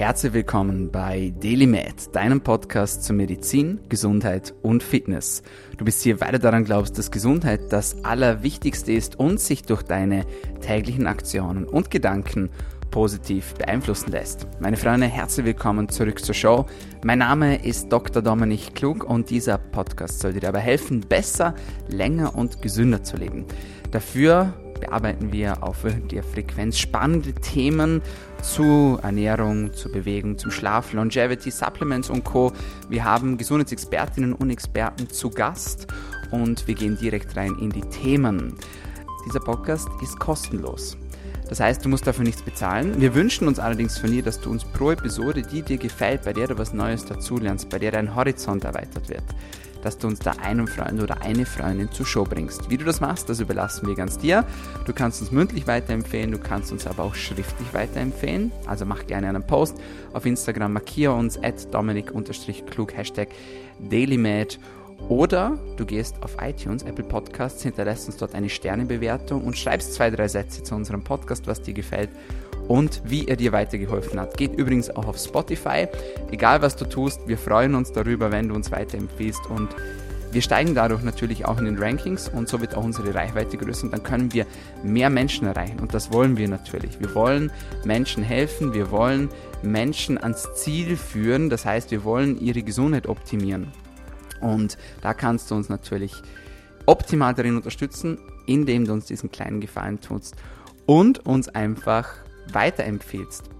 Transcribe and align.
Herzlich 0.00 0.32
willkommen 0.32 0.90
bei 0.90 1.30
DailyMed, 1.42 2.16
deinem 2.16 2.40
Podcast 2.40 3.04
zur 3.04 3.16
Medizin, 3.16 3.80
Gesundheit 3.90 4.54
und 4.62 4.82
Fitness. 4.82 5.42
Du 5.76 5.84
bist 5.84 6.02
hier, 6.02 6.22
weil 6.22 6.32
du 6.32 6.38
daran 6.38 6.64
glaubst, 6.64 6.96
dass 6.96 7.10
Gesundheit 7.10 7.70
das 7.70 8.02
Allerwichtigste 8.02 8.92
ist 8.92 9.18
und 9.18 9.40
sich 9.40 9.64
durch 9.64 9.82
deine 9.82 10.24
täglichen 10.62 11.06
Aktionen 11.06 11.64
und 11.64 11.90
Gedanken 11.90 12.48
positiv 12.90 13.52
beeinflussen 13.52 14.10
lässt. 14.10 14.46
Meine 14.58 14.78
Freunde, 14.78 15.06
herzlich 15.06 15.44
willkommen 15.44 15.90
zurück 15.90 16.24
zur 16.24 16.34
Show. 16.34 16.64
Mein 17.04 17.18
Name 17.18 17.62
ist 17.62 17.92
Dr. 17.92 18.22
Dominik 18.22 18.74
Klug 18.74 19.04
und 19.04 19.28
dieser 19.28 19.58
Podcast 19.58 20.20
soll 20.20 20.32
dir 20.32 20.40
dabei 20.40 20.60
helfen, 20.60 21.00
besser, 21.00 21.54
länger 21.88 22.34
und 22.34 22.62
gesünder 22.62 23.02
zu 23.02 23.18
leben. 23.18 23.44
Dafür 23.90 24.54
bearbeiten 24.80 25.32
wir 25.32 25.62
auf 25.62 25.84
der 26.10 26.22
Frequenz 26.22 26.78
spannende 26.78 27.32
Themen 27.34 28.02
zu 28.42 28.98
Ernährung, 29.02 29.72
zu 29.74 29.92
Bewegung, 29.92 30.38
zum 30.38 30.50
Schlaf, 30.50 30.92
Longevity, 30.92 31.50
Supplements 31.50 32.10
und 32.10 32.24
Co. 32.24 32.52
Wir 32.88 33.04
haben 33.04 33.36
Gesundheitsexpertinnen 33.36 34.32
und 34.32 34.50
Experten 34.50 35.08
zu 35.08 35.30
Gast 35.30 35.86
und 36.30 36.66
wir 36.66 36.74
gehen 36.74 36.96
direkt 36.96 37.36
rein 37.36 37.56
in 37.60 37.70
die 37.70 37.82
Themen. 37.82 38.54
Dieser 39.26 39.40
Podcast 39.40 39.88
ist 40.02 40.18
kostenlos. 40.18 40.96
Das 41.48 41.58
heißt, 41.58 41.84
du 41.84 41.88
musst 41.88 42.06
dafür 42.06 42.24
nichts 42.24 42.42
bezahlen. 42.42 43.00
Wir 43.00 43.14
wünschen 43.14 43.48
uns 43.48 43.58
allerdings 43.58 43.98
von 43.98 44.10
dir, 44.12 44.22
dass 44.22 44.40
du 44.40 44.50
uns 44.50 44.64
pro 44.64 44.92
Episode, 44.92 45.42
die 45.42 45.62
dir 45.62 45.78
gefällt, 45.78 46.22
bei 46.22 46.32
der 46.32 46.46
du 46.46 46.56
was 46.56 46.72
Neues 46.72 47.04
dazulernst, 47.04 47.68
bei 47.68 47.80
der 47.80 47.90
dein 47.90 48.14
Horizont 48.14 48.62
erweitert 48.64 49.08
wird, 49.08 49.24
dass 49.82 49.98
du 49.98 50.06
uns 50.06 50.18
da 50.18 50.32
einen 50.42 50.66
Freund 50.66 51.02
oder 51.02 51.22
eine 51.22 51.46
Freundin 51.46 51.90
zur 51.90 52.06
Show 52.06 52.24
bringst. 52.24 52.70
Wie 52.70 52.76
du 52.76 52.84
das 52.84 53.00
machst, 53.00 53.28
das 53.28 53.40
überlassen 53.40 53.86
wir 53.86 53.94
ganz 53.94 54.18
dir. 54.18 54.44
Du 54.86 54.92
kannst 54.92 55.20
uns 55.20 55.30
mündlich 55.30 55.66
weiterempfehlen, 55.66 56.32
du 56.32 56.38
kannst 56.38 56.72
uns 56.72 56.86
aber 56.86 57.04
auch 57.04 57.14
schriftlich 57.14 57.72
weiterempfehlen. 57.72 58.52
Also 58.66 58.84
mach 58.84 59.06
gerne 59.06 59.28
einen 59.28 59.46
Post 59.46 59.76
auf 60.12 60.26
Instagram, 60.26 60.72
markiere 60.72 61.14
uns 61.14 61.42
at 61.42 61.72
dominik-klug, 61.72 62.96
Hashtag 62.96 63.28
DailyMed 63.78 64.58
oder 65.08 65.58
du 65.76 65.86
gehst 65.86 66.22
auf 66.22 66.36
iTunes, 66.40 66.82
Apple 66.82 67.04
Podcasts, 67.04 67.62
hinterlässt 67.62 68.06
uns 68.06 68.18
dort 68.18 68.34
eine 68.34 68.48
Sternebewertung 68.48 69.42
und 69.42 69.56
schreibst 69.56 69.94
zwei, 69.94 70.10
drei 70.10 70.28
Sätze 70.28 70.62
zu 70.62 70.74
unserem 70.74 71.02
Podcast, 71.02 71.46
was 71.46 71.62
dir 71.62 71.74
gefällt 71.74 72.10
und 72.70 73.02
wie 73.04 73.26
er 73.26 73.34
dir 73.34 73.50
weitergeholfen 73.50 74.20
hat. 74.20 74.36
Geht 74.36 74.54
übrigens 74.54 74.90
auch 74.90 75.08
auf 75.08 75.18
Spotify. 75.18 75.88
Egal 76.30 76.62
was 76.62 76.76
du 76.76 76.84
tust, 76.84 77.18
wir 77.26 77.36
freuen 77.36 77.74
uns 77.74 77.90
darüber, 77.90 78.30
wenn 78.30 78.48
du 78.48 78.54
uns 78.54 78.70
weiterempfiehlst 78.70 79.44
und 79.50 79.74
wir 80.30 80.40
steigen 80.40 80.76
dadurch 80.76 81.02
natürlich 81.02 81.46
auch 81.46 81.58
in 81.58 81.64
den 81.64 81.82
Rankings 81.82 82.28
und 82.28 82.48
so 82.48 82.60
wird 82.60 82.76
auch 82.76 82.84
unsere 82.84 83.12
Reichweite 83.12 83.56
größer 83.56 83.86
und 83.86 83.92
dann 83.92 84.04
können 84.04 84.32
wir 84.32 84.46
mehr 84.84 85.10
Menschen 85.10 85.48
erreichen 85.48 85.80
und 85.80 85.94
das 85.94 86.12
wollen 86.12 86.36
wir 86.36 86.46
natürlich. 86.46 87.00
Wir 87.00 87.12
wollen 87.16 87.50
Menschen 87.84 88.22
helfen, 88.22 88.72
wir 88.72 88.92
wollen 88.92 89.30
Menschen 89.64 90.16
ans 90.16 90.46
Ziel 90.54 90.96
führen, 90.96 91.50
das 91.50 91.64
heißt, 91.64 91.90
wir 91.90 92.04
wollen 92.04 92.40
ihre 92.40 92.62
Gesundheit 92.62 93.08
optimieren. 93.08 93.72
Und 94.40 94.78
da 95.02 95.12
kannst 95.12 95.50
du 95.50 95.56
uns 95.56 95.68
natürlich 95.68 96.14
optimal 96.86 97.34
darin 97.34 97.56
unterstützen, 97.56 98.20
indem 98.46 98.84
du 98.84 98.92
uns 98.92 99.06
diesen 99.06 99.32
kleinen 99.32 99.60
Gefallen 99.60 100.00
tust 100.00 100.36
und 100.86 101.26
uns 101.26 101.48
einfach 101.48 102.06
weiterempfehlst. 102.54 103.50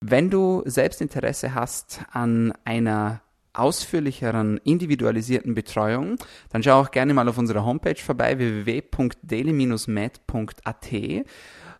Wenn 0.00 0.28
du 0.28 0.62
selbst 0.66 1.00
Interesse 1.00 1.54
hast 1.54 2.02
an 2.12 2.52
einer 2.64 3.22
ausführlicheren, 3.54 4.58
individualisierten 4.58 5.54
Betreuung, 5.54 6.18
dann 6.50 6.62
schau 6.62 6.80
auch 6.80 6.90
gerne 6.90 7.14
mal 7.14 7.26
auf 7.28 7.38
unserer 7.38 7.64
Homepage 7.64 7.96
vorbei 7.96 8.36
www.daily-med.at. 8.36 11.24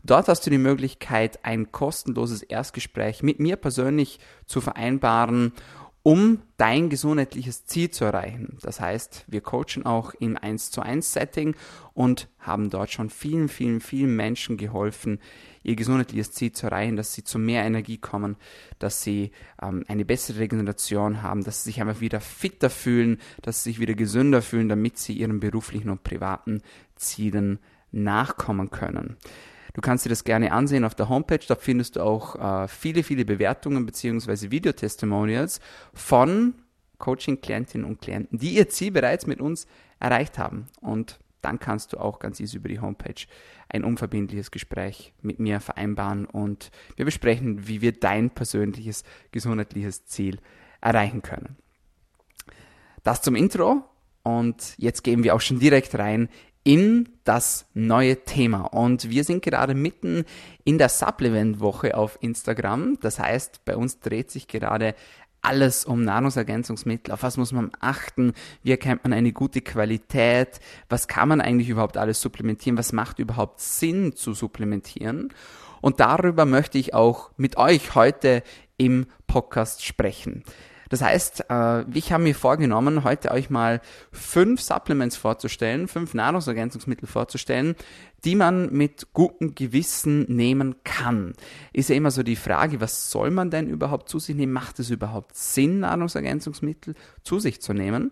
Dort 0.06 0.28
hast 0.28 0.46
du 0.46 0.50
die 0.50 0.58
Möglichkeit, 0.58 1.44
ein 1.44 1.72
kostenloses 1.72 2.42
Erstgespräch 2.42 3.22
mit 3.22 3.40
mir 3.40 3.56
persönlich 3.56 4.20
zu 4.46 4.60
vereinbaren 4.60 5.52
um 6.04 6.42
dein 6.58 6.90
gesundheitliches 6.90 7.64
Ziel 7.64 7.90
zu 7.90 8.04
erreichen. 8.04 8.58
Das 8.60 8.78
heißt, 8.78 9.24
wir 9.26 9.40
coachen 9.40 9.86
auch 9.86 10.12
im 10.12 10.36
1 10.36 10.70
zu 10.70 10.82
1 10.82 11.14
Setting 11.14 11.56
und 11.94 12.28
haben 12.38 12.68
dort 12.68 12.92
schon 12.92 13.08
vielen, 13.08 13.48
vielen, 13.48 13.80
vielen 13.80 14.14
Menschen 14.14 14.58
geholfen, 14.58 15.18
ihr 15.62 15.76
gesundheitliches 15.76 16.32
Ziel 16.32 16.52
zu 16.52 16.66
erreichen, 16.66 16.96
dass 16.96 17.14
sie 17.14 17.24
zu 17.24 17.38
mehr 17.38 17.64
Energie 17.64 17.96
kommen, 17.96 18.36
dass 18.78 19.02
sie 19.02 19.30
ähm, 19.62 19.82
eine 19.88 20.04
bessere 20.04 20.40
Regeneration 20.40 21.22
haben, 21.22 21.42
dass 21.42 21.64
sie 21.64 21.70
sich 21.70 21.80
einfach 21.80 22.02
wieder 22.02 22.20
fitter 22.20 22.68
fühlen, 22.68 23.18
dass 23.40 23.64
sie 23.64 23.70
sich 23.70 23.80
wieder 23.80 23.94
gesünder 23.94 24.42
fühlen, 24.42 24.68
damit 24.68 24.98
sie 24.98 25.14
ihren 25.14 25.40
beruflichen 25.40 25.88
und 25.88 26.04
privaten 26.04 26.60
Zielen 26.96 27.60
nachkommen 27.92 28.68
können. 28.68 29.16
Du 29.74 29.80
kannst 29.80 30.04
dir 30.04 30.08
das 30.08 30.24
gerne 30.24 30.52
ansehen 30.52 30.84
auf 30.84 30.94
der 30.94 31.08
Homepage. 31.08 31.44
Da 31.46 31.56
findest 31.56 31.96
du 31.96 32.00
auch 32.00 32.36
äh, 32.36 32.68
viele, 32.68 33.02
viele 33.02 33.24
Bewertungen 33.24 33.84
bzw. 33.84 34.50
Videotestimonials 34.50 35.60
von 35.92 36.54
Coaching-Klientinnen 36.98 37.84
und 37.84 38.00
Klienten, 38.00 38.38
die 38.38 38.54
ihr 38.54 38.68
Ziel 38.68 38.92
bereits 38.92 39.26
mit 39.26 39.40
uns 39.40 39.66
erreicht 39.98 40.38
haben. 40.38 40.68
Und 40.80 41.18
dann 41.42 41.58
kannst 41.58 41.92
du 41.92 41.98
auch 41.98 42.20
ganz 42.20 42.40
easy 42.40 42.56
über 42.56 42.68
die 42.68 42.80
Homepage 42.80 43.26
ein 43.68 43.84
unverbindliches 43.84 44.50
Gespräch 44.50 45.12
mit 45.20 45.40
mir 45.40 45.60
vereinbaren 45.60 46.24
und 46.24 46.70
wir 46.96 47.04
besprechen, 47.04 47.66
wie 47.66 47.82
wir 47.82 47.92
dein 47.92 48.30
persönliches 48.30 49.04
gesundheitliches 49.32 50.06
Ziel 50.06 50.38
erreichen 50.80 51.20
können. 51.20 51.56
Das 53.02 53.20
zum 53.20 53.34
Intro 53.34 53.84
und 54.22 54.74
jetzt 54.78 55.04
gehen 55.04 55.22
wir 55.22 55.34
auch 55.34 55.40
schon 55.42 55.58
direkt 55.58 55.98
rein 55.98 56.30
in 56.64 57.10
das 57.24 57.66
neue 57.74 58.24
Thema. 58.24 58.62
Und 58.62 59.10
wir 59.10 59.22
sind 59.24 59.42
gerade 59.42 59.74
mitten 59.74 60.24
in 60.64 60.78
der 60.78 60.88
Supplement-Woche 60.88 61.96
auf 61.96 62.18
Instagram. 62.20 62.98
Das 63.00 63.18
heißt, 63.18 63.64
bei 63.64 63.76
uns 63.76 64.00
dreht 64.00 64.30
sich 64.30 64.48
gerade 64.48 64.94
alles 65.42 65.84
um 65.84 66.02
Nahrungsergänzungsmittel. 66.04 67.12
Auf 67.12 67.22
was 67.22 67.36
muss 67.36 67.52
man 67.52 67.70
achten? 67.80 68.32
Wie 68.62 68.70
erkennt 68.70 69.04
man 69.04 69.12
eine 69.12 69.32
gute 69.32 69.60
Qualität? 69.60 70.58
Was 70.88 71.06
kann 71.06 71.28
man 71.28 71.42
eigentlich 71.42 71.68
überhaupt 71.68 71.98
alles 71.98 72.20
supplementieren? 72.20 72.78
Was 72.78 72.92
macht 72.92 73.18
überhaupt 73.18 73.60
Sinn 73.60 74.16
zu 74.16 74.32
supplementieren? 74.32 75.32
Und 75.82 76.00
darüber 76.00 76.46
möchte 76.46 76.78
ich 76.78 76.94
auch 76.94 77.30
mit 77.36 77.58
euch 77.58 77.94
heute 77.94 78.42
im 78.78 79.06
Podcast 79.26 79.84
sprechen. 79.84 80.44
Das 80.88 81.02
heißt, 81.02 81.46
äh, 81.50 81.82
ich 81.92 82.12
habe 82.12 82.22
mir 82.22 82.34
vorgenommen, 82.34 83.04
heute 83.04 83.30
euch 83.30 83.50
mal 83.50 83.80
fünf 84.12 84.60
Supplements 84.60 85.16
vorzustellen, 85.16 85.88
fünf 85.88 86.14
Nahrungsergänzungsmittel 86.14 87.08
vorzustellen, 87.08 87.74
die 88.24 88.34
man 88.34 88.72
mit 88.72 89.12
gutem 89.12 89.54
Gewissen 89.54 90.22
nehmen 90.34 90.76
kann. 90.84 91.34
Ist 91.72 91.90
ja 91.90 91.96
immer 91.96 92.10
so 92.10 92.22
die 92.22 92.36
Frage, 92.36 92.80
was 92.80 93.10
soll 93.10 93.30
man 93.30 93.50
denn 93.50 93.68
überhaupt 93.68 94.08
zu 94.08 94.18
sich 94.18 94.34
nehmen? 94.34 94.52
Macht 94.52 94.78
es 94.78 94.90
überhaupt 94.90 95.36
Sinn, 95.36 95.80
Nahrungsergänzungsmittel 95.80 96.94
zu 97.22 97.38
sich 97.38 97.60
zu 97.60 97.74
nehmen? 97.74 98.10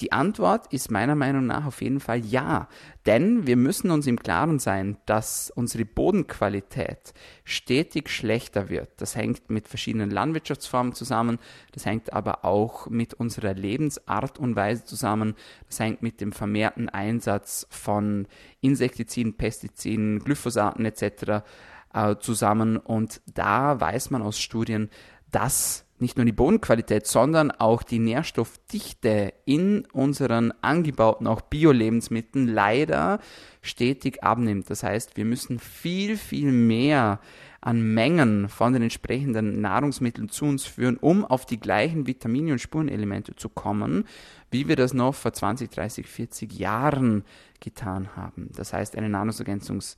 Die 0.00 0.10
Antwort 0.10 0.72
ist 0.72 0.90
meiner 0.90 1.14
Meinung 1.14 1.46
nach 1.46 1.66
auf 1.66 1.80
jeden 1.80 2.00
Fall 2.00 2.24
ja. 2.24 2.68
Denn 3.06 3.46
wir 3.46 3.56
müssen 3.56 3.90
uns 3.90 4.06
im 4.06 4.18
Klaren 4.18 4.58
sein, 4.58 4.96
dass 5.06 5.50
unsere 5.54 5.84
Bodenqualität 5.84 7.14
stetig 7.44 8.08
schlechter 8.08 8.70
wird. 8.70 8.88
Das 8.96 9.14
hängt 9.14 9.50
mit 9.50 9.68
verschiedenen 9.68 10.10
Landwirtschaftsformen 10.10 10.94
zusammen. 10.94 11.38
Das 11.72 11.86
hängt 11.86 12.12
aber 12.12 12.44
auch 12.44 12.88
mit 12.88 13.14
unserer 13.14 13.54
Lebensart 13.54 14.38
und 14.38 14.56
Weise 14.56 14.84
zusammen. 14.84 15.34
Das 15.68 15.78
hängt 15.78 16.02
mit 16.02 16.20
dem 16.20 16.32
vermehrten 16.32 16.88
Einsatz 16.88 17.66
von 17.70 18.26
Insektiziden, 18.62 19.34
Pestiziden, 19.34 19.53
Glyphosaten 19.62 20.84
etc. 20.84 21.44
Äh, 21.92 22.16
zusammen. 22.18 22.76
Und 22.76 23.20
da 23.32 23.80
weiß 23.80 24.10
man 24.10 24.22
aus 24.22 24.38
Studien, 24.40 24.90
dass 25.30 25.84
nicht 25.98 26.16
nur 26.16 26.26
die 26.26 26.32
Bodenqualität, 26.32 27.06
sondern 27.06 27.50
auch 27.50 27.82
die 27.82 27.98
Nährstoffdichte 27.98 29.32
in 29.44 29.86
unseren 29.92 30.52
angebauten, 30.60 31.26
auch 31.26 31.40
Bio-Lebensmitteln 31.40 32.48
leider 32.48 33.20
stetig 33.62 34.22
abnimmt. 34.22 34.68
Das 34.70 34.82
heißt, 34.82 35.16
wir 35.16 35.24
müssen 35.24 35.58
viel, 35.58 36.16
viel 36.16 36.50
mehr 36.50 37.20
an 37.64 37.80
Mengen 37.94 38.50
von 38.50 38.74
den 38.74 38.82
entsprechenden 38.82 39.62
Nahrungsmitteln 39.62 40.28
zu 40.28 40.44
uns 40.44 40.66
führen, 40.66 40.98
um 40.98 41.24
auf 41.24 41.46
die 41.46 41.58
gleichen 41.58 42.06
Vitamine 42.06 42.52
und 42.52 42.58
Spurenelemente 42.58 43.34
zu 43.36 43.48
kommen, 43.48 44.04
wie 44.50 44.68
wir 44.68 44.76
das 44.76 44.92
noch 44.92 45.14
vor 45.14 45.32
20, 45.32 45.70
30, 45.70 46.06
40 46.06 46.52
Jahren 46.58 47.24
getan 47.60 48.16
haben. 48.16 48.50
Das 48.54 48.74
heißt, 48.74 48.96
eine 48.96 49.08
Nahrungsergänzungs- 49.08 49.96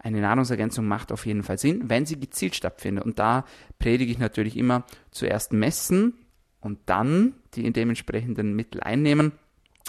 eine 0.00 0.20
Nahrungsergänzung 0.20 0.86
macht 0.86 1.10
auf 1.10 1.26
jeden 1.26 1.42
Fall 1.42 1.58
Sinn, 1.58 1.88
wenn 1.88 2.06
sie 2.06 2.18
gezielt 2.18 2.54
stattfindet. 2.54 3.04
Und 3.04 3.18
da 3.18 3.44
predige 3.78 4.12
ich 4.12 4.18
natürlich 4.18 4.56
immer 4.56 4.84
zuerst 5.10 5.52
messen 5.52 6.14
und 6.60 6.78
dann 6.86 7.34
die 7.54 7.72
dementsprechenden 7.72 8.54
Mittel 8.54 8.80
einnehmen. 8.80 9.32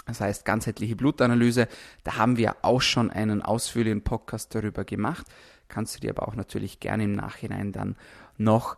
Das 0.06 0.20
heißt 0.20 0.44
ganzheitliche 0.44 0.96
Blutanalyse. 0.96 1.68
Da 2.02 2.16
haben 2.16 2.36
wir 2.36 2.56
auch 2.62 2.82
schon 2.82 3.10
einen 3.10 3.42
ausführlichen 3.42 4.02
Podcast 4.02 4.54
darüber 4.54 4.84
gemacht. 4.84 5.26
Kannst 5.70 5.96
du 5.96 6.00
dir 6.00 6.10
aber 6.10 6.28
auch 6.28 6.34
natürlich 6.34 6.80
gerne 6.80 7.04
im 7.04 7.12
Nachhinein 7.12 7.72
dann 7.72 7.96
noch 8.36 8.76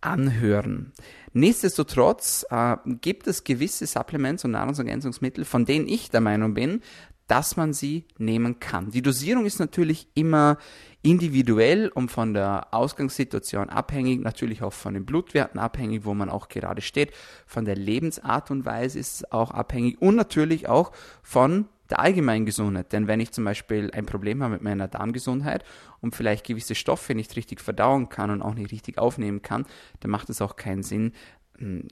anhören. 0.00 0.92
Nichtsdestotrotz 1.32 2.46
äh, 2.50 2.76
gibt 2.86 3.26
es 3.26 3.44
gewisse 3.44 3.86
Supplements 3.86 4.44
und 4.44 4.52
Nahrungsergänzungsmittel, 4.52 5.44
von 5.44 5.66
denen 5.66 5.86
ich 5.86 6.10
der 6.10 6.20
Meinung 6.20 6.54
bin, 6.54 6.80
dass 7.26 7.56
man 7.56 7.72
sie 7.72 8.06
nehmen 8.18 8.58
kann. 8.58 8.90
Die 8.90 9.02
Dosierung 9.02 9.46
ist 9.46 9.60
natürlich 9.60 10.08
immer 10.14 10.58
individuell 11.02 11.88
und 11.88 12.10
von 12.10 12.34
der 12.34 12.74
Ausgangssituation 12.74 13.70
abhängig, 13.70 14.20
natürlich 14.20 14.62
auch 14.62 14.72
von 14.72 14.94
den 14.94 15.06
Blutwerten 15.06 15.60
abhängig, 15.60 16.04
wo 16.04 16.12
man 16.12 16.28
auch 16.28 16.48
gerade 16.48 16.82
steht, 16.82 17.12
von 17.46 17.64
der 17.64 17.76
Lebensart 17.76 18.50
und 18.50 18.64
Weise 18.64 18.98
ist 18.98 19.14
es 19.14 19.32
auch 19.32 19.52
abhängig 19.52 20.02
und 20.02 20.16
natürlich 20.16 20.68
auch 20.68 20.90
von 21.22 21.68
der 21.90 22.00
allgemeinen 22.00 22.46
Gesundheit. 22.46 22.92
Denn 22.92 23.06
wenn 23.06 23.20
ich 23.20 23.32
zum 23.32 23.44
Beispiel 23.44 23.90
ein 23.92 24.06
Problem 24.06 24.42
habe 24.42 24.54
mit 24.54 24.62
meiner 24.62 24.88
Darmgesundheit 24.88 25.64
und 26.00 26.14
vielleicht 26.14 26.46
gewisse 26.46 26.74
Stoffe 26.74 27.14
nicht 27.14 27.36
richtig 27.36 27.60
verdauen 27.60 28.08
kann 28.08 28.30
und 28.30 28.42
auch 28.42 28.54
nicht 28.54 28.72
richtig 28.72 28.98
aufnehmen 28.98 29.42
kann, 29.42 29.66
dann 30.00 30.10
macht 30.10 30.30
es 30.30 30.40
auch 30.40 30.56
keinen 30.56 30.82
Sinn, 30.82 31.12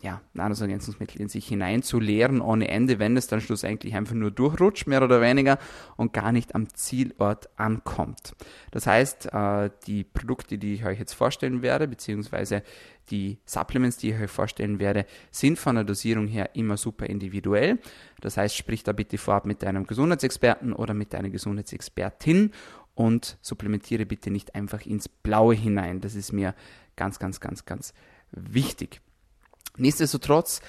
ja, 0.03 0.23
Nahrungsergänzungsmittel 0.33 1.21
in 1.21 1.29
sich 1.29 1.47
hineinzuleeren 1.47 2.41
ohne 2.41 2.69
Ende, 2.69 2.99
wenn 2.99 3.17
es 3.17 3.27
dann 3.27 3.41
schlussendlich 3.41 3.95
einfach 3.95 4.15
nur 4.15 4.31
durchrutscht, 4.31 4.87
mehr 4.87 5.03
oder 5.03 5.21
weniger, 5.21 5.59
und 5.97 6.13
gar 6.13 6.33
nicht 6.33 6.55
am 6.55 6.73
Zielort 6.75 7.51
ankommt. 7.59 8.35
Das 8.71 8.87
heißt, 8.87 9.33
äh, 9.33 9.71
die 9.87 10.05
Produkte, 10.05 10.57
die 10.57 10.75
ich 10.75 10.87
euch 10.87 10.99
jetzt 10.99 11.13
vorstellen 11.13 11.61
werde, 11.61 11.87
beziehungsweise 11.87 12.63
die 13.11 13.39
Supplements, 13.45 13.99
die 13.99 14.11
ich 14.11 14.21
euch 14.21 14.31
vorstellen 14.31 14.79
werde, 14.79 15.05
sind 15.31 15.59
von 15.59 15.75
der 15.75 15.85
Dosierung 15.85 16.27
her 16.29 16.51
immer 16.55 16.77
super 16.77 17.07
individuell. 17.07 17.79
Das 18.21 18.37
heißt, 18.37 18.57
sprich 18.57 18.85
da 18.85 18.93
bitte 18.93 19.19
vorab 19.19 19.45
mit 19.45 19.63
deinem 19.63 19.87
Gesundheitsexperten 19.87 20.73
oder 20.73 20.95
mit 20.95 21.13
deiner 21.13 21.31
Gesundheitsexpertin 21.31 22.53
und 22.95 23.39
supplementiere 23.43 24.07
bitte 24.07 24.31
nicht 24.31 24.55
einfach 24.55 24.85
ins 24.87 25.09
Blaue 25.09 25.55
hinein. 25.55 26.01
Das 26.01 26.15
ist 26.15 26.33
mir 26.33 26.55
ganz, 26.97 27.19
ganz, 27.19 27.39
ganz, 27.41 27.65
ganz 27.65 27.93
wichtig. 28.33 29.01
Nichtsdestotrotz 29.79 30.61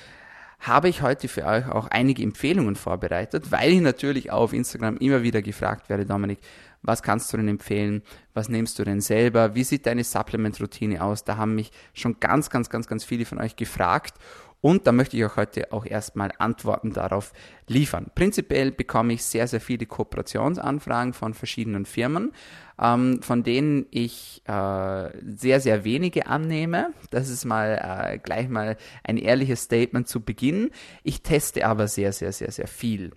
habe 0.60 0.90
ich 0.90 1.02
heute 1.02 1.28
für 1.28 1.46
euch 1.46 1.68
auch 1.68 1.88
einige 1.88 2.22
Empfehlungen 2.22 2.76
vorbereitet, 2.76 3.52
weil 3.52 3.72
ich 3.72 3.82
natürlich 3.82 4.32
auf 4.32 4.54
Instagram 4.54 4.98
immer 4.98 5.24
wieder 5.24 5.42
gefragt 5.42 5.90
werde, 5.90 6.06
Dominik, 6.06 6.40
was 6.81 7.04
kannst 7.04 7.31
du 7.34 7.38
denn 7.38 7.48
empfehlen? 7.48 8.04
Was 8.34 8.50
nimmst 8.50 8.80
du 8.80 8.84
denn 8.84 9.02
selber? 9.02 9.56
Wie 9.56 9.64
sieht 9.64 9.86
deine 9.86 10.04
Supplement-Routine 10.04 11.04
aus? 11.04 11.24
Da 11.24 11.38
haben 11.38 11.56
mich 11.56 11.72
schon 11.94 12.20
ganz, 12.20 12.50
ganz, 12.50 12.70
ganz, 12.70 12.88
ganz 12.88 13.04
viele 13.04 13.26
von 13.26 13.40
euch 13.40 13.56
gefragt 13.56 14.16
und 14.62 14.88
da 14.88 14.92
möchte 14.92 15.16
ich 15.16 15.24
euch 15.24 15.38
heute 15.38 15.72
auch 15.72 15.86
erstmal 15.86 16.31
Antworten 16.38 16.92
darauf 16.92 17.31
liefern. 17.68 18.12
Prinzipiell 18.14 18.72
bekomme 18.72 19.14
ich 19.14 19.24
sehr, 19.24 19.48
sehr 19.48 19.62
viele 19.62 19.86
Kooperationsanfragen 19.86 21.14
von 21.14 21.34
verschiedenen 21.34 21.86
Firmen, 21.86 22.34
ähm, 22.81 23.22
von 23.22 23.44
denen 23.44 23.86
ich 23.90 24.42
äh, 24.46 25.10
sehr, 25.24 25.62
sehr 25.62 25.86
wenige 25.86 26.28
annehme. 26.28 26.94
Das 27.10 27.30
ist 27.30 27.46
mal 27.46 28.12
äh, 28.12 28.18
gleich 28.18 28.50
mal 28.50 28.76
ein 29.04 29.18
ehrliches 29.18 29.64
Statement 29.64 30.10
zu 30.10 30.22
Beginn. 30.22 30.72
Ich 31.04 31.22
teste 31.24 31.66
aber 31.66 31.88
sehr, 31.88 32.12
sehr, 32.12 32.34
sehr, 32.34 32.52
sehr 32.52 32.68
viel. 32.68 33.12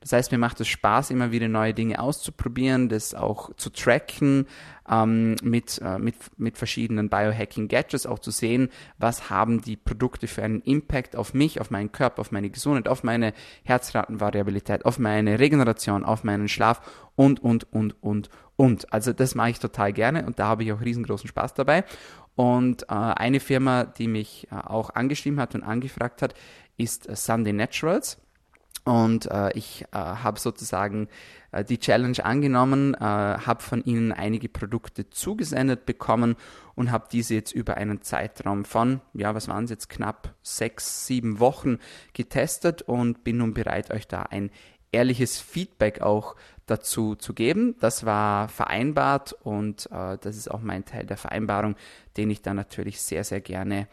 Das 0.00 0.12
heißt, 0.12 0.32
mir 0.32 0.38
macht 0.38 0.60
es 0.60 0.68
Spaß, 0.68 1.10
immer 1.10 1.32
wieder 1.32 1.48
neue 1.48 1.74
Dinge 1.74 2.00
auszuprobieren, 2.00 2.88
das 2.88 3.14
auch 3.14 3.54
zu 3.56 3.70
tracken, 3.70 4.46
ähm, 4.90 5.36
mit, 5.42 5.80
äh, 5.84 5.98
mit, 5.98 6.16
mit 6.36 6.56
verschiedenen 6.56 7.08
Biohacking-Gadgets 7.08 8.06
auch 8.06 8.18
zu 8.18 8.30
sehen, 8.30 8.70
was 8.98 9.30
haben 9.30 9.60
die 9.60 9.76
Produkte 9.76 10.26
für 10.26 10.42
einen 10.42 10.62
Impact 10.62 11.16
auf 11.16 11.34
mich, 11.34 11.60
auf 11.60 11.70
meinen 11.70 11.92
Körper, 11.92 12.20
auf 12.20 12.32
meine 12.32 12.50
Gesundheit, 12.50 12.88
auf 12.88 13.02
meine 13.02 13.34
Herzratenvariabilität, 13.64 14.84
auf 14.84 14.98
meine 14.98 15.38
Regeneration, 15.38 16.04
auf 16.04 16.24
meinen 16.24 16.48
Schlaf 16.48 16.80
und, 17.16 17.42
und, 17.42 17.72
und, 17.72 18.02
und, 18.02 18.30
und. 18.56 18.92
Also 18.92 19.12
das 19.12 19.34
mache 19.34 19.50
ich 19.50 19.58
total 19.58 19.92
gerne 19.92 20.24
und 20.26 20.38
da 20.38 20.46
habe 20.46 20.64
ich 20.64 20.72
auch 20.72 20.80
riesengroßen 20.80 21.28
Spaß 21.28 21.54
dabei. 21.54 21.84
Und 22.34 22.84
äh, 22.84 22.94
eine 22.94 23.40
Firma, 23.40 23.84
die 23.84 24.06
mich 24.06 24.46
äh, 24.50 24.54
auch 24.54 24.90
angeschrieben 24.90 25.40
hat 25.40 25.54
und 25.54 25.64
angefragt 25.64 26.22
hat, 26.22 26.34
ist 26.76 27.08
Sunday 27.16 27.52
Naturals. 27.52 28.18
Und 28.88 29.30
äh, 29.30 29.50
ich 29.52 29.84
äh, 29.92 29.98
habe 29.98 30.40
sozusagen 30.40 31.08
äh, 31.52 31.62
die 31.62 31.78
Challenge 31.78 32.24
angenommen, 32.24 32.94
äh, 32.94 33.00
habe 33.00 33.62
von 33.62 33.84
ihnen 33.84 34.12
einige 34.12 34.48
Produkte 34.48 35.10
zugesendet 35.10 35.84
bekommen 35.84 36.36
und 36.74 36.90
habe 36.90 37.06
diese 37.12 37.34
jetzt 37.34 37.52
über 37.52 37.76
einen 37.76 38.00
Zeitraum 38.00 38.64
von, 38.64 39.02
ja, 39.12 39.34
was 39.34 39.46
waren 39.46 39.64
es 39.64 39.70
jetzt, 39.70 39.90
knapp 39.90 40.34
sechs, 40.40 41.06
sieben 41.06 41.38
Wochen 41.38 41.80
getestet 42.14 42.80
und 42.80 43.24
bin 43.24 43.36
nun 43.36 43.52
bereit, 43.52 43.90
euch 43.90 44.08
da 44.08 44.22
ein 44.22 44.50
ehrliches 44.90 45.38
Feedback 45.38 46.00
auch 46.00 46.34
dazu 46.64 47.14
zu 47.14 47.34
geben. 47.34 47.76
Das 47.80 48.06
war 48.06 48.48
vereinbart 48.48 49.34
und 49.34 49.84
äh, 49.92 50.16
das 50.16 50.34
ist 50.38 50.50
auch 50.50 50.62
mein 50.62 50.86
Teil 50.86 51.04
der 51.04 51.18
Vereinbarung, 51.18 51.76
den 52.16 52.30
ich 52.30 52.40
dann 52.40 52.56
natürlich 52.56 53.02
sehr, 53.02 53.24
sehr 53.24 53.42
gerne 53.42 53.86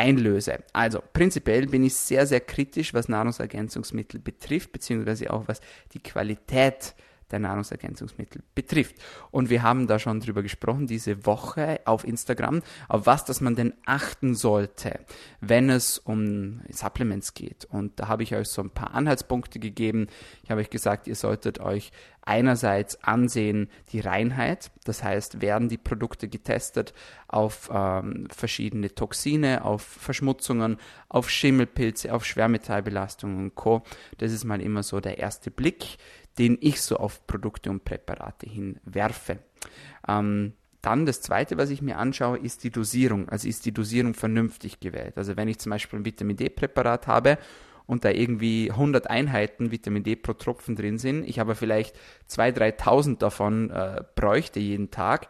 einlöse. 0.00 0.64
Also 0.72 1.02
prinzipiell 1.12 1.66
bin 1.66 1.84
ich 1.84 1.94
sehr, 1.94 2.26
sehr 2.26 2.40
kritisch, 2.40 2.94
was 2.94 3.08
Nahrungsergänzungsmittel 3.08 4.18
betrifft, 4.18 4.72
beziehungsweise 4.72 5.30
auch 5.30 5.46
was 5.46 5.60
die 5.92 6.02
Qualität 6.02 6.94
der 7.32 7.38
Nahrungsergänzungsmittel 7.38 8.42
betrifft. 8.54 8.96
Und 9.30 9.50
wir 9.50 9.62
haben 9.62 9.86
da 9.86 9.98
schon 9.98 10.20
drüber 10.20 10.42
gesprochen, 10.42 10.86
diese 10.86 11.26
Woche 11.26 11.80
auf 11.84 12.04
Instagram, 12.04 12.62
auf 12.88 13.06
was, 13.06 13.24
dass 13.24 13.40
man 13.40 13.56
denn 13.56 13.74
achten 13.86 14.34
sollte, 14.34 15.00
wenn 15.40 15.70
es 15.70 15.98
um 15.98 16.60
Supplements 16.70 17.34
geht. 17.34 17.64
Und 17.64 17.98
da 18.00 18.08
habe 18.08 18.22
ich 18.22 18.34
euch 18.34 18.48
so 18.48 18.62
ein 18.62 18.70
paar 18.70 18.94
Anhaltspunkte 18.94 19.58
gegeben. 19.58 20.08
Ich 20.42 20.50
habe 20.50 20.60
euch 20.60 20.70
gesagt, 20.70 21.06
ihr 21.06 21.16
solltet 21.16 21.60
euch 21.60 21.92
einerseits 22.22 23.02
ansehen 23.02 23.68
die 23.92 24.00
Reinheit, 24.00 24.70
das 24.84 25.02
heißt, 25.02 25.40
werden 25.40 25.68
die 25.68 25.78
Produkte 25.78 26.28
getestet 26.28 26.92
auf 27.28 27.70
ähm, 27.72 28.28
verschiedene 28.30 28.94
Toxine, 28.94 29.64
auf 29.64 29.82
Verschmutzungen, 29.82 30.76
auf 31.08 31.30
Schimmelpilze, 31.30 32.12
auf 32.14 32.24
Schwermetallbelastungen 32.24 33.38
und 33.38 33.54
Co. 33.54 33.82
Das 34.18 34.32
ist 34.32 34.44
mal 34.44 34.60
immer 34.60 34.82
so 34.82 35.00
der 35.00 35.18
erste 35.18 35.50
Blick 35.50 35.96
den 36.40 36.56
ich 36.60 36.80
so 36.80 36.96
auf 36.96 37.26
Produkte 37.26 37.70
und 37.70 37.84
Präparate 37.84 38.48
hin 38.48 38.80
werfe. 38.84 39.38
Ähm, 40.08 40.54
dann 40.80 41.04
das 41.04 41.20
zweite, 41.20 41.58
was 41.58 41.68
ich 41.68 41.82
mir 41.82 41.98
anschaue, 41.98 42.38
ist 42.38 42.64
die 42.64 42.70
Dosierung. 42.70 43.28
Also 43.28 43.46
ist 43.46 43.66
die 43.66 43.72
Dosierung 43.72 44.14
vernünftig 44.14 44.80
gewählt. 44.80 45.18
Also 45.18 45.36
wenn 45.36 45.48
ich 45.48 45.58
zum 45.58 45.68
Beispiel 45.68 45.98
ein 45.98 46.06
Vitamin 46.06 46.38
D-Präparat 46.38 47.06
habe 47.06 47.36
und 47.86 48.06
da 48.06 48.10
irgendwie 48.10 48.70
100 48.70 49.10
Einheiten 49.10 49.70
Vitamin 49.70 50.02
D 50.02 50.16
pro 50.16 50.32
Tropfen 50.32 50.76
drin 50.76 50.96
sind, 50.96 51.28
ich 51.28 51.40
aber 51.40 51.54
vielleicht 51.54 51.94
2.000, 52.30 52.78
3.000 52.78 53.18
davon 53.18 53.68
äh, 53.68 54.02
bräuchte 54.14 54.60
jeden 54.60 54.90
Tag, 54.90 55.28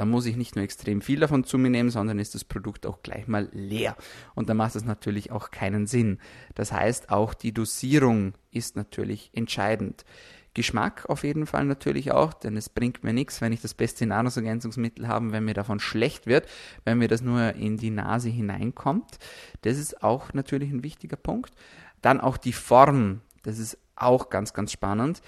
da 0.00 0.06
muss 0.06 0.24
ich 0.24 0.36
nicht 0.36 0.56
nur 0.56 0.64
extrem 0.64 1.02
viel 1.02 1.20
davon 1.20 1.44
zu 1.44 1.58
mir 1.58 1.68
nehmen, 1.68 1.90
sondern 1.90 2.18
ist 2.18 2.34
das 2.34 2.42
Produkt 2.42 2.86
auch 2.86 3.02
gleich 3.02 3.28
mal 3.28 3.50
leer. 3.52 3.98
Und 4.34 4.48
da 4.48 4.54
macht 4.54 4.74
es 4.74 4.82
natürlich 4.82 5.30
auch 5.30 5.50
keinen 5.50 5.86
Sinn. 5.86 6.20
Das 6.54 6.72
heißt, 6.72 7.10
auch 7.10 7.34
die 7.34 7.52
Dosierung 7.52 8.32
ist 8.50 8.76
natürlich 8.76 9.30
entscheidend. 9.34 10.06
Geschmack 10.54 11.04
auf 11.10 11.22
jeden 11.22 11.44
Fall 11.44 11.66
natürlich 11.66 12.12
auch, 12.12 12.32
denn 12.32 12.56
es 12.56 12.70
bringt 12.70 13.04
mir 13.04 13.12
nichts, 13.12 13.42
wenn 13.42 13.52
ich 13.52 13.60
das 13.60 13.74
beste 13.74 14.06
Nahrungsergänzungsmittel 14.06 15.06
habe, 15.06 15.32
wenn 15.32 15.44
mir 15.44 15.52
davon 15.52 15.80
schlecht 15.80 16.26
wird, 16.26 16.48
wenn 16.86 16.96
mir 16.96 17.08
das 17.08 17.20
nur 17.20 17.52
in 17.56 17.76
die 17.76 17.90
Nase 17.90 18.30
hineinkommt. 18.30 19.18
Das 19.60 19.76
ist 19.76 20.02
auch 20.02 20.32
natürlich 20.32 20.70
ein 20.70 20.82
wichtiger 20.82 21.18
Punkt. 21.18 21.52
Dann 22.00 22.22
auch 22.22 22.38
die 22.38 22.54
Form, 22.54 23.20
das 23.42 23.58
ist 23.58 23.76
auch 23.96 24.30
ganz, 24.30 24.54
ganz 24.54 24.72
spannend, 24.72 25.20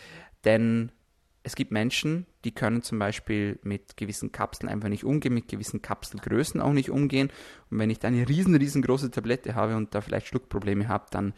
denn 0.47 0.92
es 1.44 1.56
gibt 1.56 1.72
Menschen, 1.72 2.26
die 2.44 2.52
können 2.52 2.82
zum 2.82 2.99
Beispiel 2.99 3.58
mit 3.62 3.96
gewissen 3.96 4.30
Kapseln 4.30 4.68
einfach 4.68 4.88
nicht 4.88 5.04
umgehen, 5.04 5.34
mit 5.34 5.49
gewissen 5.49 5.82
Kapselgrößen 5.82 6.61
auch 6.61 6.72
nicht 6.72 6.90
umgehen. 6.90 7.30
Und 7.70 7.78
wenn 7.78 7.90
ich 7.90 7.99
da 7.99 8.08
eine 8.08 8.28
riesen, 8.28 8.54
riesengroße 8.54 9.11
Tablette 9.11 9.54
habe 9.54 9.76
und 9.76 9.94
da 9.94 10.00
vielleicht 10.00 10.28
Schluckprobleme 10.28 10.88
habe, 10.88 11.06
dann 11.11 11.34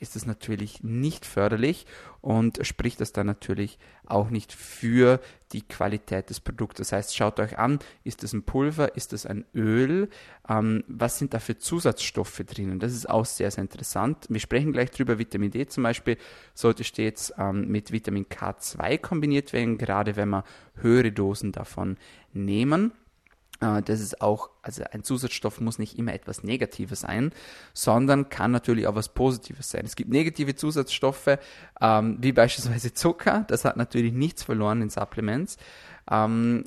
ist 0.00 0.16
es 0.16 0.26
natürlich 0.26 0.82
nicht 0.82 1.26
förderlich 1.26 1.86
und 2.20 2.64
spricht 2.66 3.00
das 3.00 3.12
dann 3.12 3.26
natürlich 3.26 3.78
auch 4.04 4.30
nicht 4.30 4.52
für 4.52 5.20
die 5.52 5.62
Qualität 5.62 6.30
des 6.30 6.40
Produkts. 6.40 6.78
Das 6.78 6.92
heißt, 6.92 7.16
schaut 7.16 7.38
euch 7.40 7.58
an, 7.58 7.78
ist 8.04 8.22
das 8.22 8.32
ein 8.32 8.42
Pulver, 8.42 8.96
ist 8.96 9.12
das 9.12 9.26
ein 9.26 9.44
Öl, 9.54 10.08
ähm, 10.48 10.84
was 10.88 11.18
sind 11.18 11.34
da 11.34 11.38
für 11.38 11.58
Zusatzstoffe 11.58 12.42
drinnen? 12.46 12.78
Das 12.78 12.92
ist 12.92 13.08
auch 13.08 13.24
sehr, 13.24 13.50
sehr 13.50 13.62
interessant. 13.62 14.26
Wir 14.28 14.40
sprechen 14.40 14.72
gleich 14.72 14.90
drüber, 14.90 15.18
Vitamin 15.18 15.50
D 15.50 15.66
zum 15.66 15.82
Beispiel 15.82 16.18
sollte 16.54 16.84
stets 16.84 17.32
ähm, 17.38 17.68
mit 17.68 17.92
Vitamin 17.92 18.26
K2 18.26 18.98
kombiniert 18.98 19.52
werden, 19.52 19.78
gerade 19.78 20.16
wenn 20.16 20.30
wir 20.30 20.44
höhere 20.76 21.12
Dosen 21.12 21.52
davon 21.52 21.96
nehmen. 22.32 22.92
Äh, 23.60 23.82
das 23.82 24.00
ist 24.00 24.20
auch, 24.20 24.50
also 24.62 24.84
ein 24.90 25.02
Zusatzstoff 25.02 25.60
muss 25.60 25.78
nicht 25.78 25.98
immer 25.98 26.14
etwas 26.14 26.42
Negatives 26.42 27.00
sein, 27.00 27.32
sondern 27.74 28.28
kann 28.28 28.50
natürlich 28.50 28.86
auch 28.86 28.94
was 28.94 29.08
Positives 29.08 29.70
sein. 29.70 29.84
Es 29.84 29.96
gibt 29.96 30.10
negative 30.10 30.54
Zusatzstoffe, 30.54 31.38
ähm, 31.80 32.18
wie 32.20 32.32
beispielsweise 32.32 32.92
Zucker, 32.94 33.44
das 33.48 33.64
hat 33.64 33.76
natürlich 33.76 34.12
nichts 34.12 34.42
verloren 34.42 34.82
in 34.82 34.90
Supplements, 34.90 35.56
ähm, 36.10 36.64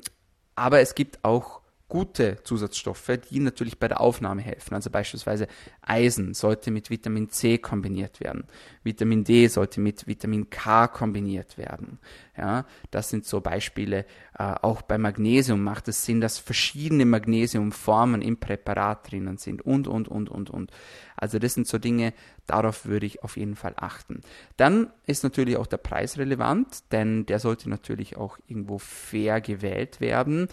aber 0.54 0.80
es 0.80 0.94
gibt 0.94 1.24
auch 1.24 1.60
gute 1.88 2.38
Zusatzstoffe, 2.44 3.10
die 3.30 3.40
natürlich 3.40 3.78
bei 3.78 3.88
der 3.88 4.00
Aufnahme 4.00 4.40
helfen. 4.42 4.74
Also 4.74 4.90
beispielsweise 4.90 5.48
Eisen 5.90 6.34
sollte 6.34 6.70
mit 6.70 6.88
Vitamin 6.88 7.30
C 7.30 7.58
kombiniert 7.58 8.20
werden. 8.20 8.44
Vitamin 8.84 9.24
D 9.24 9.48
sollte 9.48 9.80
mit 9.80 10.06
Vitamin 10.06 10.48
K 10.48 10.86
kombiniert 10.86 11.58
werden. 11.58 11.98
Ja, 12.36 12.64
das 12.92 13.10
sind 13.10 13.26
so 13.26 13.40
Beispiele. 13.40 14.06
Äh, 14.38 14.54
auch 14.62 14.82
bei 14.82 14.98
Magnesium 14.98 15.62
macht 15.62 15.88
es 15.88 16.04
Sinn, 16.04 16.20
dass 16.20 16.38
verschiedene 16.38 17.04
Magnesiumformen 17.04 18.22
im 18.22 18.36
Präparat 18.36 19.10
drinnen 19.10 19.36
sind 19.36 19.62
und, 19.62 19.88
und, 19.88 20.06
und, 20.08 20.28
und, 20.28 20.48
und. 20.48 20.70
Also 21.16 21.38
das 21.38 21.54
sind 21.54 21.66
so 21.66 21.78
Dinge, 21.78 22.14
darauf 22.46 22.86
würde 22.86 23.04
ich 23.04 23.22
auf 23.24 23.36
jeden 23.36 23.56
Fall 23.56 23.74
achten. 23.76 24.20
Dann 24.56 24.90
ist 25.06 25.24
natürlich 25.24 25.56
auch 25.56 25.66
der 25.66 25.76
Preis 25.76 26.16
relevant, 26.16 26.84
denn 26.92 27.26
der 27.26 27.40
sollte 27.40 27.68
natürlich 27.68 28.16
auch 28.16 28.38
irgendwo 28.46 28.78
fair 28.78 29.40
gewählt 29.40 30.00
werden. 30.00 30.48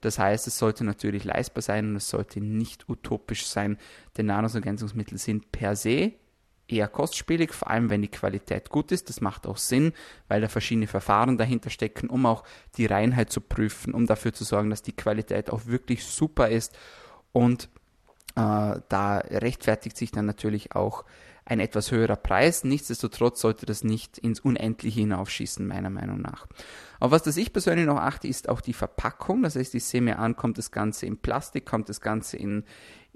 Das 0.00 0.18
heißt, 0.18 0.46
es 0.46 0.58
sollte 0.58 0.84
natürlich 0.84 1.24
leistbar 1.24 1.62
sein 1.62 1.90
und 1.90 1.96
es 1.96 2.08
sollte 2.08 2.40
nicht 2.40 2.88
utopisch 2.88 3.46
sein, 3.46 3.78
denn 4.18 4.26
Nahrungsergänzungsmittel 4.26 5.18
sind 5.18 5.52
per 5.52 5.76
se 5.76 6.12
eher 6.68 6.88
kostspielig, 6.88 7.52
vor 7.52 7.70
allem 7.70 7.90
wenn 7.90 8.02
die 8.02 8.10
Qualität 8.10 8.68
gut 8.68 8.92
ist. 8.92 9.08
Das 9.08 9.20
macht 9.20 9.46
auch 9.46 9.56
Sinn, 9.56 9.92
weil 10.28 10.40
da 10.40 10.48
verschiedene 10.48 10.86
Verfahren 10.86 11.38
dahinter 11.38 11.70
stecken, 11.70 12.10
um 12.10 12.26
auch 12.26 12.44
die 12.76 12.86
Reinheit 12.86 13.30
zu 13.30 13.40
prüfen, 13.40 13.94
um 13.94 14.06
dafür 14.06 14.32
zu 14.32 14.44
sorgen, 14.44 14.70
dass 14.70 14.82
die 14.82 14.92
Qualität 14.92 15.50
auch 15.50 15.66
wirklich 15.66 16.04
super 16.04 16.48
ist. 16.48 16.76
Und 17.32 17.70
äh, 18.36 18.80
da 18.88 19.18
rechtfertigt 19.18 19.96
sich 19.96 20.10
dann 20.10 20.26
natürlich 20.26 20.72
auch 20.74 21.04
ein 21.48 21.60
etwas 21.60 21.90
höherer 21.90 22.16
Preis. 22.16 22.62
Nichtsdestotrotz 22.62 23.40
sollte 23.40 23.64
das 23.64 23.82
nicht 23.82 24.18
ins 24.18 24.40
Unendliche 24.40 25.00
hinaufschießen, 25.00 25.66
meiner 25.66 25.88
Meinung 25.88 26.20
nach. 26.20 26.46
Auf 27.00 27.10
was 27.10 27.22
das 27.22 27.38
ich 27.38 27.54
persönlich 27.54 27.86
noch 27.86 27.96
achte, 27.96 28.28
ist 28.28 28.50
auch 28.50 28.60
die 28.60 28.74
Verpackung. 28.74 29.42
Das 29.42 29.56
heißt, 29.56 29.74
ich 29.74 29.84
sehe 29.84 30.02
mir 30.02 30.18
an, 30.18 30.36
kommt 30.36 30.58
das 30.58 30.70
Ganze 30.70 31.06
in 31.06 31.16
Plastik, 31.16 31.64
kommt 31.64 31.88
das 31.88 32.02
Ganze 32.02 32.36
in, 32.36 32.64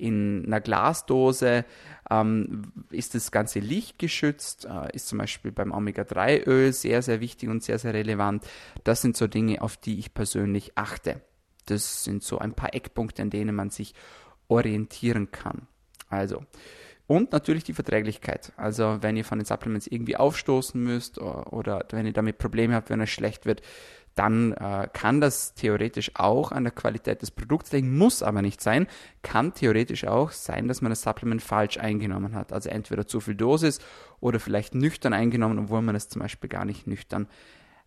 in 0.03 0.45
einer 0.47 0.61
Glasdose, 0.61 1.65
ähm, 2.11 2.73
ist 2.91 3.15
das 3.15 3.31
Ganze 3.31 3.61
lichtgeschützt, 3.61 4.67
äh, 4.67 4.95
ist 4.95 5.07
zum 5.07 5.19
Beispiel 5.19 5.53
beim 5.53 5.73
Omega-3-Öl 5.73 6.73
sehr, 6.73 7.03
sehr 7.03 7.21
wichtig 7.21 7.49
und 7.49 7.63
sehr, 7.63 7.79
sehr 7.79 7.95
relevant. 7.95 8.45
Das 8.85 9.01
sind 9.01 9.17
so 9.17 9.29
Dinge, 9.29 9.63
auf 9.63 9.77
die 9.77 9.99
ich 9.99 10.13
persönlich 10.13 10.73
achte. 10.77 11.21
Das 11.67 12.03
sind 12.05 12.25
so 12.25 12.39
ein 12.39 12.55
paar 12.55 12.75
Eckpunkte, 12.75 13.23
an 13.23 13.31
denen 13.31 13.55
man 13.55 13.71
sich 13.71 13.95
orientieren 14.49 15.31
kann. 15.31 15.69
Also, 16.09 16.45
und 17.07 17.33
natürlich 17.33 17.65
die 17.65 17.75
Verträglichkeit. 17.75 18.53
Also 18.57 18.99
wenn 19.01 19.17
ihr 19.17 19.25
von 19.25 19.39
den 19.39 19.45
Supplements 19.45 19.87
irgendwie 19.87 20.17
aufstoßen 20.17 20.83
müsst 20.83 21.19
oder, 21.19 21.53
oder 21.53 21.87
wenn 21.91 22.07
ihr 22.07 22.13
damit 22.13 22.39
Probleme 22.39 22.75
habt, 22.75 22.91
wenn 22.91 23.01
es 23.01 23.11
schlecht 23.11 23.47
wird, 23.47 23.63
dann 24.15 24.53
äh, 24.53 24.89
kann 24.93 25.21
das 25.21 25.55
theoretisch 25.55 26.13
auch 26.15 26.53
an 26.53 26.65
der 26.65 26.73
Qualität 26.73 27.23
des 27.23 27.31
Produkts 27.31 27.73
liegen, 27.73 27.97
muss 27.97 28.23
aber 28.23 28.43
nicht 28.43 28.61
sein. 28.61 28.87
Kann 29.23 29.55
theoretisch 29.55 30.07
auch 30.07 30.31
sein, 30.31 30.69
dass 30.69 30.83
man 30.83 30.91
das 30.91 31.03
Supplement 31.03 31.43
falsch 31.43 31.79
eingenommen 31.79 32.35
hat. 32.35 32.53
Also 32.53 32.69
entweder 32.69 33.07
zu 33.07 33.21
viel 33.21 33.35
Dosis 33.35 33.81
oder 34.21 34.39
vielleicht 34.41 34.75
nüchtern 34.75 35.13
eingenommen, 35.15 35.59
obwohl 35.59 35.83
man 35.83 35.95
es 35.95 36.09
zum 36.09 36.21
Beispiel 36.21 36.51
gar 36.51 36.65
nicht 36.65 36.87
nüchtern 36.87 37.27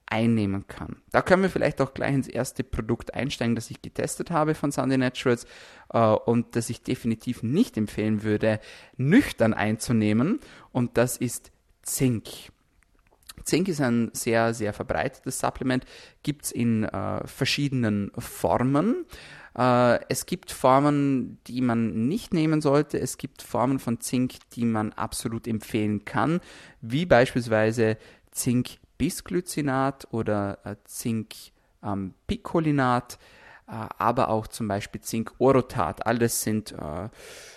einnehmen 0.07 0.67
kann. 0.67 0.97
Da 1.11 1.21
können 1.21 1.43
wir 1.43 1.49
vielleicht 1.49 1.81
auch 1.81 1.93
gleich 1.93 2.13
ins 2.13 2.27
erste 2.27 2.63
Produkt 2.63 3.13
einsteigen, 3.13 3.55
das 3.55 3.71
ich 3.71 3.81
getestet 3.81 4.31
habe 4.31 4.53
von 4.53 4.71
Sunday 4.71 4.97
Naturals 4.97 5.45
äh, 5.91 5.99
und 5.99 6.55
das 6.55 6.69
ich 6.69 6.83
definitiv 6.83 7.43
nicht 7.43 7.77
empfehlen 7.77 8.23
würde, 8.23 8.59
nüchtern 8.97 9.53
einzunehmen. 9.53 10.39
Und 10.71 10.97
das 10.97 11.17
ist 11.17 11.51
Zink. 11.81 12.27
Zink 13.45 13.67
ist 13.67 13.79
ein 13.79 14.09
sehr, 14.13 14.53
sehr 14.53 14.73
verbreitetes 14.73 15.39
Supplement, 15.39 15.85
gibt 16.23 16.45
es 16.45 16.51
in 16.51 16.83
äh, 16.83 17.25
verschiedenen 17.27 18.11
Formen. 18.17 19.05
Äh, 19.57 19.99
es 20.09 20.25
gibt 20.25 20.51
Formen, 20.51 21.39
die 21.47 21.61
man 21.61 22.07
nicht 22.07 22.33
nehmen 22.33 22.59
sollte. 22.61 22.99
Es 22.99 23.17
gibt 23.17 23.41
Formen 23.41 23.79
von 23.79 24.01
Zink, 24.01 24.33
die 24.53 24.65
man 24.65 24.91
absolut 24.93 25.47
empfehlen 25.47 26.03
kann, 26.05 26.39
wie 26.81 27.05
beispielsweise 27.05 27.97
Zink 28.31 28.77
Bisglycinat 28.97 30.07
oder 30.11 30.59
äh, 30.63 30.75
Zink-Picolinat, 30.85 33.19
ähm, 33.67 33.75
äh, 33.75 33.87
aber 33.97 34.29
auch 34.29 34.47
zum 34.47 34.67
Beispiel 34.67 35.01
Zink-Orotat. 35.01 36.05
Alles 36.05 36.41
sind, 36.41 36.71
äh, 36.71 37.09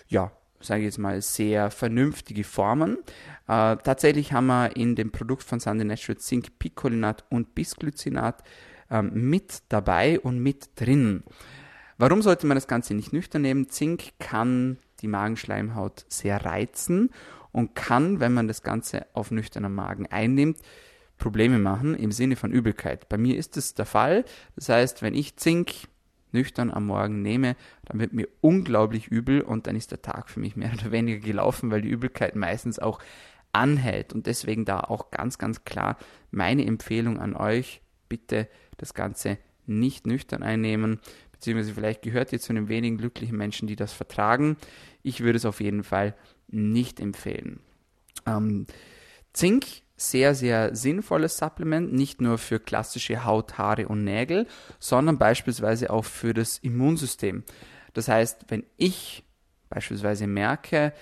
ja, 0.08 0.32
sage 0.60 0.80
ich 0.80 0.86
jetzt 0.86 0.98
mal, 0.98 1.20
sehr 1.22 1.70
vernünftige 1.70 2.44
Formen. 2.44 2.98
Äh, 3.46 3.76
tatsächlich 3.76 4.32
haben 4.32 4.46
wir 4.46 4.76
in 4.76 4.94
dem 4.96 5.10
Produkt 5.10 5.42
von 5.42 5.60
Sunday 5.60 5.86
Natural 5.86 6.18
Zink, 6.18 6.58
Picolinat 6.58 7.24
und 7.30 7.54
Bisglycinat 7.54 8.42
ähm, 8.90 9.10
mit 9.30 9.62
dabei 9.68 10.20
und 10.20 10.40
mit 10.40 10.70
drin. 10.76 11.22
Warum 11.96 12.22
sollte 12.22 12.46
man 12.46 12.56
das 12.56 12.68
Ganze 12.68 12.94
nicht 12.94 13.12
nüchtern 13.12 13.42
nehmen? 13.42 13.68
Zink 13.68 14.18
kann 14.18 14.78
die 15.00 15.08
Magenschleimhaut 15.08 16.04
sehr 16.08 16.44
reizen 16.44 17.10
und 17.52 17.74
kann, 17.74 18.20
wenn 18.20 18.34
man 18.34 18.48
das 18.48 18.62
Ganze 18.62 19.06
auf 19.14 19.30
nüchterner 19.30 19.68
Magen 19.68 20.06
einnimmt, 20.06 20.58
Probleme 21.18 21.58
machen 21.58 21.94
im 21.94 22.12
Sinne 22.12 22.36
von 22.36 22.52
Übelkeit. 22.52 23.08
Bei 23.08 23.18
mir 23.18 23.36
ist 23.36 23.56
es 23.56 23.74
der 23.74 23.86
Fall. 23.86 24.24
Das 24.54 24.68
heißt, 24.68 25.02
wenn 25.02 25.14
ich 25.14 25.36
Zink 25.36 25.88
nüchtern 26.32 26.70
am 26.70 26.86
Morgen 26.86 27.22
nehme, 27.22 27.56
dann 27.84 28.00
wird 28.00 28.12
mir 28.12 28.28
unglaublich 28.40 29.08
übel 29.08 29.40
und 29.40 29.66
dann 29.66 29.76
ist 29.76 29.90
der 29.90 30.02
Tag 30.02 30.28
für 30.28 30.40
mich 30.40 30.56
mehr 30.56 30.72
oder 30.78 30.92
weniger 30.92 31.20
gelaufen, 31.20 31.70
weil 31.70 31.82
die 31.82 31.88
Übelkeit 31.88 32.36
meistens 32.36 32.78
auch 32.78 33.00
anhält. 33.52 34.12
Und 34.12 34.26
deswegen 34.26 34.64
da 34.64 34.80
auch 34.80 35.10
ganz, 35.10 35.38
ganz 35.38 35.64
klar 35.64 35.96
meine 36.30 36.66
Empfehlung 36.66 37.18
an 37.18 37.34
euch, 37.34 37.80
bitte 38.08 38.48
das 38.76 38.94
Ganze 38.94 39.38
nicht 39.66 40.06
nüchtern 40.06 40.42
einnehmen, 40.42 41.00
beziehungsweise 41.32 41.74
vielleicht 41.74 42.02
gehört 42.02 42.32
ihr 42.32 42.40
zu 42.40 42.52
den 42.52 42.68
wenigen 42.68 42.98
glücklichen 42.98 43.36
Menschen, 43.36 43.68
die 43.68 43.76
das 43.76 43.92
vertragen. 43.92 44.56
Ich 45.02 45.20
würde 45.20 45.36
es 45.36 45.44
auf 45.44 45.60
jeden 45.60 45.84
Fall 45.84 46.14
nicht 46.48 47.00
empfehlen. 47.00 47.60
Ähm, 48.26 48.66
Zink 49.32 49.66
sehr, 49.98 50.34
sehr 50.34 50.74
sinnvolles 50.74 51.36
Supplement, 51.36 51.92
nicht 51.92 52.20
nur 52.20 52.38
für 52.38 52.60
klassische 52.60 53.24
Haut, 53.24 53.58
Haare 53.58 53.88
und 53.88 54.04
Nägel, 54.04 54.46
sondern 54.78 55.18
beispielsweise 55.18 55.90
auch 55.90 56.04
für 56.04 56.32
das 56.32 56.58
Immunsystem. 56.58 57.42
Das 57.94 58.08
heißt, 58.08 58.46
wenn 58.48 58.64
ich 58.76 59.24
beispielsweise 59.68 60.26
merke, 60.26 60.92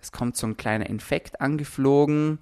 es 0.00 0.10
kommt 0.10 0.36
so 0.36 0.46
ein 0.46 0.56
kleiner 0.56 0.88
Infekt 0.88 1.40
angeflogen, 1.40 2.38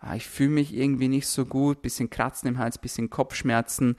ah, 0.00 0.16
ich 0.16 0.26
fühle 0.26 0.50
mich 0.50 0.74
irgendwie 0.74 1.08
nicht 1.08 1.28
so 1.28 1.44
gut, 1.44 1.82
bisschen 1.82 2.10
Kratzen 2.10 2.48
im 2.48 2.58
Hals, 2.58 2.78
bisschen 2.78 3.10
Kopfschmerzen, 3.10 3.96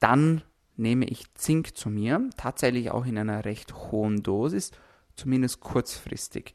dann 0.00 0.42
nehme 0.76 1.06
ich 1.06 1.32
Zink 1.34 1.76
zu 1.76 1.88
mir, 1.88 2.28
tatsächlich 2.36 2.90
auch 2.90 3.06
in 3.06 3.16
einer 3.16 3.44
recht 3.44 3.72
hohen 3.74 4.22
Dosis, 4.22 4.72
zumindest 5.14 5.60
kurzfristig. 5.60 6.54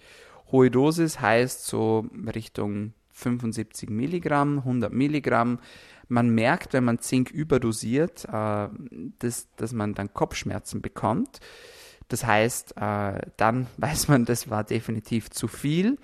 Hohe 0.51 0.69
Dosis 0.69 1.21
heißt 1.21 1.65
so 1.65 2.05
Richtung 2.35 2.93
75 3.21 3.89
Milligramm, 3.89 4.59
100 4.59 4.91
Milligramm. 4.91 5.59
Man 6.07 6.29
merkt, 6.29 6.73
wenn 6.73 6.83
man 6.83 6.99
Zink 6.99 7.31
überdosiert, 7.31 8.25
äh, 8.25 8.67
dass, 9.19 9.47
dass 9.55 9.73
man 9.73 9.93
dann 9.93 10.13
Kopfschmerzen 10.13 10.81
bekommt. 10.81 11.39
Das 12.07 12.25
heißt, 12.25 12.75
äh, 12.77 13.21
dann 13.37 13.67
weiß 13.77 14.07
man, 14.09 14.25
das 14.25 14.49
war 14.49 14.63
definitiv 14.63 15.29
zu 15.29 15.47
viel. 15.47 15.97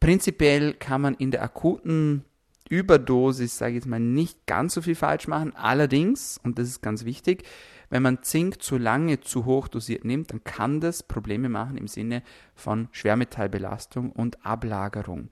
Prinzipiell 0.00 0.74
kann 0.74 1.00
man 1.00 1.14
in 1.14 1.32
der 1.32 1.42
akuten 1.42 2.24
Überdosis, 2.68 3.58
sage 3.58 3.72
ich 3.72 3.76
jetzt 3.76 3.88
mal, 3.88 3.98
nicht 3.98 4.46
ganz 4.46 4.74
so 4.74 4.82
viel 4.82 4.94
falsch 4.94 5.26
machen. 5.26 5.56
Allerdings, 5.56 6.38
und 6.44 6.58
das 6.58 6.68
ist 6.68 6.82
ganz 6.82 7.04
wichtig, 7.04 7.44
wenn 7.90 8.02
man 8.02 8.22
Zink 8.22 8.62
zu 8.62 8.76
lange 8.76 9.20
zu 9.20 9.46
hoch 9.46 9.68
dosiert 9.68 10.04
nimmt, 10.04 10.30
dann 10.30 10.44
kann 10.44 10.80
das 10.80 11.02
Probleme 11.02 11.48
machen 11.48 11.78
im 11.78 11.88
Sinne 11.88 12.22
von 12.54 12.88
Schwermetallbelastung 12.92 14.12
und 14.12 14.44
Ablagerung. 14.44 15.28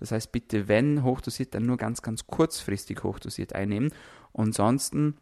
Das 0.00 0.12
heißt, 0.12 0.32
bitte, 0.32 0.66
wenn 0.66 1.02
hochdosiert, 1.02 1.54
dann 1.54 1.66
nur 1.66 1.76
ganz, 1.76 2.02
ganz 2.02 2.26
kurzfristig 2.26 3.02
hochdosiert 3.04 3.54
einnehmen. 3.54 3.92
Und 4.32 4.48
ansonsten 4.48 5.16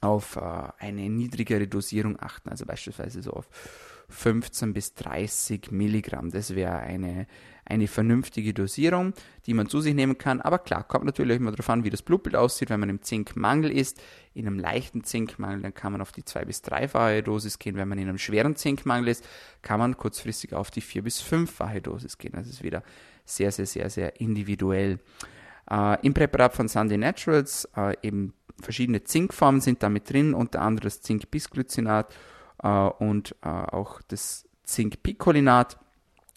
auf 0.00 0.36
äh, 0.36 0.40
eine 0.78 1.08
niedrigere 1.08 1.66
Dosierung 1.66 2.18
achten, 2.20 2.48
also 2.48 2.66
beispielsweise 2.66 3.22
so 3.22 3.32
auf 3.32 3.48
15 4.10 4.72
bis 4.72 4.94
30 4.94 5.70
Milligramm. 5.70 6.30
Das 6.30 6.54
wäre 6.54 6.78
eine, 6.78 7.26
eine 7.64 7.86
vernünftige 7.86 8.52
Dosierung, 8.52 9.14
die 9.46 9.54
man 9.54 9.68
zu 9.68 9.80
sich 9.80 9.94
nehmen 9.94 10.18
kann. 10.18 10.40
Aber 10.40 10.58
klar, 10.58 10.82
kommt 10.82 11.04
natürlich 11.04 11.36
immer 11.36 11.52
darauf 11.52 11.70
an, 11.70 11.84
wie 11.84 11.90
das 11.90 12.02
Blutbild 12.02 12.34
aussieht. 12.34 12.70
Wenn 12.70 12.80
man 12.80 12.88
im 12.88 13.02
Zinkmangel 13.02 13.70
ist, 13.70 14.02
in 14.34 14.46
einem 14.46 14.58
leichten 14.58 15.04
Zinkmangel, 15.04 15.62
dann 15.62 15.74
kann 15.74 15.92
man 15.92 16.00
auf 16.00 16.12
die 16.12 16.24
zwei- 16.24 16.44
bis 16.44 16.62
dreifache 16.62 17.22
Dosis 17.22 17.58
gehen. 17.58 17.76
Wenn 17.76 17.88
man 17.88 17.98
in 17.98 18.08
einem 18.08 18.18
schweren 18.18 18.56
Zinkmangel 18.56 19.08
ist, 19.08 19.26
kann 19.62 19.78
man 19.78 19.96
kurzfristig 19.96 20.54
auf 20.54 20.70
die 20.70 20.80
vier- 20.80 21.02
bis 21.02 21.20
fünffache 21.20 21.80
Dosis 21.80 22.18
gehen. 22.18 22.32
Das 22.34 22.48
ist 22.48 22.62
wieder 22.62 22.82
sehr, 23.36 23.52
sehr, 23.52 23.66
sehr, 23.66 23.90
sehr 23.90 24.20
individuell. 24.20 24.98
Äh, 25.70 26.06
Im 26.06 26.14
Präparat 26.14 26.54
von 26.54 26.68
Sunday 26.68 26.98
Naturals 26.98 27.68
äh, 27.76 27.94
eben 28.02 28.34
verschiedene 28.60 29.04
Zinkformen 29.04 29.60
sind 29.60 29.82
damit 29.82 30.10
drin, 30.10 30.34
unter 30.34 30.60
anderem 30.60 30.84
das 30.84 31.00
Zink-Bisglycinat 31.00 32.14
äh, 32.62 32.68
und 32.68 33.34
äh, 33.42 33.48
auch 33.48 34.02
das 34.08 34.46
Zink-Picolinat 34.64 35.78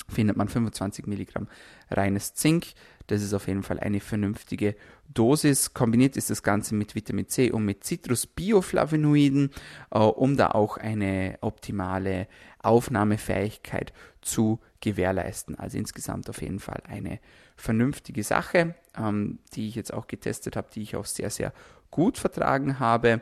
findet 0.09 0.37
man 0.37 0.47
25 0.47 1.07
Milligramm 1.07 1.47
reines 1.95 2.33
Zink. 2.33 2.67
Das 3.07 3.21
ist 3.21 3.33
auf 3.33 3.47
jeden 3.47 3.63
Fall 3.63 3.79
eine 3.79 3.99
vernünftige 3.99 4.75
Dosis. 5.13 5.73
Kombiniert 5.73 6.15
ist 6.15 6.29
das 6.29 6.41
Ganze 6.41 6.73
mit 6.73 6.95
Vitamin 6.95 7.27
C 7.27 7.51
und 7.51 7.65
mit 7.65 7.83
Citrus-Bioflavonoiden, 7.83 9.51
äh, 9.91 9.99
um 9.99 10.37
da 10.37 10.51
auch 10.51 10.77
eine 10.77 11.37
optimale 11.41 12.27
Aufnahmefähigkeit 12.59 13.93
zu 14.21 14.59
gewährleisten. 14.79 15.59
Also 15.59 15.77
insgesamt 15.77 16.29
auf 16.29 16.41
jeden 16.41 16.59
Fall 16.59 16.81
eine 16.87 17.19
vernünftige 17.55 18.23
Sache, 18.23 18.75
ähm, 18.97 19.39
die 19.53 19.67
ich 19.67 19.75
jetzt 19.75 19.93
auch 19.93 20.07
getestet 20.07 20.55
habe, 20.55 20.69
die 20.73 20.81
ich 20.81 20.95
auch 20.95 21.05
sehr, 21.05 21.29
sehr 21.29 21.53
gut 21.91 22.17
vertragen 22.17 22.79
habe. 22.79 23.21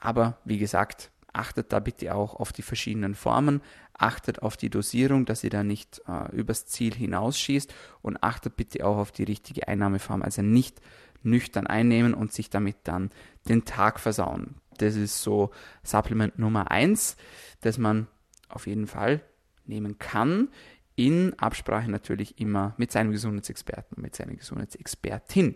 Aber 0.00 0.38
wie 0.44 0.58
gesagt, 0.58 1.10
achtet 1.38 1.72
da 1.72 1.80
bitte 1.80 2.14
auch 2.14 2.34
auf 2.34 2.52
die 2.52 2.62
verschiedenen 2.62 3.14
Formen, 3.14 3.62
achtet 3.94 4.42
auf 4.42 4.56
die 4.56 4.70
Dosierung, 4.70 5.24
dass 5.24 5.44
ihr 5.44 5.50
da 5.50 5.62
nicht 5.62 6.02
äh, 6.06 6.34
übers 6.34 6.66
Ziel 6.66 6.94
hinausschießt 6.94 7.72
und 8.02 8.22
achtet 8.22 8.56
bitte 8.56 8.84
auch 8.84 8.96
auf 8.96 9.12
die 9.12 9.24
richtige 9.24 9.68
Einnahmeform, 9.68 10.22
also 10.22 10.42
nicht 10.42 10.80
nüchtern 11.22 11.66
einnehmen 11.66 12.14
und 12.14 12.32
sich 12.32 12.50
damit 12.50 12.76
dann 12.84 13.10
den 13.48 13.64
Tag 13.64 14.00
versauen. 14.00 14.56
Das 14.78 14.94
ist 14.94 15.22
so 15.22 15.50
Supplement 15.82 16.38
Nummer 16.38 16.70
eins, 16.70 17.16
das 17.60 17.78
man 17.78 18.06
auf 18.48 18.66
jeden 18.66 18.86
Fall 18.86 19.22
nehmen 19.66 19.98
kann, 19.98 20.48
in 20.94 21.38
Absprache 21.38 21.90
natürlich 21.90 22.40
immer 22.40 22.74
mit 22.76 22.90
seinem 22.90 23.12
Gesundheitsexperten 23.12 23.96
und 23.96 24.02
mit 24.02 24.16
seiner 24.16 24.34
Gesundheitsexpertin. 24.34 25.54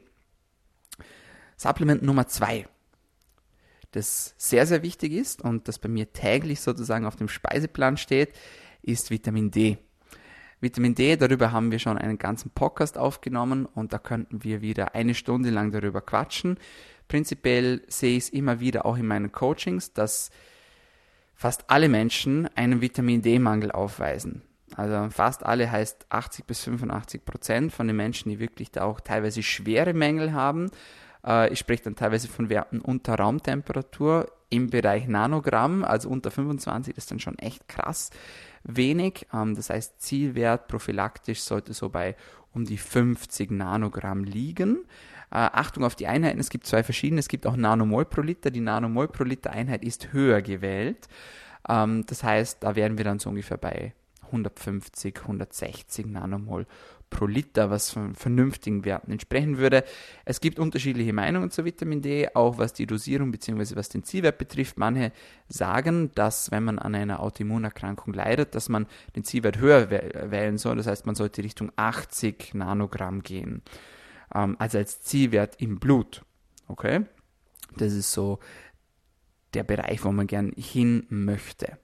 Supplement 1.57 2.03
Nummer 2.03 2.29
zwei, 2.29 2.67
das 3.93 4.35
sehr, 4.37 4.67
sehr 4.67 4.83
wichtig 4.83 5.13
ist 5.13 5.43
und 5.43 5.69
das 5.69 5.79
bei 5.79 5.89
mir 5.89 6.13
täglich 6.13 6.61
sozusagen 6.61 7.07
auf 7.07 7.17
dem 7.17 7.29
Speiseplan 7.29 7.97
steht, 7.97 8.31
ist 8.83 9.11
Vitamin 9.11 9.51
D. 9.51 9.79
Vitamin 10.61 10.95
D, 10.95 11.17
darüber 11.17 11.53
haben 11.53 11.73
wir 11.73 11.79
schon 11.79 11.99
einen 11.99 12.19
ganzen 12.19 12.51
Podcast 12.51 12.97
aufgenommen 12.97 13.67
und 13.67 13.93
da 13.93 13.99
könnten 13.99 14.45
wir 14.45 14.61
wieder 14.61 14.95
eine 14.95 15.15
Stunde 15.15 15.51
lang 15.51 15.73
darüber 15.73 16.01
quatschen. 16.01 16.57
Prinzipiell 17.09 17.83
sehe 17.89 18.17
ich 18.17 18.25
es 18.25 18.31
immer 18.31 18.61
wieder 18.61 18.87
auch 18.87 18.97
in 18.97 19.07
meinen 19.07 19.33
Coachings, 19.33 19.93
dass 19.93 20.31
fast 21.35 21.69
alle 21.69 21.89
Menschen 21.89 22.49
einen 22.55 22.81
Vitamin 22.81 23.23
D-Mangel 23.23 23.73
aufweisen. 23.73 24.43
Also 24.77 25.11
fast 25.11 25.45
alle 25.45 25.71
heißt 25.71 26.07
80 26.09 26.47
bis 26.47 26.63
85 26.65 27.25
Prozent 27.25 27.73
von 27.73 27.87
den 27.89 27.97
Menschen, 27.97 28.31
die 28.31 28.39
wirklich 28.39 28.71
da 28.71 28.85
auch 28.85 29.01
teilweise 29.01 29.43
schwere 29.43 29.93
Mängel 29.93 30.33
haben. 30.33 30.71
Äh, 31.25 31.53
ich 31.53 31.59
spreche 31.59 31.85
dann 31.85 31.97
teilweise 31.97 32.29
von 32.29 32.49
Werten 32.51 32.81
unter 32.81 33.15
Raumtemperatur 33.15 34.31
im 34.51 34.69
Bereich 34.69 35.09
Nanogramm, 35.09 35.83
also 35.83 36.11
unter 36.11 36.31
25 36.31 36.95
das 36.95 37.05
ist 37.05 37.11
dann 37.11 37.21
schon 37.21 37.39
echt 37.39 37.69
krass 37.69 38.11
wenig. 38.65 39.27
Ähm, 39.33 39.55
das 39.55 39.71
heißt, 39.71 40.01
Zielwert 40.01 40.69
prophylaktisch 40.69 41.41
sollte 41.41 41.73
so 41.73 41.89
bei 41.89 42.17
um 42.53 42.65
die 42.65 42.79
50 42.79 43.51
Nanogramm 43.51 44.25
liegen. 44.25 44.85
Äh, 45.31 45.37
Achtung 45.37 45.85
auf 45.85 45.95
die 45.95 46.07
Einheiten, 46.07 46.39
es 46.39 46.51
gibt 46.51 46.67
zwei 46.67 46.83
verschiedene, 46.83 47.21
es 47.21 47.29
gibt 47.29 47.47
auch 47.47 47.57
Nanomol 47.57 48.05
pro 48.05 48.21
Liter. 48.21 48.51
Die 48.51 48.61
Nanomol 48.61 49.09
pro 49.09 49.25
Liter 49.25 49.51
Einheit 49.51 49.83
ist 49.85 50.13
höher 50.13 50.43
gewählt. 50.43 51.09
Ähm, 51.69 52.05
das 52.07 52.23
heißt, 52.23 52.63
da 52.63 52.77
wären 52.77 52.99
wir 52.99 53.05
dann 53.05 53.19
so 53.19 53.31
ungefähr 53.31 53.57
bei 53.57 53.95
150, 54.27 55.21
160 55.23 56.07
Nanomol 56.07 56.67
pro 57.13 57.27
Liter, 57.27 57.71
was 57.71 57.91
von 57.91 58.15
vernünftigen 58.15 58.85
Werten 58.85 59.13
entsprechen 59.13 59.59
würde. 59.59 59.85
Es 60.25 60.41
gibt 60.41 60.59
unterschiedliche 60.59 61.13
Meinungen 61.13 61.51
zu 61.51 61.65
Vitamin 61.65 62.03
D, 62.03 62.29
auch 62.35 62.59
was 62.59 62.73
die 62.73 62.87
Dosierung 62.87 63.31
bzw. 63.31 63.77
was 63.77 63.91
den 63.91 64.03
Zielwert 64.03 64.39
betrifft. 64.39 64.79
Manche 64.79 65.13
sagen, 65.49 66.11
dass 66.15 66.51
wenn 66.51 66.65
man 66.65 66.79
an 66.79 66.95
einer 66.95 67.21
Autoimmunerkrankung 67.21 68.15
leidet, 68.15 68.55
dass 68.55 68.69
man 68.69 68.87
den 69.15 69.25
Zielwert 69.25 69.59
höher 69.59 69.91
wählen 69.91 70.59
soll. 70.59 70.77
Das 70.77 70.87
heißt, 70.87 71.07
man 71.07 71.15
sollte 71.15 71.45
Richtung 71.45 71.71
80 71.77 72.55
Nanogramm 72.55 73.23
gehen. 73.23 73.63
Ähm, 74.35 74.57
also 74.59 74.79
als 74.79 75.03
Zielwert 75.03 75.61
im 75.61 75.79
Blut. 75.79 76.23
Okay? 76.67 77.05
Das 77.77 77.93
ist 77.93 78.13
so 78.13 78.39
der 79.55 79.65
Bereich, 79.65 80.03
wo 80.05 80.13
man 80.13 80.27
gern 80.27 80.53
hin 80.57 81.07
möchte. 81.11 81.79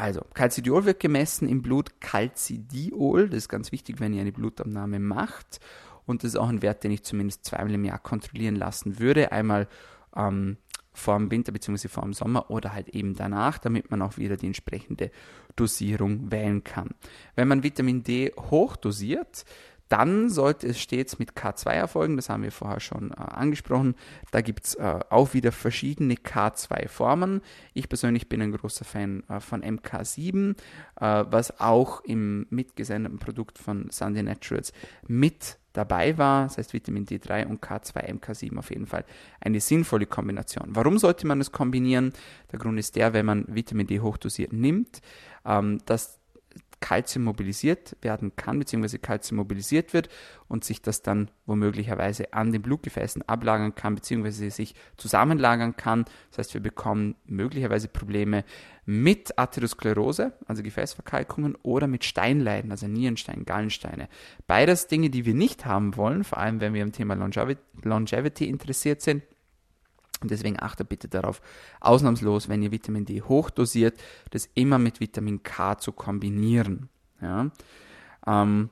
Also, 0.00 0.22
Calcidiol 0.32 0.86
wird 0.86 0.98
gemessen 0.98 1.46
im 1.46 1.60
Blut, 1.60 2.00
Calcidiol, 2.00 3.28
das 3.28 3.36
ist 3.36 3.48
ganz 3.50 3.70
wichtig, 3.70 4.00
wenn 4.00 4.14
ihr 4.14 4.22
eine 4.22 4.32
Blutabnahme 4.32 4.98
macht. 4.98 5.60
Und 6.06 6.24
das 6.24 6.30
ist 6.30 6.36
auch 6.36 6.48
ein 6.48 6.62
Wert, 6.62 6.82
den 6.84 6.90
ich 6.90 7.02
zumindest 7.02 7.44
zweimal 7.44 7.74
im 7.74 7.84
Jahr 7.84 7.98
kontrollieren 7.98 8.56
lassen 8.56 8.98
würde. 8.98 9.30
Einmal 9.30 9.68
ähm, 10.16 10.56
vor 10.94 11.18
dem 11.18 11.30
Winter 11.30 11.52
bzw. 11.52 11.88
vor 11.88 12.04
dem 12.04 12.14
Sommer 12.14 12.50
oder 12.50 12.72
halt 12.72 12.88
eben 12.88 13.14
danach, 13.14 13.58
damit 13.58 13.90
man 13.90 14.00
auch 14.00 14.16
wieder 14.16 14.38
die 14.38 14.46
entsprechende 14.46 15.10
Dosierung 15.54 16.32
wählen 16.32 16.64
kann. 16.64 16.88
Wenn 17.34 17.48
man 17.48 17.62
Vitamin 17.62 18.02
D 18.02 18.32
hochdosiert, 18.38 19.44
dann 19.90 20.30
sollte 20.30 20.68
es 20.68 20.80
stets 20.80 21.18
mit 21.18 21.32
K2 21.32 21.70
erfolgen, 21.72 22.16
das 22.16 22.30
haben 22.30 22.44
wir 22.44 22.52
vorher 22.52 22.80
schon 22.80 23.10
äh, 23.10 23.16
angesprochen. 23.16 23.96
Da 24.30 24.40
gibt 24.40 24.64
es 24.64 24.74
äh, 24.76 25.00
auch 25.10 25.34
wieder 25.34 25.52
verschiedene 25.52 26.14
K2-Formen. 26.14 27.42
Ich 27.74 27.88
persönlich 27.88 28.28
bin 28.28 28.40
ein 28.40 28.52
großer 28.52 28.84
Fan 28.84 29.24
äh, 29.28 29.40
von 29.40 29.62
MK7, 29.62 30.52
äh, 30.52 31.24
was 31.30 31.60
auch 31.60 32.02
im 32.04 32.46
mitgesendeten 32.50 33.18
Produkt 33.18 33.58
von 33.58 33.90
Sunday 33.90 34.22
Naturals 34.22 34.72
mit 35.08 35.58
dabei 35.72 36.18
war, 36.18 36.44
das 36.44 36.58
heißt 36.58 36.72
Vitamin 36.72 37.06
D3 37.06 37.46
und 37.46 37.62
K2 37.62 38.18
MK7 38.18 38.58
auf 38.58 38.70
jeden 38.70 38.86
Fall 38.86 39.04
eine 39.40 39.60
sinnvolle 39.60 40.06
Kombination. 40.06 40.68
Warum 40.70 40.98
sollte 40.98 41.26
man 41.26 41.40
es 41.40 41.52
kombinieren? 41.52 42.12
Der 42.52 42.58
Grund 42.58 42.78
ist 42.78 42.96
der, 42.96 43.12
wenn 43.12 43.26
man 43.26 43.44
Vitamin 43.48 43.86
D 43.86 44.00
hochdosiert 44.00 44.52
nimmt, 44.52 45.00
ähm, 45.44 45.78
dass 45.86 46.19
Kalzium 46.80 47.24
mobilisiert 47.24 47.96
werden 48.02 48.34
kann, 48.36 48.58
beziehungsweise 48.58 48.98
Kalzium 48.98 49.36
mobilisiert 49.36 49.92
wird 49.92 50.08
und 50.48 50.64
sich 50.64 50.82
das 50.82 51.02
dann 51.02 51.30
womöglicherweise 51.46 52.32
an 52.32 52.52
den 52.52 52.62
Blutgefäßen 52.62 53.22
ablagern 53.28 53.74
kann, 53.74 53.94
beziehungsweise 53.94 54.50
sich 54.50 54.74
zusammenlagern 54.96 55.76
kann. 55.76 56.06
Das 56.30 56.38
heißt, 56.38 56.54
wir 56.54 56.62
bekommen 56.62 57.14
möglicherweise 57.26 57.88
Probleme 57.88 58.44
mit 58.86 59.38
Atherosklerose, 59.38 60.32
also 60.46 60.62
Gefäßverkalkungen, 60.62 61.56
oder 61.62 61.86
mit 61.86 62.04
Steinleiden, 62.04 62.70
also 62.70 62.88
Nierenstein, 62.88 63.44
Gallensteine. 63.44 64.08
Beides 64.46 64.86
Dinge, 64.86 65.10
die 65.10 65.26
wir 65.26 65.34
nicht 65.34 65.66
haben 65.66 65.96
wollen, 65.96 66.24
vor 66.24 66.38
allem 66.38 66.60
wenn 66.60 66.74
wir 66.74 66.82
am 66.82 66.92
Thema 66.92 67.14
Longevity 67.14 68.48
interessiert 68.48 69.02
sind. 69.02 69.22
Und 70.20 70.30
deswegen 70.30 70.60
achtet 70.60 70.88
bitte 70.88 71.08
darauf, 71.08 71.40
ausnahmslos, 71.80 72.48
wenn 72.48 72.62
ihr 72.62 72.72
Vitamin 72.72 73.04
D 73.04 73.22
hochdosiert, 73.22 73.98
das 74.30 74.48
immer 74.54 74.78
mit 74.78 75.00
Vitamin 75.00 75.42
K 75.42 75.78
zu 75.78 75.92
kombinieren. 75.92 76.88
Ja? 77.20 77.50
Ähm, 78.26 78.70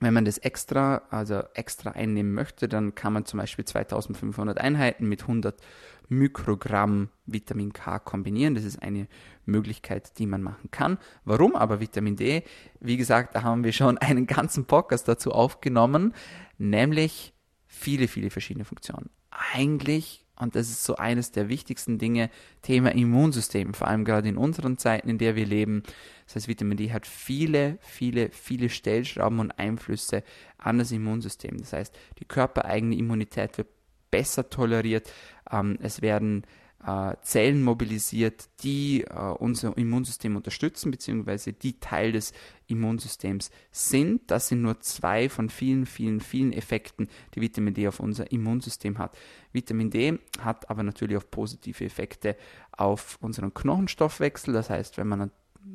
wenn 0.00 0.14
man 0.14 0.24
das 0.24 0.38
extra, 0.38 1.02
also 1.10 1.42
extra 1.54 1.90
einnehmen 1.90 2.32
möchte, 2.32 2.68
dann 2.68 2.94
kann 2.94 3.12
man 3.12 3.26
zum 3.26 3.38
Beispiel 3.38 3.66
2500 3.66 4.58
Einheiten 4.58 5.06
mit 5.06 5.22
100 5.22 5.60
Mikrogramm 6.08 7.10
Vitamin 7.26 7.72
K 7.72 7.98
kombinieren. 7.98 8.54
Das 8.54 8.64
ist 8.64 8.82
eine 8.82 9.06
Möglichkeit, 9.44 10.18
die 10.18 10.26
man 10.26 10.42
machen 10.42 10.70
kann. 10.70 10.98
Warum 11.24 11.54
aber 11.54 11.80
Vitamin 11.80 12.16
D? 12.16 12.42
Wie 12.80 12.96
gesagt, 12.96 13.34
da 13.34 13.42
haben 13.42 13.62
wir 13.62 13.72
schon 13.72 13.98
einen 13.98 14.26
ganzen 14.26 14.64
Podcast 14.64 15.06
dazu 15.06 15.32
aufgenommen, 15.32 16.14
nämlich 16.56 17.34
viele, 17.66 18.08
viele 18.08 18.30
verschiedene 18.30 18.64
Funktionen. 18.64 19.10
Eigentlich 19.30 20.26
und 20.40 20.54
das 20.54 20.70
ist 20.70 20.84
so 20.84 20.96
eines 20.96 21.32
der 21.32 21.48
wichtigsten 21.48 21.98
Dinge, 21.98 22.30
Thema 22.62 22.92
Immunsystem, 22.92 23.74
vor 23.74 23.88
allem 23.88 24.04
gerade 24.04 24.28
in 24.28 24.36
unseren 24.36 24.78
Zeiten, 24.78 25.08
in 25.08 25.18
der 25.18 25.36
wir 25.36 25.46
leben. 25.46 25.82
Das 26.26 26.36
heißt, 26.36 26.48
Vitamin 26.48 26.76
D 26.76 26.92
hat 26.92 27.06
viele, 27.06 27.78
viele, 27.80 28.30
viele 28.30 28.68
Stellschrauben 28.68 29.40
und 29.40 29.52
Einflüsse 29.52 30.22
an 30.58 30.78
das 30.78 30.92
Immunsystem. 30.92 31.58
Das 31.58 31.72
heißt, 31.72 31.94
die 32.18 32.24
körpereigene 32.24 32.96
Immunität 32.96 33.58
wird 33.58 33.68
besser 34.10 34.48
toleriert. 34.50 35.12
Ähm, 35.50 35.78
es 35.80 36.02
werden 36.02 36.44
äh, 36.84 37.14
Zellen 37.22 37.62
mobilisiert, 37.62 38.48
die 38.62 39.02
äh, 39.02 39.14
unser 39.38 39.76
Immunsystem 39.76 40.36
unterstützen, 40.36 40.90
beziehungsweise 40.90 41.52
die 41.52 41.78
Teil 41.78 42.12
des 42.12 42.32
Immunsystems 42.68 43.50
sind. 43.70 44.30
Das 44.30 44.48
sind 44.48 44.62
nur 44.62 44.80
zwei 44.80 45.28
von 45.28 45.50
vielen, 45.50 45.86
vielen, 45.86 46.20
vielen 46.20 46.52
Effekten, 46.52 47.08
die 47.34 47.40
Vitamin 47.40 47.74
D 47.74 47.86
auf 47.86 48.00
unser 48.00 48.30
Immunsystem 48.32 48.98
hat. 48.98 49.16
Vitamin 49.52 49.90
D 49.90 50.18
hat 50.40 50.70
aber 50.70 50.82
natürlich 50.82 51.16
auch 51.16 51.30
positive 51.30 51.84
Effekte 51.84 52.36
auf 52.72 53.18
unseren 53.20 53.52
Knochenstoffwechsel. 53.52 54.54
Das 54.54 54.70
heißt, 54.70 54.96
wenn 54.96 55.08
man 55.08 55.30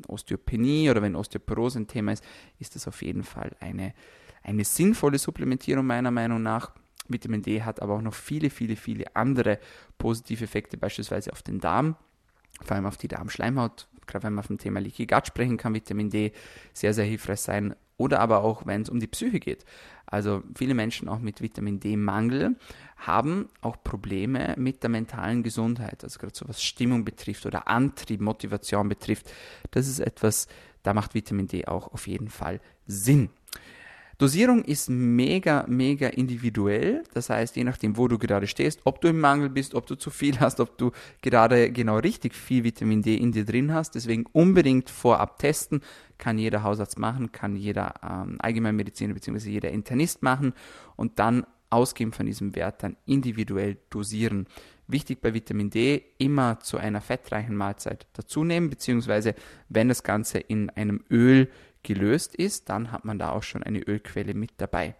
Osteopenie 0.08 0.90
oder 0.90 1.02
wenn 1.02 1.16
Osteoporose 1.16 1.80
ein 1.80 1.88
Thema 1.88 2.14
ist, 2.14 2.24
ist 2.60 2.76
das 2.76 2.88
auf 2.88 3.02
jeden 3.04 3.24
Fall 3.24 3.56
eine, 3.60 3.94
eine 4.42 4.64
sinnvolle 4.64 5.20
Supplementierung 5.20 5.86
meiner 5.86 6.12
Meinung 6.12 6.42
nach. 6.42 6.72
Vitamin 7.08 7.42
D 7.42 7.64
hat 7.64 7.82
aber 7.82 7.96
auch 7.96 8.02
noch 8.02 8.14
viele, 8.14 8.50
viele, 8.50 8.76
viele 8.76 9.16
andere 9.16 9.60
positive 9.98 10.44
Effekte, 10.44 10.78
beispielsweise 10.78 11.32
auf 11.32 11.44
den 11.44 11.60
Darm, 11.60 11.96
vor 12.62 12.76
allem 12.76 12.86
auf 12.86 12.98
die 12.98 13.08
Darmschleimhaut. 13.08 13.88
Gerade 14.08 14.26
wenn 14.26 14.34
man 14.34 14.44
vom 14.44 14.58
Thema 14.58 14.80
Leaky 14.80 15.08
Gut 15.08 15.28
sprechen 15.28 15.58
kann, 15.58 15.74
Vitamin 15.74 16.10
D 16.10 16.32
sehr, 16.74 16.94
sehr 16.94 17.06
hilfreich 17.06 17.42
sein. 17.42 17.76
Oder 17.98 18.20
aber 18.20 18.44
auch, 18.44 18.66
wenn 18.66 18.82
es 18.82 18.90
um 18.90 19.00
die 19.00 19.08
Psyche 19.08 19.40
geht. 19.40 19.66
Also 20.06 20.44
viele 20.56 20.74
Menschen 20.74 21.08
auch 21.08 21.20
mit 21.20 21.42
Vitamin 21.42 21.80
D-Mangel 21.80 22.58
haben 22.98 23.50
auch 23.62 23.78
Probleme 23.84 24.54
mit 24.58 24.84
der 24.84 24.90
mentalen 24.90 25.44
Gesundheit. 25.44 26.04
Also 26.04 26.20
gerade 26.20 26.36
so 26.36 26.48
was 26.48 26.62
Stimmung 26.62 27.06
betrifft 27.06 27.46
oder 27.46 27.68
Antrieb, 27.68 28.20
Motivation 28.22 28.90
betrifft. 28.90 29.32
Das 29.72 29.88
ist 29.88 30.00
etwas, 30.00 30.48
da 30.84 30.94
macht 30.94 31.16
Vitamin 31.16 31.48
D 31.48 31.66
auch 31.68 31.94
auf 31.94 32.08
jeden 32.08 32.30
Fall 32.30 32.60
Sinn. 32.86 33.30
Dosierung 34.18 34.64
ist 34.64 34.90
mega, 34.90 35.66
mega 35.68 36.08
individuell. 36.08 37.04
Das 37.14 37.30
heißt, 37.30 37.56
je 37.56 37.64
nachdem, 37.64 37.98
wo 37.98 38.08
du 38.08 38.18
gerade 38.18 38.48
stehst, 38.48 38.82
ob 38.86 39.02
du 39.02 39.10
im 39.10 39.20
Mangel 39.20 39.50
bist, 39.50 39.76
ob 39.76 39.88
du 39.88 39.96
zu 39.96 40.10
viel 40.10 40.40
hast, 40.40 40.60
ob 40.60 40.78
du 40.78 40.92
gerade 41.22 41.72
genau 41.72 41.98
richtig 41.98 42.34
viel 42.34 42.64
Vitamin 42.64 43.02
D 43.02 43.16
in 43.16 43.32
dir 43.32 43.46
drin 43.46 43.74
hast. 43.74 43.96
Deswegen 43.96 44.26
unbedingt 44.32 44.90
vorab 44.90 45.40
testen. 45.40 45.82
Kann 46.18 46.38
jeder 46.38 46.64
Hausarzt 46.64 46.98
machen, 46.98 47.34
kann 47.34 47.58
jeder 47.58 47.94
ähm, 48.02 48.38
Allgemeinmediziner 48.40 49.14
bzw. 49.14 49.50
jeder 49.50 49.72
Internist 49.72 50.24
machen 50.24 50.54
und 50.96 51.20
dann 51.20 51.46
Ausgehen 51.70 52.14
von 52.14 52.26
diesem 52.26 52.56
Wert 52.56 52.84
dann 52.84 52.96
individuell 53.06 53.78
dosieren. 53.90 54.48
Wichtig 54.88 55.20
bei 55.20 55.34
Vitamin 55.34 55.72
D, 55.72 56.04
immer 56.20 56.60
zu 56.60 56.78
einer 56.78 57.02
fettreichen 57.02 57.56
Mahlzeit 57.56 58.06
dazu 58.14 58.44
nehmen, 58.44 58.70
beziehungsweise 58.70 59.34
wenn 59.68 59.90
das 59.90 60.04
Ganze 60.04 60.38
in 60.38 60.70
einem 60.70 61.04
Öl 61.10 61.50
gelöst 61.86 62.36
ist, 62.36 62.68
dann 62.68 62.92
hat 62.92 63.06
man 63.06 63.18
da 63.18 63.32
auch 63.32 63.44
schon 63.44 63.64
eine 63.64 63.80
Ölquelle 63.80 64.34
mit 64.34 64.52
dabei. 64.58 64.96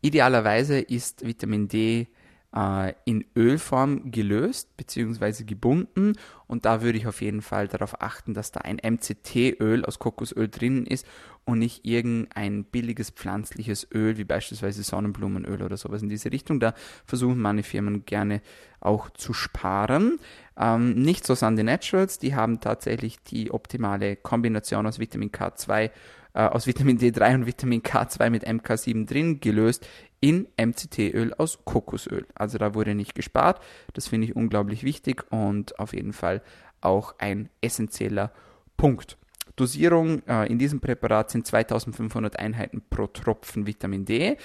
Idealerweise 0.00 0.78
ist 0.78 1.26
Vitamin 1.26 1.66
D 1.66 2.06
äh, 2.54 2.92
in 3.04 3.24
Ölform 3.34 4.10
gelöst 4.10 4.76
bzw. 4.76 5.44
gebunden 5.44 6.12
und 6.46 6.64
da 6.64 6.82
würde 6.82 6.98
ich 6.98 7.06
auf 7.06 7.20
jeden 7.20 7.42
Fall 7.42 7.66
darauf 7.66 8.00
achten, 8.00 8.34
dass 8.34 8.52
da 8.52 8.60
ein 8.60 8.76
MCT-Öl 8.76 9.84
aus 9.84 9.98
Kokosöl 9.98 10.48
drin 10.48 10.86
ist 10.86 11.06
und 11.44 11.58
nicht 11.58 11.86
irgendein 11.86 12.64
billiges 12.64 13.10
pflanzliches 13.10 13.86
Öl 13.92 14.16
wie 14.18 14.24
beispielsweise 14.24 14.82
Sonnenblumenöl 14.82 15.62
oder 15.62 15.76
sowas 15.76 16.02
in 16.02 16.08
diese 16.08 16.32
Richtung. 16.32 16.60
Da 16.60 16.74
versuchen 17.04 17.40
meine 17.40 17.62
Firmen 17.62 18.04
gerne 18.04 18.42
auch 18.80 19.10
zu 19.10 19.32
sparen. 19.32 20.18
Ähm, 20.58 20.94
nicht 20.94 21.26
so 21.26 21.34
Sunday 21.34 21.64
Naturals, 21.64 22.18
die 22.18 22.34
haben 22.34 22.60
tatsächlich 22.60 23.22
die 23.22 23.50
optimale 23.50 24.16
Kombination 24.16 24.86
aus 24.86 24.98
Vitamin 24.98 25.30
K2 25.30 25.90
äh, 26.36 26.40
aus 26.40 26.66
Vitamin 26.66 26.98
D3 26.98 27.34
und 27.34 27.46
Vitamin 27.46 27.82
K2 27.82 28.30
mit 28.30 28.46
MK7 28.46 29.06
drin, 29.06 29.40
gelöst 29.40 29.86
in 30.20 30.46
MCT-Öl 30.58 31.34
aus 31.34 31.58
Kokosöl. 31.64 32.26
Also 32.34 32.58
da 32.58 32.74
wurde 32.74 32.94
nicht 32.94 33.14
gespart. 33.14 33.60
Das 33.94 34.08
finde 34.08 34.28
ich 34.28 34.36
unglaublich 34.36 34.82
wichtig 34.82 35.24
und 35.30 35.78
auf 35.78 35.94
jeden 35.94 36.12
Fall 36.12 36.42
auch 36.80 37.14
ein 37.18 37.48
essentieller 37.60 38.32
Punkt. 38.76 39.16
Dosierung 39.56 40.22
äh, 40.26 40.46
in 40.46 40.58
diesem 40.58 40.80
Präparat 40.80 41.30
sind 41.30 41.46
2500 41.46 42.38
Einheiten 42.38 42.82
pro 42.90 43.06
Tropfen 43.06 43.66
Vitamin 43.66 44.04
D 44.04 44.36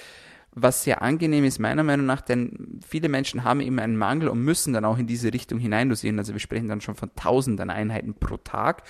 was 0.54 0.84
sehr 0.84 1.02
angenehm 1.02 1.44
ist, 1.44 1.58
meiner 1.58 1.82
Meinung 1.82 2.06
nach, 2.06 2.20
denn 2.20 2.80
viele 2.86 3.08
Menschen 3.08 3.44
haben 3.44 3.60
immer 3.60 3.82
einen 3.82 3.96
Mangel 3.96 4.28
und 4.28 4.40
müssen 4.40 4.74
dann 4.74 4.84
auch 4.84 4.98
in 4.98 5.06
diese 5.06 5.32
Richtung 5.32 5.58
hineindosieren. 5.58 6.18
Also 6.18 6.34
wir 6.34 6.40
sprechen 6.40 6.68
dann 6.68 6.80
schon 6.80 6.94
von 6.94 7.10
tausenden 7.16 7.70
Einheiten 7.70 8.14
pro 8.14 8.36
Tag. 8.36 8.82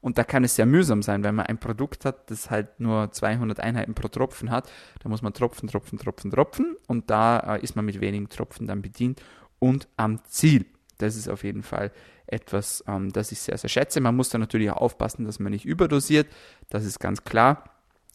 Und 0.00 0.18
da 0.18 0.24
kann 0.24 0.42
es 0.42 0.56
sehr 0.56 0.66
mühsam 0.66 1.00
sein, 1.00 1.22
wenn 1.22 1.36
man 1.36 1.46
ein 1.46 1.58
Produkt 1.58 2.04
hat, 2.04 2.28
das 2.28 2.50
halt 2.50 2.80
nur 2.80 3.12
200 3.12 3.60
Einheiten 3.60 3.94
pro 3.94 4.08
Tropfen 4.08 4.50
hat. 4.50 4.68
Da 5.00 5.08
muss 5.08 5.22
man 5.22 5.32
Tropfen, 5.32 5.68
Tropfen, 5.68 5.96
Tropfen, 5.98 6.30
Tropfen. 6.30 6.76
Und 6.88 7.08
da 7.08 7.56
äh, 7.56 7.62
ist 7.62 7.76
man 7.76 7.84
mit 7.84 8.00
wenigen 8.00 8.28
Tropfen 8.28 8.66
dann 8.66 8.82
bedient 8.82 9.22
und 9.60 9.86
am 9.96 10.24
Ziel. 10.24 10.66
Das 10.98 11.14
ist 11.14 11.28
auf 11.28 11.44
jeden 11.44 11.62
Fall 11.62 11.92
etwas, 12.26 12.82
ähm, 12.88 13.12
das 13.12 13.30
ich 13.30 13.38
sehr, 13.40 13.56
sehr 13.58 13.70
schätze. 13.70 14.00
Man 14.00 14.16
muss 14.16 14.30
da 14.30 14.38
natürlich 14.38 14.70
auch 14.70 14.78
aufpassen, 14.78 15.24
dass 15.24 15.38
man 15.38 15.52
nicht 15.52 15.66
überdosiert. 15.66 16.26
Das 16.68 16.84
ist 16.84 16.98
ganz 16.98 17.22
klar. 17.22 17.71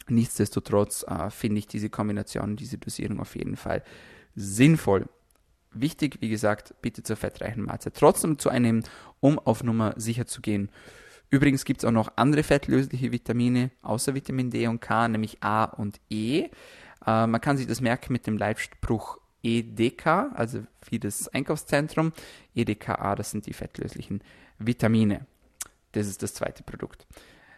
Nichtsdestotrotz 0.09 1.03
äh, 1.03 1.29
finde 1.29 1.59
ich 1.59 1.67
diese 1.67 1.89
Kombination, 1.89 2.55
diese 2.55 2.77
Dosierung 2.77 3.19
auf 3.19 3.35
jeden 3.35 3.55
Fall 3.55 3.83
sinnvoll. 4.35 5.07
Wichtig, 5.71 6.17
wie 6.21 6.29
gesagt, 6.29 6.73
bitte 6.81 7.03
zur 7.03 7.17
fettreichen 7.17 7.63
Mahlzeit. 7.63 7.95
Trotzdem 7.95 8.39
zu 8.39 8.49
einem, 8.49 8.83
um 9.19 9.37
auf 9.39 9.63
Nummer 9.63 9.93
sicher 9.97 10.25
zu 10.25 10.41
gehen. 10.41 10.69
Übrigens 11.29 11.65
gibt 11.65 11.81
es 11.81 11.85
auch 11.85 11.91
noch 11.91 12.13
andere 12.15 12.43
fettlösliche 12.43 13.11
Vitamine 13.11 13.71
außer 13.81 14.15
Vitamin 14.15 14.49
D 14.49 14.67
und 14.67 14.79
K, 14.79 15.07
nämlich 15.09 15.43
A 15.43 15.65
und 15.65 15.99
E. 16.09 16.49
Äh, 17.05 17.27
man 17.27 17.41
kann 17.41 17.57
sich 17.57 17.67
das 17.67 17.81
merken 17.81 18.13
mit 18.13 18.27
dem 18.27 18.37
Leitspruch 18.37 19.19
EDK, 19.43 20.07
also 20.33 20.63
wie 20.89 20.99
das 20.99 21.27
Einkaufszentrum. 21.27 22.13
EDKA, 22.55 23.15
das 23.15 23.31
sind 23.31 23.45
die 23.45 23.53
fettlöslichen 23.53 24.21
Vitamine. 24.57 25.25
Das 25.91 26.07
ist 26.07 26.23
das 26.23 26.33
zweite 26.33 26.63
Produkt. 26.63 27.05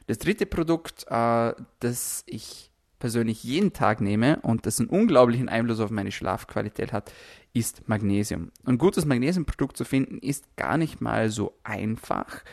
Das 0.09 0.17
dritte 0.17 0.47
Produkt, 0.47 1.05
äh, 1.11 1.53
das 1.81 2.23
ich 2.25 2.71
persönlich 2.97 3.43
jeden 3.43 3.73
Tag 3.73 4.01
nehme 4.01 4.39
und 4.41 4.65
das 4.65 4.79
einen 4.79 4.89
unglaublichen 4.89 5.49
Einfluss 5.49 5.79
auf 5.79 5.91
meine 5.91 6.11
Schlafqualität 6.11 6.91
hat, 6.91 7.13
ist 7.53 7.87
Magnesium. 7.87 8.49
Ein 8.65 8.79
gutes 8.79 9.05
Magnesiumprodukt 9.05 9.77
zu 9.77 9.85
finden 9.85 10.17
ist 10.17 10.45
gar 10.55 10.77
nicht 10.77 10.99
mal 10.99 11.29
so 11.29 11.53
einfach. 11.63 12.43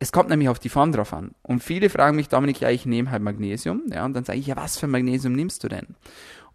Es 0.00 0.10
kommt 0.10 0.30
nämlich 0.30 0.48
auf 0.48 0.58
die 0.58 0.68
Form 0.68 0.90
drauf 0.90 1.12
an. 1.12 1.30
Und 1.42 1.62
viele 1.62 1.90
fragen 1.90 2.16
mich, 2.16 2.28
Dominik, 2.28 2.58
ja, 2.58 2.70
ich 2.70 2.86
nehme 2.86 3.12
halt 3.12 3.22
Magnesium. 3.22 3.82
Ja, 3.92 4.04
und 4.04 4.14
dann 4.14 4.24
sage 4.24 4.40
ich, 4.40 4.48
ja, 4.48 4.56
was 4.56 4.76
für 4.76 4.88
Magnesium 4.88 5.34
nimmst 5.34 5.62
du 5.62 5.68
denn? 5.68 5.94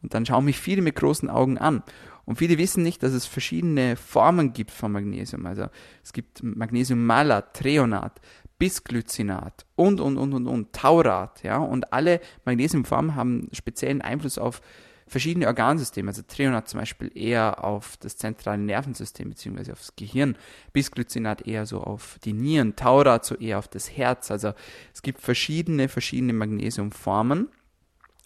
Und 0.01 0.13
dann 0.13 0.25
schauen 0.25 0.43
mich 0.43 0.59
viele 0.59 0.81
mit 0.81 0.97
großen 0.97 1.29
Augen 1.29 1.57
an. 1.57 1.81
Und 2.25 2.39
viele 2.39 2.57
wissen 2.57 2.83
nicht, 2.83 3.03
dass 3.03 3.13
es 3.13 3.25
verschiedene 3.25 3.95
Formen 3.95 4.51
gibt 4.51 4.71
von 4.71 4.91
Magnesium. 4.91 5.45
Also 5.45 5.67
es 6.03 6.11
gibt 6.11 6.43
Magnesiummalat, 6.43 7.55
Treonat, 7.55 8.19
Bisglycinat 8.57 9.65
und, 9.75 9.99
und, 9.99 10.17
und, 10.17 10.33
und, 10.33 10.47
und, 10.47 10.73
Taurat. 10.73 11.43
Ja, 11.43 11.57
und 11.57 11.91
alle 11.91 12.21
Magnesiumformen 12.45 13.15
haben 13.15 13.49
speziellen 13.51 14.01
Einfluss 14.01 14.37
auf 14.37 14.61
verschiedene 15.07 15.47
Organsysteme, 15.47 16.09
also 16.09 16.23
Treonat 16.27 16.67
zum 16.67 16.79
Beispiel 16.79 17.11
eher 17.13 17.63
auf 17.63 17.97
das 17.97 18.17
zentrale 18.17 18.57
Nervensystem 18.57 19.29
bzw. 19.29 19.71
aufs 19.71 19.95
Gehirn, 19.95 20.35
Bisglycinat 20.73 21.45
eher 21.45 21.65
so 21.65 21.81
auf 21.81 22.17
die 22.23 22.33
Nieren, 22.33 22.75
Taurat 22.75 23.23
so 23.23 23.35
eher 23.35 23.59
auf 23.59 23.67
das 23.67 23.95
Herz. 23.95 24.31
Also 24.31 24.53
es 24.93 25.01
gibt 25.03 25.21
verschiedene, 25.21 25.89
verschiedene 25.89 26.33
Magnesiumformen 26.33 27.49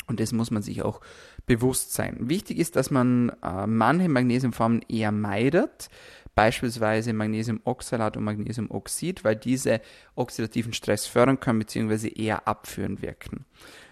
und 0.08 0.20
das 0.20 0.32
muss 0.32 0.52
man 0.52 0.64
sich 0.64 0.82
auch 0.82 1.02
bewusst 1.46 1.94
sein. 1.94 2.30
Wichtig 2.30 2.60
ist, 2.60 2.76
dass 2.76 2.92
man 2.92 3.30
äh, 3.44 3.68
manche 3.68 4.08
Magnesiumformen 4.08 4.84
eher 4.88 5.12
meidet, 5.12 5.90
beispielsweise 6.36 7.14
Magnesiumoxalat 7.14 8.18
und 8.18 8.24
Magnesiumoxid, 8.24 9.24
weil 9.24 9.36
diese 9.36 9.82
oxidativen 10.16 10.74
Stress 10.74 11.06
fördern 11.06 11.40
können 11.40 11.60
bzw. 11.60 12.08
eher 12.10 12.48
abführend 12.48 13.02
wirken. 13.02 13.46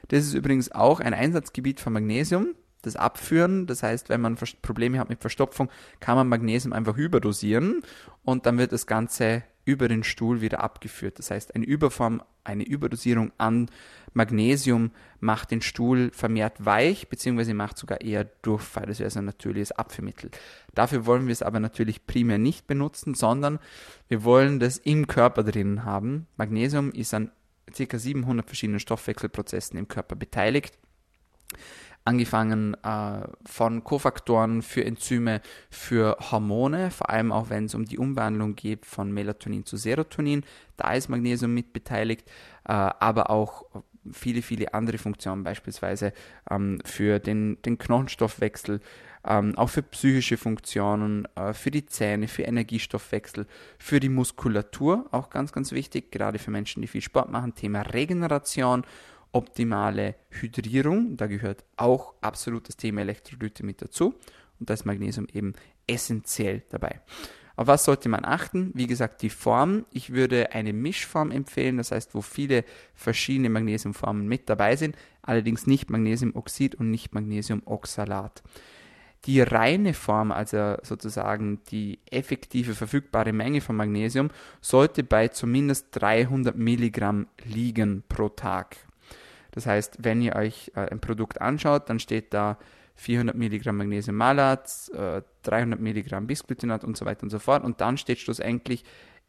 Das 0.07 0.23
ist 0.25 0.33
übrigens 0.33 0.71
auch 0.71 0.99
ein 0.99 1.13
Einsatzgebiet 1.13 1.79
von 1.79 1.93
Magnesium 1.93 2.55
das 2.81 2.95
Abführen. 2.95 3.67
Das 3.67 3.83
heißt, 3.83 4.09
wenn 4.09 4.21
man 4.21 4.37
Probleme 4.61 4.99
hat 4.99 5.09
mit 5.09 5.21
Verstopfung, 5.21 5.69
kann 5.99 6.15
man 6.15 6.27
Magnesium 6.27 6.73
einfach 6.73 6.97
überdosieren 6.97 7.81
und 8.23 8.45
dann 8.45 8.57
wird 8.57 8.71
das 8.71 8.87
Ganze 8.87 9.43
über 9.65 9.89
den 9.89 10.03
Stuhl 10.03 10.39
wieder 10.39 10.61
abgeführt. 10.61 11.19
Das 11.19 11.29
heißt, 11.29 11.53
eine 11.53 11.65
Überform, 11.65 12.23
eine 12.45 12.63
Überdosierung 12.63 13.33
an 13.37 13.69
Magnesium 14.13 14.91
macht 15.19 15.51
den 15.51 15.61
Stuhl 15.61 16.09
vermehrt 16.13 16.65
weich, 16.65 17.09
beziehungsweise 17.09 17.53
macht 17.53 17.77
sogar 17.77 17.99
eher 17.99 18.23
Durchfall. 18.23 18.85
Das 18.85 18.99
wäre 18.99 19.09
so 19.09 19.19
ein 19.19 19.25
natürliches 19.25 19.73
Abführmittel. 19.73 20.31
Dafür 20.73 21.05
wollen 21.05 21.27
wir 21.27 21.33
es 21.33 21.41
aber 21.41 21.59
natürlich 21.59 22.07
primär 22.07 22.37
nicht 22.37 22.65
benutzen, 22.65 23.13
sondern 23.13 23.59
wir 24.07 24.23
wollen 24.23 24.59
das 24.59 24.77
im 24.77 25.07
Körper 25.07 25.43
drin 25.43 25.83
haben. 25.83 26.27
Magnesium 26.37 26.91
ist 26.91 27.13
an 27.13 27.31
ca. 27.75 27.97
700 27.97 28.45
verschiedenen 28.45 28.79
Stoffwechselprozessen 28.79 29.77
im 29.77 29.89
Körper 29.89 30.15
beteiligt 30.15 30.77
angefangen 32.07 32.73
äh, 32.83 33.27
von 33.45 33.83
Kofaktoren 33.83 34.61
für 34.61 34.83
Enzyme, 34.85 35.41
für 35.69 36.17
Hormone, 36.31 36.89
vor 36.89 37.09
allem 37.09 37.31
auch 37.31 37.49
wenn 37.49 37.65
es 37.65 37.75
um 37.75 37.85
die 37.85 37.97
Umwandlung 37.97 38.55
geht 38.55 38.85
von 38.85 39.11
Melatonin 39.11 39.65
zu 39.65 39.75
Serotonin, 39.75 40.43
da 40.77 40.93
ist 40.93 41.09
Magnesium 41.09 41.53
mit 41.53 41.73
beteiligt, 41.73 42.27
äh, 42.65 42.71
aber 42.71 43.29
auch 43.29 43.65
viele, 44.13 44.41
viele 44.41 44.73
andere 44.73 44.97
Funktionen, 44.97 45.43
beispielsweise 45.43 46.13
ähm, 46.49 46.79
für 46.85 47.19
den, 47.19 47.61
den 47.63 47.77
Knochenstoffwechsel, 47.77 48.79
ähm, 49.25 49.57
auch 49.57 49.69
für 49.69 49.83
psychische 49.83 50.37
Funktionen, 50.37 51.27
äh, 51.35 51.53
für 51.53 51.71
die 51.71 51.85
Zähne, 51.85 52.29
für 52.29 52.43
Energiestoffwechsel, 52.43 53.47
für 53.77 53.99
die 53.99 54.07
Muskulatur, 54.07 55.07
auch 55.11 55.29
ganz, 55.29 55.51
ganz 55.51 55.73
wichtig, 55.73 56.11
gerade 56.11 56.39
für 56.39 56.51
Menschen, 56.51 56.81
die 56.81 56.87
viel 56.87 57.01
Sport 57.01 57.29
machen, 57.29 57.53
Thema 57.53 57.81
Regeneration 57.81 58.85
optimale 59.37 60.15
Hydrierung. 60.29 61.15
Da 61.15 61.27
gehört 61.27 61.63
auch 61.77 62.15
absolut 62.21 62.67
das 62.67 62.75
Thema 62.75 63.01
Elektrolyte 63.01 63.63
mit 63.63 63.81
dazu. 63.81 64.15
Und 64.59 64.69
da 64.69 64.73
ist 64.73 64.85
Magnesium 64.85 65.27
eben 65.31 65.53
essentiell 65.85 66.63
dabei. 66.69 67.01
Auf 67.55 67.67
was 67.67 67.85
sollte 67.85 68.09
man 68.09 68.25
achten? 68.25 68.71
Wie 68.75 68.85
gesagt, 68.85 69.21
die 69.21 69.29
Form. 69.29 69.85
Ich 69.91 70.11
würde 70.13 70.51
eine 70.51 70.73
Mischform 70.73 71.31
empfehlen, 71.31 71.77
das 71.77 71.91
heißt, 71.91 72.13
wo 72.13 72.21
viele 72.21 72.63
verschiedene 72.93 73.49
Magnesiumformen 73.49 74.27
mit 74.27 74.47
dabei 74.49 74.75
sind, 74.75 74.95
allerdings 75.23 75.65
nicht 75.65 75.89
Magnesiumoxid 75.89 76.75
und 76.75 76.91
nicht 76.91 77.15
Magnesiumoxalat. 77.15 78.43
Die 79.25 79.41
reine 79.41 79.93
Form, 79.93 80.31
also 80.31 80.77
sozusagen 80.83 81.61
die 81.71 81.99
effektive 82.09 82.75
verfügbare 82.75 83.33
Menge 83.33 83.61
von 83.61 83.75
Magnesium, 83.75 84.29
sollte 84.61 85.03
bei 85.03 85.27
zumindest 85.27 85.87
300 85.91 86.55
Milligramm 86.55 87.27
liegen 87.43 88.03
pro 88.07 88.29
Tag. 88.29 88.86
Das 89.57 89.65
heißt, 89.65 90.03
wenn 90.03 90.21
ihr 90.21 90.35
euch 90.35 90.71
äh, 90.75 90.81
ein 90.81 90.99
Produkt 90.99 91.41
anschaut, 91.41 91.89
dann 91.89 91.97
steht 91.97 92.31
da 92.31 92.59
400 92.93 93.35
Milligramm 93.35 93.77
Magnesiummalat, 93.77 94.91
äh, 94.93 95.23
300 95.41 95.79
Milligramm 95.79 96.27
Bisglycinat 96.27 96.83
und 96.83 96.95
so 96.95 97.07
weiter 97.07 97.23
und 97.23 97.31
so 97.31 97.39
fort. 97.39 97.63
Und 97.63 97.81
dann 97.81 97.97
steht 97.97 98.19
schlussendlich 98.19 98.83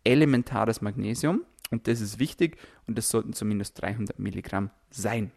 elementares 0.05 0.83
Magnesium. 0.83 1.45
Und 1.71 1.89
das 1.89 2.03
ist 2.03 2.19
wichtig 2.19 2.59
und 2.87 2.99
das 2.99 3.09
sollten 3.09 3.33
zumindest 3.33 3.81
300 3.81 4.19
Milligramm 4.19 4.69
sein. 4.91 5.31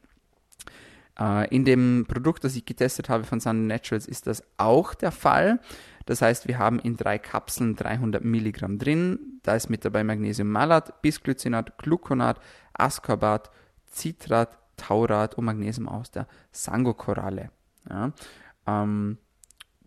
Äh, 1.17 1.47
in 1.55 1.63
dem 1.63 2.05
Produkt, 2.05 2.43
das 2.43 2.57
ich 2.57 2.65
getestet 2.65 3.07
habe 3.07 3.23
von 3.23 3.39
Sun 3.39 3.67
Naturals, 3.67 4.07
ist 4.07 4.27
das 4.27 4.43
auch 4.57 4.93
der 4.93 5.13
Fall. 5.13 5.61
Das 6.05 6.21
heißt, 6.21 6.49
wir 6.49 6.59
haben 6.59 6.79
in 6.79 6.97
drei 6.97 7.17
Kapseln 7.17 7.77
300 7.77 8.25
Milligramm 8.25 8.77
drin. 8.77 9.39
Da 9.43 9.55
ist 9.55 9.69
mit 9.69 9.85
dabei 9.85 10.03
Magnesiummalat, 10.03 11.01
Bisglycinat, 11.01 11.77
Gluconat, 11.77 12.41
Ascorbat, 12.73 13.51
Citrat, 13.89 14.57
Taurat 14.81 15.35
und 15.35 15.45
Magnesium 15.45 15.87
aus 15.87 16.09
der 16.09 16.27
Sangokoralle. 16.51 17.51
Ja. 17.87 18.11
Ähm, 18.65 19.17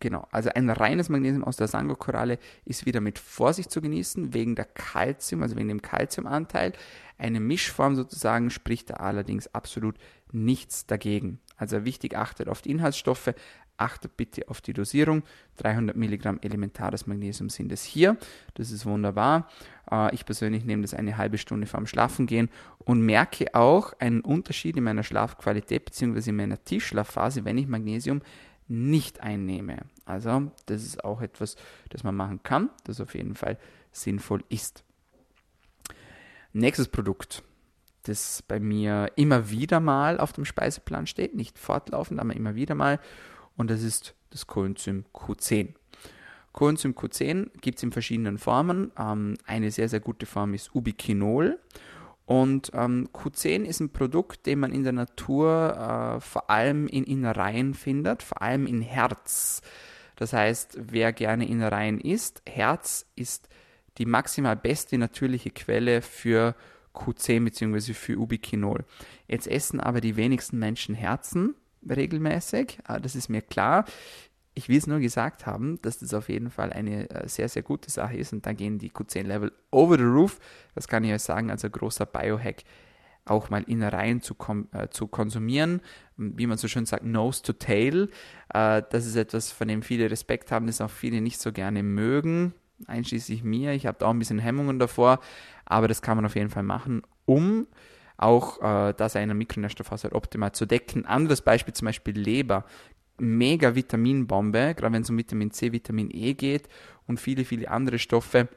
genau, 0.01 0.27
also 0.31 0.51
ein 0.51 0.71
reines 0.71 1.09
Magnesium 1.09 1.43
aus 1.45 1.57
der 1.57 1.69
Sango-Koralle 1.69 2.39
ist 2.65 2.87
wieder 2.87 3.01
mit 3.01 3.19
Vorsicht 3.19 3.71
zu 3.71 3.81
genießen, 3.81 4.35
wegen 4.35 4.55
der 4.55 4.67
Kalzium, 4.67 5.43
also 5.43 5.57
wegen 5.57 5.69
dem 5.69 5.83
Kalziumanteil. 5.83 6.73
Eine 7.19 7.41
Mischform 7.41 7.97
sozusagen 7.97 8.51
spricht 8.51 8.91
da 8.91 8.95
allerdings 8.95 9.53
absolut 9.55 9.97
nichts 10.33 10.87
dagegen. 10.87 11.41
Also 11.57 11.85
wichtig, 11.85 12.17
achtet 12.17 12.49
auf 12.49 12.63
die 12.63 12.71
Inhaltsstoffe, 12.71 13.35
achtet 13.77 14.17
bitte 14.17 14.49
auf 14.49 14.61
die 14.61 14.73
Dosierung. 14.73 15.23
300 15.57 15.97
Milligramm 15.97 16.39
elementares 16.43 17.07
Magnesium 17.07 17.51
sind 17.51 17.73
es 17.73 17.83
hier. 17.83 18.17
Das 18.55 18.71
ist 18.71 18.87
wunderbar. 18.87 19.49
Äh, 19.91 20.15
ich 20.15 20.25
persönlich 20.25 20.65
nehme 20.65 20.83
das 20.83 20.95
eine 20.95 21.17
halbe 21.17 21.39
Stunde 21.39 21.67
vorm 21.67 21.87
Schlafengehen 21.87 22.49
und 22.79 23.01
merke 23.01 23.55
auch 23.55 23.93
einen 23.99 24.21
Unterschied 24.21 24.77
in 24.77 24.85
meiner 24.85 25.03
Schlafqualität 25.03 25.85
bzw. 25.85 26.31
in 26.31 26.37
meiner 26.37 26.63
Tiefschlafphase, 26.63 27.45
wenn 27.45 27.59
ich 27.59 27.67
Magnesium 27.67 28.23
nicht 28.69 29.21
einnehme. 29.21 29.83
Also 30.07 30.51
das 30.67 30.83
ist 30.83 31.05
auch 31.05 31.21
etwas, 31.21 31.57
das 31.91 32.03
man 32.03 32.15
machen 32.15 32.43
kann, 32.43 32.71
das 32.85 33.01
auf 33.01 33.15
jeden 33.15 33.35
Fall 33.35 33.59
sinnvoll 33.93 34.43
ist. 34.49 34.85
Nächstes 36.53 36.89
Produkt, 36.89 37.43
das 38.05 38.43
bei 38.43 38.61
mir 38.61 39.11
immer 39.17 39.51
wieder 39.51 39.81
mal 39.81 40.21
auf 40.21 40.33
dem 40.33 40.45
Speiseplan 40.45 41.07
steht, 41.07 41.35
nicht 41.35 41.59
fortlaufend, 41.59 42.21
aber 42.21 42.35
immer 42.35 42.55
wieder 42.55 42.75
mal 42.75 43.01
und 43.57 43.71
das 43.71 43.83
ist 43.83 44.15
das 44.31 44.47
Coenzym 44.47 45.05
Q10. 45.15 45.75
Coenzym 46.53 46.93
Q10 46.93 47.51
gibt 47.61 47.79
es 47.79 47.83
in 47.83 47.93
verschiedenen 47.93 48.39
Formen. 48.39 48.93
Ähm, 48.99 49.37
eine 49.45 49.71
sehr, 49.71 49.89
sehr 49.89 50.01
gute 50.01 50.27
Form 50.27 50.55
ist 50.55 50.75
Ubiquinol. 50.75 51.59
Und 52.27 52.71
ähm, 52.75 53.09
Q10 53.13 53.65
ist 53.65 53.81
ein 53.81 53.91
Produkt, 53.91 54.47
den 54.47 54.61
man 54.61 54.73
in 54.73 54.83
der 54.83 54.93
Natur 54.93 56.17
äh, 56.17 56.21
vor 56.21 56.49
allem 56.49 56.87
in 56.87 57.05
Innereien 57.05 57.75
findet, 57.75 58.23
vor 58.23 58.41
allem 58.41 58.67
in 58.67 58.81
Herz. 58.81 59.61
Das 60.17 60.33
heißt, 60.33 60.79
wer 60.81 61.13
gerne 61.13 61.47
Innereien 61.47 62.01
isst, 62.01 62.43
Herz 62.47 63.07
ist 63.15 63.49
die 63.99 64.07
maximal 64.07 64.57
beste 64.57 64.97
natürliche 64.97 65.51
Quelle 65.51 66.03
für 66.03 66.55
Q10 66.95 67.45
bzw. 67.45 67.93
für 67.93 68.19
Ubiquinol. 68.19 68.85
Jetzt 69.27 69.49
essen 69.49 69.81
aber 69.81 70.01
die 70.01 70.17
wenigsten 70.17 70.59
Menschen 70.59 70.95
Herzen 70.95 71.55
regelmäßig. 71.89 72.79
Ah, 72.85 72.99
das 72.99 73.15
ist 73.15 73.29
mir 73.29 73.43
klar. 73.43 73.85
Ich 74.55 74.69
will 74.69 74.79
es 74.79 74.87
nur 74.87 75.01
gesagt 75.01 75.47
haben, 75.47 75.81
dass 75.83 75.99
das 75.99 76.15
auf 76.15 76.29
jeden 76.29 76.51
Fall 76.51 76.73
eine 76.73 77.11
äh, 77.11 77.29
sehr, 77.29 77.49
sehr 77.49 77.63
gute 77.63 77.91
Sache 77.91 78.17
ist 78.17 78.33
und 78.33 78.47
da 78.47 78.53
gehen 78.53 78.79
die 78.79 78.91
Q10-Level 78.91 79.53
over 79.73 79.99
the 79.99 80.05
roof. 80.05 80.39
Das 80.75 80.87
kann 80.87 81.03
ich 81.03 81.13
euch 81.13 81.23
sagen, 81.23 81.51
also 81.51 81.69
großer 81.69 82.07
Biohack, 82.07 82.63
auch 83.25 83.51
mal 83.51 83.63
Innereien 83.63 84.21
zu, 84.21 84.37
äh, 84.73 84.89
zu 84.89 85.07
konsumieren. 85.09 85.81
Wie 86.17 86.47
man 86.47 86.59
so 86.59 86.69
schön 86.69 86.87
sagt, 86.87 87.05
nose 87.05 87.43
to 87.43 87.53
tail. 87.53 88.11
Äh, 88.53 88.83
das 88.91 89.07
ist 89.07 89.17
etwas, 89.17 89.51
von 89.51 89.67
dem 89.67 89.83
viele 89.83 90.11
Respekt 90.11 90.53
haben, 90.53 90.67
das 90.67 90.81
auch 90.81 90.91
viele 90.91 91.21
nicht 91.21 91.41
so 91.41 91.51
gerne 91.53 91.83
mögen, 91.83 92.55
einschließlich 92.87 93.43
mir. 93.43 93.73
Ich 93.73 93.87
habe 93.87 93.99
da 93.99 94.07
auch 94.07 94.11
ein 94.11 94.19
bisschen 94.19 94.39
Hemmungen 94.39 94.79
davor, 94.79 95.21
aber 95.65 95.89
das 95.89 96.03
kann 96.03 96.17
man 96.17 96.27
auf 96.27 96.37
jeden 96.37 96.51
Fall 96.51 96.63
machen, 96.63 97.03
um 97.25 97.67
auch 98.17 98.61
äh, 98.63 98.95
das 98.97 99.17
einer 99.17 99.35
Mikronährstoffhaushalt 99.35 100.15
optimal 100.15 100.53
zu 100.53 100.67
decken. 100.67 101.07
Anderes 101.07 101.43
Beispiel 101.43 101.75
zum 101.75 101.87
Beispiel 101.87 102.19
Leber. 102.19 102.65
Mega 103.19 103.75
Vitaminbombe, 103.75 104.75
gerade 104.75 104.93
wenn 104.93 105.03
es 105.03 105.11
um 105.11 105.17
Vitamin 105.17 105.53
C, 105.53 105.71
Vitamin 105.71 106.11
E 106.13 106.35
geht 106.35 106.69
und 107.07 107.21
viele, 107.21 107.45
viele 107.45 107.71
andere 107.71 107.99
Stoffe. 107.99 108.49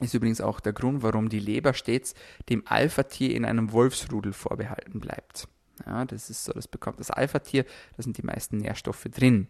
Ist 0.00 0.12
übrigens 0.12 0.42
auch 0.42 0.60
der 0.60 0.74
Grund, 0.74 1.02
warum 1.02 1.30
die 1.30 1.38
Leber 1.38 1.72
stets 1.72 2.14
dem 2.50 2.62
Alpha-Tier 2.66 3.34
in 3.34 3.46
einem 3.46 3.72
Wolfsrudel 3.72 4.34
vorbehalten 4.34 5.00
bleibt. 5.00 5.48
Ja, 5.84 6.04
das 6.04 6.30
ist 6.30 6.44
so, 6.44 6.52
das 6.52 6.68
bekommt 6.68 7.00
das 7.00 7.10
Alpha-Tier, 7.10 7.64
da 7.96 8.02
sind 8.02 8.16
die 8.18 8.22
meisten 8.22 8.58
Nährstoffe 8.58 9.06
drin. 9.10 9.48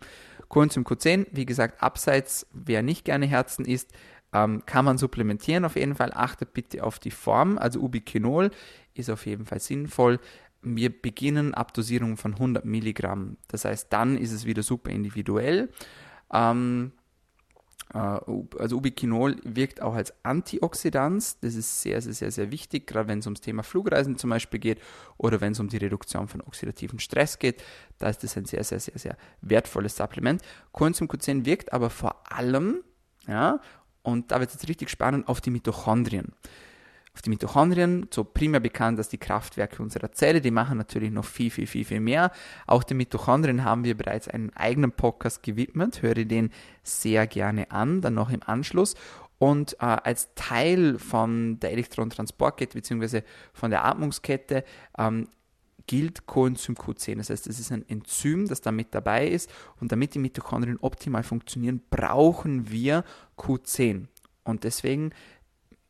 Coenzym 0.49 0.85
Q10, 0.85 1.27
wie 1.33 1.47
gesagt, 1.47 1.83
abseits, 1.83 2.47
wer 2.53 2.83
nicht 2.83 3.05
gerne 3.05 3.27
Herzen 3.27 3.65
isst, 3.65 3.93
ähm, 4.33 4.65
kann 4.67 4.85
man 4.85 4.99
supplementieren 4.99 5.65
auf 5.65 5.77
jeden 5.77 5.95
Fall. 5.95 6.13
Achtet 6.13 6.53
bitte 6.53 6.85
auf 6.85 6.99
die 6.99 7.11
Form, 7.11 7.59
also 7.59 7.81
Ubiquinol 7.81 8.51
ist 8.95 9.11
auf 9.11 9.27
jeden 9.27 9.47
Fall 9.47 9.61
sinnvoll. 9.61 10.19
Wir 10.63 10.91
beginnen 10.91 11.55
ab 11.55 11.75
Dosierung 11.75 12.17
von 12.17 12.33
100 12.35 12.65
Milligramm. 12.65 13.37
Das 13.49 13.65
heißt, 13.65 13.93
dann 13.93 14.17
ist 14.17 14.33
es 14.33 14.47
wieder 14.47 14.63
super 14.63 14.91
individuell. 14.91 15.69
Ähm, 16.33 16.93
äh, 17.95 17.99
also 17.99 18.77
Ubiquinol 18.77 19.37
wirkt 19.45 19.81
auch 19.81 19.95
als 19.95 20.13
Antioxidant. 20.25 21.37
Das 21.43 21.55
ist 21.55 21.83
sehr, 21.83 22.01
sehr, 22.01 22.15
sehr, 22.15 22.31
sehr 22.31 22.51
wichtig, 22.51 22.87
gerade 22.87 23.09
wenn 23.09 23.21
es 23.21 23.27
ums 23.27 23.41
Thema 23.41 23.63
Flugreisen 23.63 24.17
zum 24.19 24.31
Beispiel 24.31 24.61
geht 24.61 24.81
oder 25.17 25.41
wenn 25.41 25.53
es 25.53 25.61
um 25.61 25.69
die 25.69 25.77
Reduktion 25.77 26.29
von 26.29 26.41
oxidativen 26.41 26.99
Stress 26.99 27.39
geht. 27.39 27.63
Da 27.99 28.09
ist 28.09 28.23
das 28.23 28.37
ein 28.37 28.45
sehr, 28.45 28.65
sehr, 28.65 28.81
sehr, 28.81 28.99
sehr 28.99 29.17
wertvolles 29.41 29.97
Supplement. 29.97 30.43
Coenzym 30.73 31.07
Q10 31.09 31.45
wirkt 31.45 31.73
aber 31.73 31.91
vor 31.91 32.23
allem, 32.33 32.83
ja, 33.27 33.61
und 34.07 34.31
da 34.31 34.41
wird 34.41 34.51
es 34.51 34.55
jetzt 34.55 34.69
richtig 34.69 34.91
spannend, 34.91 35.29
auf 35.29 35.41
die 35.41 35.51
Mitochondrien 35.51 36.33
auf 37.17 37.23
die 37.23 37.31
Mitochondrien, 37.31 38.09
so 38.13 38.25
primär 38.25 38.61
bekannt 38.61 38.99
als 38.99 39.09
die 39.09 39.17
Kraftwerke 39.17 39.83
unserer 39.83 40.13
Zelle, 40.13 40.43
die 40.43 40.51
machen 40.51 40.77
natürlich 40.77 41.11
noch 41.11 41.25
viel, 41.25 41.51
viel, 41.51 41.67
viel, 41.67 41.87
viel 41.87 42.01
mehr. 42.01 42.31
Auch 42.67 42.85
den 42.85 42.99
Mitochondrien 42.99 43.65
haben 43.65 43.85
wir 43.85 43.97
bereits 43.97 44.29
einen 44.29 44.55
eigenen 44.55 44.93
Podcast 44.93 45.43
gewidmet, 45.43 46.03
höre 46.03 46.27
den 46.27 46.51
sehr 46.83 47.27
gerne 47.27 47.71
an, 47.71 48.03
dann 48.03 48.13
noch 48.13 48.29
im 48.29 48.43
Anschluss. 48.45 48.97
Und 49.39 49.75
äh, 49.81 49.87
als 49.87 50.35
Teil 50.35 50.99
von 50.99 51.59
der 51.61 51.73
Elektrontransportkette 51.73 52.75
bzw. 52.75 53.23
von 53.55 53.71
der 53.71 53.87
Atmungskette 53.87 54.63
ähm, 54.99 55.29
gilt 55.87 56.27
Coenzym 56.27 56.75
Q10. 56.75 57.17
Das 57.17 57.31
heißt, 57.31 57.47
es 57.47 57.61
ist 57.61 57.73
ein 57.73 57.89
Enzym, 57.89 58.49
das 58.49 58.61
da 58.61 58.73
mit 58.73 58.95
dabei 58.95 59.29
ist. 59.29 59.51
Und 59.81 59.93
damit 59.93 60.15
die 60.15 60.19
Mitochondrien 60.19 60.79
optimal 60.81 61.23
funktionieren, 61.23 61.83
brauchen 61.91 62.71
wir 62.71 63.05
Q10. 63.37 64.07
Und 64.45 64.65
deswegen 64.65 65.13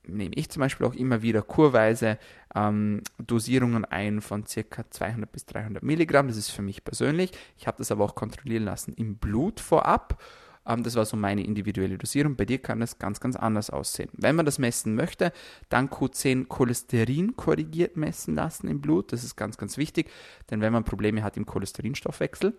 nehme 0.09 0.35
ich 0.35 0.51
zum 0.51 0.61
Beispiel 0.61 0.87
auch 0.87 0.95
immer 0.95 1.23
wieder 1.23 1.43
kurweise 1.43 2.19
ähm, 2.55 3.03
Dosierungen 3.19 3.85
ein 3.85 4.21
von 4.21 4.45
ca. 4.45 4.85
200 4.89 5.31
bis 5.31 5.47
300 5.47 5.83
Milligramm. 5.83 6.29
Das 6.29 6.37
ist 6.37 6.51
für 6.51 6.63
mich 6.63 6.85
persönlich. 6.85 7.33
Ich 7.57 7.67
habe 7.67 7.79
das 7.79 7.91
aber 7.91 8.05
auch 8.05 8.15
kontrollieren 8.15 8.65
lassen 8.65 8.95
im 8.95 9.17
Blut 9.17 9.61
vorab. 9.61 10.23
Ähm, 10.67 10.83
das 10.83 10.95
war 10.97 11.05
so 11.05 11.17
meine 11.17 11.45
individuelle 11.45 11.99
Dosierung. 11.99 12.37
Bei 12.37 12.45
dir 12.45 12.59
kann 12.59 12.81
das 12.81 12.99
ganz, 12.99 13.21
ganz 13.21 13.37
anders 13.37 13.71
aussehen. 13.71 14.11
Wenn 14.13 14.37
man 14.37 14.47
das 14.47 14.59
messen 14.59 14.95
möchte, 14.95 15.33
dann 15.69 15.89
Q10 15.89 16.47
Cholesterin 16.49 17.37
korrigiert 17.37 17.97
messen 17.97 18.35
lassen 18.35 18.69
im 18.69 18.81
Blut. 18.81 19.13
Das 19.13 19.25
ist 19.25 19.37
ganz, 19.37 19.57
ganz 19.57 19.77
wichtig, 19.79 20.11
denn 20.51 20.61
wenn 20.61 20.73
man 20.73 20.85
Probleme 20.85 21.23
hat 21.23 21.37
im 21.37 21.47
Cholesterinstoffwechsel, 21.47 22.55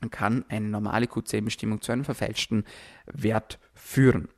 dann 0.00 0.10
kann 0.10 0.44
eine 0.48 0.68
normale 0.68 1.06
Q10-Bestimmung 1.06 1.80
zu 1.80 1.92
einem 1.92 2.04
verfälschten 2.04 2.64
Wert 3.06 3.58
führen. 3.74 4.28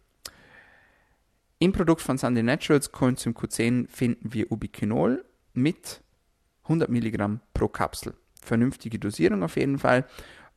Im 1.58 1.72
Produkt 1.72 2.02
von 2.02 2.18
Sunday 2.18 2.42
Naturals 2.42 2.92
Coenzym 2.92 3.32
Q10 3.32 3.88
finden 3.88 4.34
wir 4.34 4.52
Ubiquinol 4.52 5.24
mit 5.54 6.02
100 6.64 6.90
Milligramm 6.90 7.40
pro 7.54 7.68
Kapsel. 7.68 8.14
Vernünftige 8.42 8.98
Dosierung 8.98 9.42
auf 9.42 9.56
jeden 9.56 9.78
Fall 9.78 10.04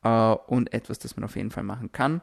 äh, 0.02 0.08
und 0.08 0.72
etwas, 0.72 0.98
das 0.98 1.16
man 1.16 1.24
auf 1.24 1.36
jeden 1.36 1.50
Fall 1.50 1.64
machen 1.64 1.92
kann. 1.92 2.22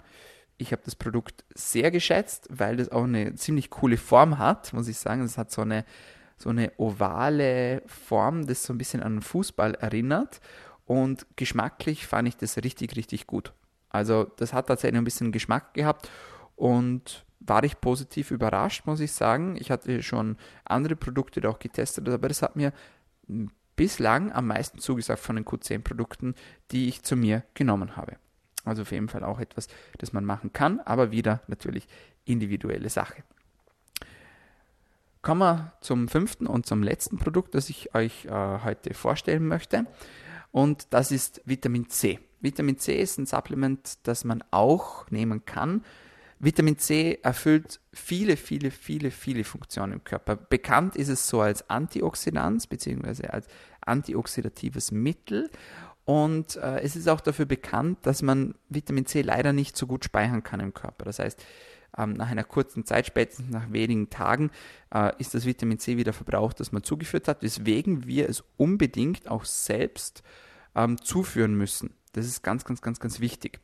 Ich 0.57 0.71
habe 0.71 0.81
das 0.85 0.95
Produkt 0.95 1.43
sehr 1.53 1.91
geschätzt, 1.91 2.47
weil 2.49 2.77
das 2.77 2.89
auch 2.89 3.03
eine 3.03 3.35
ziemlich 3.35 3.69
coole 3.69 3.97
Form 3.97 4.38
hat, 4.38 4.71
muss 4.73 4.88
ich 4.88 4.97
sagen. 4.97 5.21
Es 5.21 5.38
hat 5.38 5.51
so 5.51 5.61
eine, 5.61 5.83
so 6.38 6.49
eine 6.49 6.71
ovale 6.77 7.81
Form, 7.88 8.47
das 8.47 8.63
so 8.63 8.73
ein 8.73 8.77
bisschen 8.77 9.03
an 9.03 9.21
Fußball 9.21 9.75
erinnert. 9.75 10.39
Und 10.85 11.25
geschmacklich 11.35 12.07
fand 12.07 12.27
ich 12.27 12.38
das 12.38 12.57
richtig, 12.57 12.95
richtig 12.95 13.27
gut. 13.27 13.53
Also 13.89 14.25
das 14.38 14.53
hat 14.53 14.67
tatsächlich 14.67 14.99
ein 14.99 15.05
bisschen 15.05 15.31
Geschmack 15.31 15.73
gehabt 15.73 16.09
und 16.55 17.25
war 17.39 17.63
ich 17.63 17.79
positiv 17.81 18.31
überrascht, 18.31 18.85
muss 18.85 18.99
ich 18.99 19.11
sagen. 19.11 19.55
Ich 19.57 19.71
hatte 19.71 20.01
schon 20.03 20.38
andere 20.63 20.95
Produkte 20.95 21.47
auch 21.49 21.59
getestet, 21.59 22.07
aber 22.07 22.27
das 22.27 22.41
hat 22.41 22.55
mir 22.55 22.71
bislang 23.75 24.31
am 24.31 24.47
meisten 24.47 24.79
zugesagt 24.79 25.19
von 25.19 25.35
den 25.35 25.45
Q10-Produkten, 25.45 26.35
die 26.71 26.88
ich 26.88 27.03
zu 27.03 27.15
mir 27.15 27.43
genommen 27.53 27.95
habe. 27.95 28.17
Also 28.63 28.81
auf 28.81 28.91
jeden 28.91 29.09
Fall 29.09 29.23
auch 29.23 29.39
etwas, 29.39 29.67
das 29.97 30.13
man 30.13 30.25
machen 30.25 30.53
kann, 30.53 30.79
aber 30.79 31.11
wieder 31.11 31.41
natürlich 31.47 31.88
individuelle 32.25 32.89
Sache. 32.89 33.23
Kommen 35.21 35.41
wir 35.41 35.73
zum 35.81 36.07
fünften 36.07 36.47
und 36.47 36.65
zum 36.65 36.83
letzten 36.83 37.17
Produkt, 37.17 37.55
das 37.55 37.69
ich 37.69 37.95
euch 37.95 38.25
äh, 38.25 38.59
heute 38.63 38.93
vorstellen 38.93 39.47
möchte. 39.47 39.85
Und 40.51 40.88
das 40.91 41.11
ist 41.11 41.41
Vitamin 41.45 41.89
C. 41.89 42.19
Vitamin 42.41 42.77
C 42.77 43.01
ist 43.01 43.17
ein 43.17 43.25
Supplement, 43.25 43.97
das 44.03 44.23
man 44.23 44.43
auch 44.51 45.09
nehmen 45.09 45.45
kann, 45.45 45.83
Vitamin 46.39 46.78
C 46.78 47.19
erfüllt 47.24 47.80
viele, 47.93 48.38
viele, 48.38 48.71
viele, 48.71 49.12
viele 49.12 49.43
Funktionen 49.43 49.93
im 49.93 50.04
Körper. 50.04 50.36
Bekannt 50.36 50.95
ist 50.95 51.10
es 51.10 51.28
so 51.28 51.41
als 51.41 51.69
Antioxidant 51.69 52.67
bzw. 52.67 53.28
als 53.28 53.48
antioxidatives 53.82 54.91
Mittel. 54.91 55.50
Und 56.04 56.58
äh, 56.58 56.82
es 56.82 56.95
ist 56.95 57.10
auch 57.10 57.21
dafür 57.21 57.45
bekannt, 57.45 58.00
dass 58.04 58.21
man 58.21 58.56
Vitamin 58.69 59.06
C 59.06 59.21
leider 59.21 59.54
nicht 59.54 59.76
so 59.76 59.88
gut 59.88 60.06
speichern 60.06 60.43
kann 60.43 60.60
im 60.60 60.74
Körper. 60.74 61.06
Das 61.06 61.19
heißt, 61.19 61.43
ähm, 61.98 62.13
nach 62.13 62.30
einer 62.30 62.43
kurzen 62.43 62.86
Zeit, 62.86 63.08
spätestens 63.08 63.50
nach 63.50 63.71
wenigen 63.71 64.10
Tagen, 64.10 64.52
äh, 64.93 65.13
ist 65.17 65.34
das 65.34 65.45
Vitamin 65.45 65.80
C 65.80 65.98
wieder 65.98 66.13
verbraucht, 66.13 66.60
das 66.60 66.71
man 66.71 66.84
zugeführt 66.84 67.28
hat, 67.28 67.41
weswegen 67.41 68.06
wir 68.06 68.30
es 68.30 68.43
unbedingt 68.58 69.30
auch 69.30 69.45
selbst 69.45 70.21
ähm, 70.76 71.02
zuführen 71.02 71.56
müssen. 71.56 71.95
Das 72.13 72.26
ist 72.26 72.43
ganz, 72.43 72.65
ganz, 72.65 72.82
ganz, 72.82 73.00
ganz 73.00 73.19
wichtig. 73.19 73.60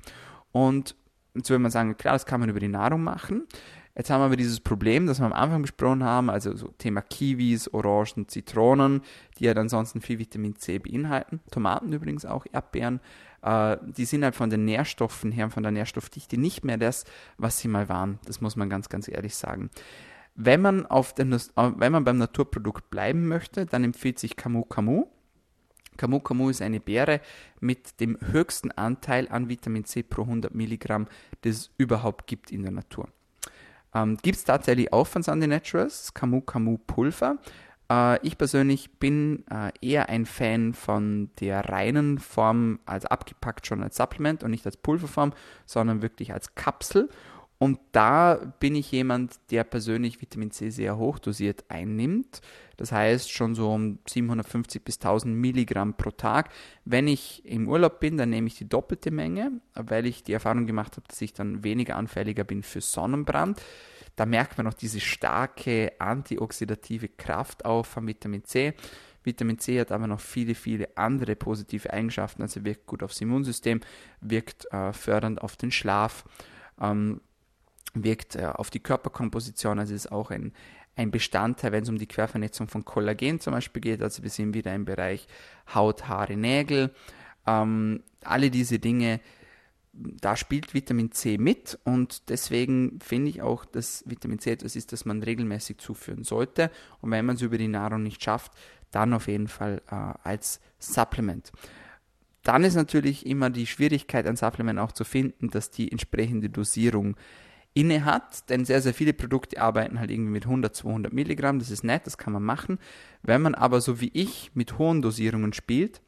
Und 0.52 0.96
jetzt 1.36 1.50
würde 1.50 1.60
man 1.60 1.72
sagen, 1.72 1.98
klar, 1.98 2.14
das 2.14 2.26
kann 2.26 2.40
man 2.40 2.50
über 2.50 2.60
die 2.60 2.68
Nahrung 2.68 3.04
machen. 3.04 3.48
Jetzt 3.96 4.10
haben 4.10 4.22
wir 4.22 4.26
aber 4.26 4.38
dieses 4.38 4.62
Problem, 4.62 5.06
das 5.06 5.20
wir 5.20 5.26
am 5.26 5.34
Anfang 5.34 5.64
besprochen 5.64 6.04
haben, 6.04 6.30
also 6.30 6.56
so 6.56 6.70
Thema 6.78 7.02
Kiwis, 7.02 7.74
Orangen, 7.74 8.28
Zitronen, 8.28 9.02
die 9.38 9.46
ja 9.46 9.54
ansonsten 9.54 10.00
viel 10.00 10.18
Vitamin 10.18 10.56
C 10.56 10.80
beinhalten. 10.80 11.42
Tomaten 11.52 11.92
übrigens 11.92 12.26
auch, 12.26 12.46
Erdbeeren. 12.52 13.02
Äh, 13.42 13.78
die 13.86 14.06
sind 14.06 14.24
halt 14.24 14.36
von 14.36 14.50
den 14.50 14.64
Nährstoffen 14.64 15.32
her, 15.32 15.50
von 15.50 15.64
der 15.64 15.74
Nährstoffdichte 15.74 16.38
nicht 16.38 16.64
mehr 16.64 16.78
das, 16.78 17.04
was 17.38 17.60
sie 17.60 17.68
mal 17.68 17.90
waren. 17.90 18.20
Das 18.26 18.40
muss 18.40 18.56
man 18.56 18.70
ganz, 18.70 18.88
ganz 18.88 19.10
ehrlich 19.10 19.36
sagen. 19.36 19.70
Wenn 20.36 20.62
man, 20.62 20.86
auf 20.86 21.14
den, 21.14 21.34
äh, 21.34 21.40
wenn 21.56 21.92
man 21.92 22.06
beim 22.06 22.18
Naturprodukt 22.18 22.90
bleiben 22.92 23.28
möchte, 23.28 23.66
dann 23.66 23.84
empfiehlt 23.84 24.20
sich 24.20 24.38
Camu 24.38 24.64
Camu. 24.64 25.08
Camu 26.02 26.20
Camu 26.20 26.50
ist 26.50 26.64
eine 26.64 26.80
Beere 26.80 27.22
mit 27.60 28.00
dem 28.00 28.18
höchsten 28.32 28.72
Anteil 28.72 29.28
an 29.30 29.50
Vitamin 29.50 29.86
C 29.86 30.02
pro 30.02 30.24
100 30.24 30.52
Milligramm, 30.56 31.06
das 31.42 31.56
es 31.56 31.72
überhaupt 31.78 32.26
gibt 32.26 32.52
in 32.52 32.64
der 32.64 32.72
Natur. 32.72 33.08
Ähm, 33.94 34.18
Gibt 34.24 34.38
es 34.40 34.44
tatsächlich 34.44 34.92
auch 34.92 35.06
von 35.06 35.22
Sunday 35.22 35.48
Naturals, 35.48 36.12
Camu 36.16 36.42
Camu 36.42 36.80
Pulver. 36.80 37.38
Äh, 37.88 38.26
ich 38.26 38.40
persönlich 38.40 38.90
bin 38.98 39.44
äh, 39.52 39.72
eher 39.80 40.10
ein 40.10 40.26
Fan 40.26 40.74
von 40.74 41.30
der 41.40 41.70
reinen 41.70 42.18
Form, 42.18 42.80
also 42.88 43.08
abgepackt 43.10 43.68
schon 43.68 43.84
als 43.84 43.96
Supplement 43.96 44.44
und 44.44 44.50
nicht 44.50 44.66
als 44.66 44.78
Pulverform, 44.78 45.34
sondern 45.68 46.02
wirklich 46.02 46.34
als 46.34 46.56
Kapsel. 46.56 47.10
Und 47.62 47.78
da 47.92 48.56
bin 48.60 48.74
ich 48.74 48.92
jemand, 48.92 49.40
der 49.52 49.64
persönlich 49.64 50.20
Vitamin 50.20 50.50
C 50.50 50.72
sehr 50.72 50.98
hochdosiert 50.98 51.64
einnimmt. 51.68 52.42
Das 52.76 52.92
heißt 52.92 53.32
schon 53.32 53.54
so 53.54 53.72
um 53.72 54.00
750 54.10 54.84
bis 54.84 54.96
1000 54.96 55.36
Milligramm 55.36 55.94
pro 55.94 56.10
Tag. 56.10 56.50
Wenn 56.86 57.08
ich 57.08 57.46
im 57.46 57.70
Urlaub 57.70 58.00
bin, 58.00 58.18
dann 58.18 58.32
nehme 58.32 58.48
ich 58.48 58.56
die 58.56 58.68
doppelte 58.68 59.12
Menge, 59.12 59.52
weil 59.76 60.08
ich 60.08 60.24
die 60.24 60.34
Erfahrung 60.34 60.66
gemacht 60.66 60.94
habe, 60.94 61.08
dass 61.08 61.22
ich 61.22 61.34
dann 61.34 61.64
weniger 61.64 61.98
anfälliger 61.98 62.46
bin 62.46 62.64
für 62.64 62.82
Sonnenbrand. 62.82 63.62
Da 64.16 64.26
merkt 64.26 64.58
man 64.58 64.66
auch 64.66 64.74
diese 64.74 65.00
starke 65.00 65.92
antioxidative 66.00 67.10
Kraft 67.10 67.64
auf 67.64 67.86
von 67.86 68.08
Vitamin 68.08 68.44
C. 68.44 68.74
Vitamin 69.24 69.60
C 69.60 69.80
hat 69.80 69.92
aber 69.92 70.08
noch 70.08 70.20
viele, 70.20 70.56
viele 70.56 70.98
andere 70.98 71.36
positive 71.36 71.94
Eigenschaften. 71.94 72.42
Also 72.42 72.66
wirkt 72.66 72.88
gut 72.88 73.04
aufs 73.04 73.22
Immunsystem, 73.22 73.82
wirkt 74.20 74.66
äh, 74.74 74.94
fördernd 74.94 75.44
auf 75.44 75.58
den 75.58 75.72
Schlaf. 75.72 76.26
Ähm, 76.82 77.22
wirkt 77.94 78.36
äh, 78.36 78.46
auf 78.46 78.70
die 78.70 78.80
Körperkomposition, 78.80 79.80
also 79.80 79.94
ist 79.94 80.12
auch 80.12 80.32
ein, 80.32 80.54
ein 80.96 81.12
Bestandteil, 81.12 81.72
wenn 81.72 81.84
es 81.84 81.90
um 81.90 81.98
die 81.98 82.08
Quervernetzung 82.08 82.68
von 82.68 82.86
Kollagen 82.86 83.40
zum 83.40 83.54
Beispiel 83.54 83.82
geht. 83.82 84.02
Also 84.02 84.24
wir 84.24 84.30
sind 84.30 84.54
wieder 84.54 84.74
im 84.74 84.86
Bereich 84.86 85.28
Haut, 85.74 86.08
Haare, 86.08 86.36
Nägel. 86.36 86.92
Ähm, 87.48 88.04
alle 88.24 88.52
diese 88.52 88.80
Dinge, 88.80 89.20
da 89.94 90.38
spielt 90.38 90.74
Vitamin 90.74 91.12
C 91.12 91.38
mit 91.38 91.78
und 91.84 92.30
deswegen 92.30 93.00
finde 93.02 93.30
ich 93.30 93.42
auch, 93.42 93.66
dass 93.66 94.04
Vitamin 94.08 94.40
C 94.40 94.52
etwas 94.52 94.76
ist, 94.76 94.94
das 94.94 95.06
man 95.06 95.22
regelmäßig 95.22 95.80
zuführen 95.80 96.24
sollte. 96.24 96.72
Und 97.02 97.12
wenn 97.12 97.26
man 97.26 97.36
es 97.36 97.42
über 97.42 97.58
die 97.58 97.68
Nahrung 97.68 98.04
nicht 98.04 98.24
schafft, 98.24 98.54
dann 98.92 99.14
auf 99.14 99.28
jeden 99.28 99.48
Fall 99.48 99.82
äh, 99.90 99.96
als 100.24 100.60
Supplement. 100.80 101.52
Dann 102.44 102.64
ist 102.64 102.76
natürlich 102.76 103.26
immer 103.26 103.50
die 103.50 103.68
Schwierigkeit, 103.68 104.26
ein 104.26 104.36
Supplement 104.36 104.80
auch 104.80 104.92
zu 104.92 105.04
finden, 105.04 105.50
dass 105.50 105.72
die 105.72 105.92
entsprechende 105.92 106.50
Dosierung 106.50 107.16
inne 107.74 108.04
hat, 108.06 108.50
denn 108.50 108.66
sehr, 108.66 108.82
sehr 108.82 108.94
viele 108.94 109.14
Produkte 109.14 109.62
arbeiten 109.62 110.00
halt 110.00 110.12
irgendwie 110.12 110.32
mit 110.32 110.46
100, 110.46 110.76
200 110.76 111.14
Milligramm, 111.14 111.60
das 111.60 111.72
ist 111.72 111.84
nett, 111.84 112.06
das 112.06 112.18
kann 112.18 112.34
man 112.34 112.44
machen. 112.44 112.80
Wenn 113.24 113.42
man 113.42 113.56
aber 113.56 113.80
so 113.82 114.02
wie 114.02 114.12
ich 114.14 114.52
mit 114.54 114.78
hohen 114.78 115.02
Dosierungen 115.02 115.54
spielt, 115.54 116.02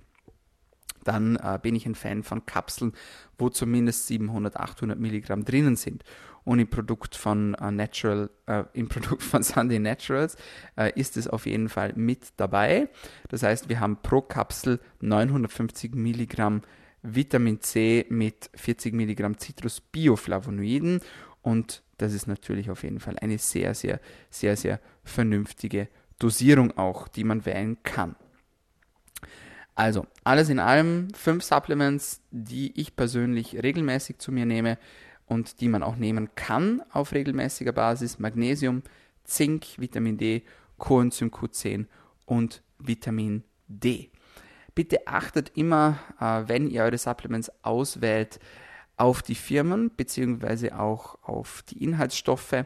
dann 1.04 1.36
äh, 1.38 1.60
bin 1.62 1.76
ich 1.76 1.86
ein 1.86 1.96
Fan 1.96 2.24
von 2.24 2.46
Kapseln, 2.46 2.94
wo 3.38 3.50
zumindest 3.50 4.08
700, 4.08 4.58
800 4.58 5.00
Milligramm 5.00 5.46
drinnen 5.46 5.76
sind. 5.76 6.04
Und 6.46 6.60
im 6.60 6.68
Produkt 6.68 7.16
von 7.16 7.54
äh, 7.56 7.72
Natural, 7.72 8.30
äh, 8.48 8.64
im 8.74 8.88
Produkt 8.90 9.24
von 9.24 9.44
Sunday 9.44 9.80
Naturals 9.80 10.36
äh, 10.78 10.92
ist 11.00 11.16
es 11.18 11.28
auf 11.28 11.46
jeden 11.46 11.70
Fall 11.70 11.94
mit 11.96 12.34
dabei. 12.38 12.90
Das 13.30 13.44
heißt, 13.44 13.70
wir 13.70 13.80
haben 13.80 13.98
pro 14.02 14.22
Kapsel 14.22 14.80
950 15.02 15.96
Milligramm 15.96 16.62
Vitamin 17.02 17.60
C 17.60 18.06
mit 18.10 18.50
40 18.56 18.94
Milligramm 18.94 19.38
Citrus-Bioflavonoiden 19.38 21.02
und 21.44 21.84
das 21.98 22.14
ist 22.14 22.26
natürlich 22.26 22.72
auf 22.72 22.84
jeden 22.84 23.00
Fall 23.00 23.18
eine 23.20 23.38
sehr, 23.38 23.76
sehr, 23.76 24.00
sehr, 24.32 24.58
sehr 24.58 24.80
vernünftige 25.04 25.88
Dosierung 26.18 26.76
auch, 26.78 27.08
die 27.08 27.24
man 27.24 27.46
wählen 27.46 27.78
kann. 27.84 28.16
Also, 29.76 30.06
alles 30.24 30.50
in 30.50 30.60
allem 30.60 31.10
fünf 31.14 31.44
Supplements, 31.44 32.22
die 32.32 32.80
ich 32.80 32.96
persönlich 32.96 33.62
regelmäßig 33.62 34.20
zu 34.20 34.32
mir 34.32 34.46
nehme 34.46 34.78
und 35.26 35.62
die 35.62 35.68
man 35.68 35.84
auch 35.84 35.96
nehmen 35.96 36.30
kann 36.36 36.82
auf 36.92 37.12
regelmäßiger 37.12 37.72
Basis. 37.72 38.20
Magnesium, 38.20 38.84
Zink, 39.24 39.66
Vitamin 39.78 40.18
D, 40.18 40.44
Coenzym 40.78 41.30
Q10 41.30 41.88
und 42.26 42.62
Vitamin 42.80 43.44
D. 43.68 44.12
Bitte 44.76 45.08
achtet 45.08 45.52
immer, 45.56 46.00
äh, 46.20 46.44
wenn 46.48 46.68
ihr 46.68 46.84
eure 46.84 46.98
Supplements 46.98 47.52
auswählt, 47.64 48.40
auf 49.04 49.22
die 49.22 49.36
Firmen 49.36 49.92
beziehungsweise 49.98 50.80
auch 50.80 51.22
auf 51.24 51.62
die 51.64 51.84
Inhaltsstoffe. 51.84 52.64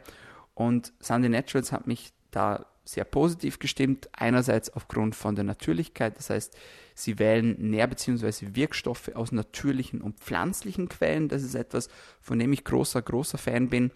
Und 0.53 0.93
Sunday 0.99 1.29
Naturals 1.29 1.71
hat 1.71 1.87
mich 1.87 2.13
da 2.29 2.67
sehr 2.85 3.05
positiv 3.05 3.57
gestimmt. 3.57 4.07
Einerseits 4.13 4.69
aufgrund 4.69 5.15
von 5.15 5.33
der 5.33 5.43
Natürlichkeit, 5.43 6.15
das 6.15 6.29
heißt, 6.29 6.55
sie 6.93 7.17
wählen 7.17 7.57
Nähr- 7.71 7.87
bzw. 7.87 8.53
Wirkstoffe 8.53 9.09
aus 9.15 9.31
natürlichen 9.31 9.99
und 9.99 10.19
pflanzlichen 10.19 10.89
Quellen. 10.89 11.27
Das 11.27 11.41
ist 11.41 11.55
etwas, 11.55 11.89
von 12.21 12.37
dem 12.37 12.53
ich 12.53 12.63
großer, 12.63 13.01
großer 13.01 13.39
Fan 13.39 13.69
bin. 13.69 13.89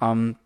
Ähm, 0.00 0.36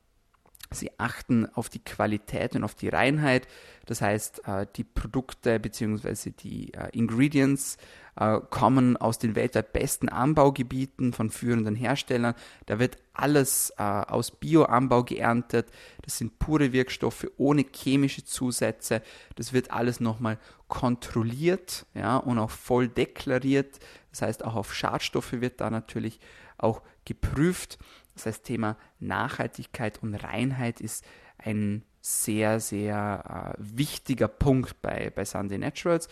Sie 0.71 0.91
achten 0.99 1.47
auf 1.55 1.69
die 1.69 1.83
Qualität 1.83 2.57
und 2.57 2.65
auf 2.65 2.75
die 2.75 2.89
Reinheit. 2.89 3.47
Das 3.87 4.01
heißt, 4.01 4.47
äh, 4.47 4.67
die 4.77 4.85
Produkte 4.85 5.61
bzw. 5.61 6.31
die 6.31 6.73
äh, 6.75 6.89
Ingredients 6.93 7.77
äh, 8.17 8.41
kommen 8.51 8.97
aus 8.97 9.19
den 9.19 9.35
weltweit 9.35 9.73
besten 9.73 10.09
Anbaugebieten 10.09 11.13
von 11.13 11.31
führenden 11.31 11.77
Herstellern. 11.77 12.35
Da 12.67 12.79
wird 12.79 12.99
alles 13.13 13.73
aus 13.79 14.33
Bioanbau 14.33 15.05
geerntet. 15.05 15.69
Das 16.03 16.19
sind 16.19 16.41
pure 16.41 16.73
Wirkstoffe 16.73 17.29
ohne 17.37 17.65
chemische 17.73 18.25
Zusätze. 18.25 19.03
Das 19.37 19.53
wird 19.53 19.71
alles 19.71 20.01
nochmal 20.01 20.39
kontrolliert 20.67 21.87
ja, 21.95 22.17
und 22.17 22.41
auch 22.41 22.51
voll 22.51 22.89
deklariert. 22.89 23.79
Das 24.11 24.23
heißt, 24.23 24.45
auch 24.45 24.57
auf 24.57 24.75
Schadstoffe 24.75 25.35
wird 25.35 25.61
da 25.61 25.71
natürlich 25.71 26.19
auch 26.59 26.83
geprüft. 27.05 27.79
Das 28.15 28.27
heißt, 28.27 28.45
Thema 28.45 28.77
Nachhaltigkeit 29.01 30.03
und 30.03 30.15
Reinheit 30.15 30.81
ist 30.81 31.05
ein 31.39 31.83
sehr, 32.01 32.61
sehr 32.61 33.55
äh, 33.57 33.59
wichtiger 33.59 34.29
Punkt 34.29 34.81
bei, 34.83 35.11
bei 35.15 35.25
Sunday 35.25 35.59
Naturals. 35.59 36.09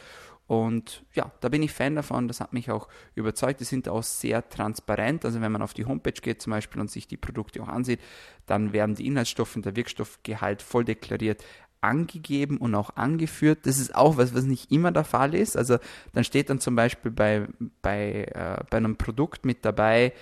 Und 0.47 1.05
ja, 1.15 1.31
da 1.41 1.49
bin 1.49 1.63
ich 1.63 1.73
Fan 1.73 1.95
davon. 1.95 2.29
Das 2.29 2.41
hat 2.41 2.53
mich 2.53 2.71
auch 2.71 2.89
überzeugt. 3.15 3.61
Die 3.61 3.65
sind 3.65 3.89
auch 3.89 4.03
sehr 4.03 4.49
transparent. 4.49 5.25
Also 5.25 5.41
wenn 5.41 5.53
man 5.53 5.63
auf 5.63 5.73
die 5.73 5.87
Homepage 5.87 6.13
geht 6.13 6.43
zum 6.43 6.51
Beispiel 6.51 6.81
und 6.81 6.91
sich 6.91 7.07
die 7.07 7.17
Produkte 7.17 7.63
auch 7.63 7.69
ansieht, 7.69 8.01
dann 8.47 8.73
werden 8.73 8.95
die 8.95 9.07
Inhaltsstoffe 9.07 9.55
und 9.57 9.65
der 9.65 9.77
Wirkstoffgehalt 9.77 10.63
voll 10.63 10.85
deklariert 10.85 11.45
angegeben 11.83 12.59
und 12.59 12.75
auch 12.75 12.97
angeführt. 12.97 13.61
Das 13.65 13.79
ist 13.79 13.95
auch 13.95 14.17
was, 14.17 14.35
was 14.35 14.45
nicht 14.45 14.71
immer 14.71 14.93
der 14.93 15.05
Fall 15.05 15.35
ist. 15.35 15.57
Also 15.57 15.79
dann 16.13 16.25
steht 16.25 16.49
dann 16.49 16.61
zum 16.61 16.77
Beispiel 16.77 17.11
bei, 17.11 17.47
bei, 17.83 18.25
äh, 18.25 18.65
bei 18.71 18.77
einem 18.77 18.97
Produkt 18.97 19.45
mit 19.45 19.65
dabei 19.65 20.13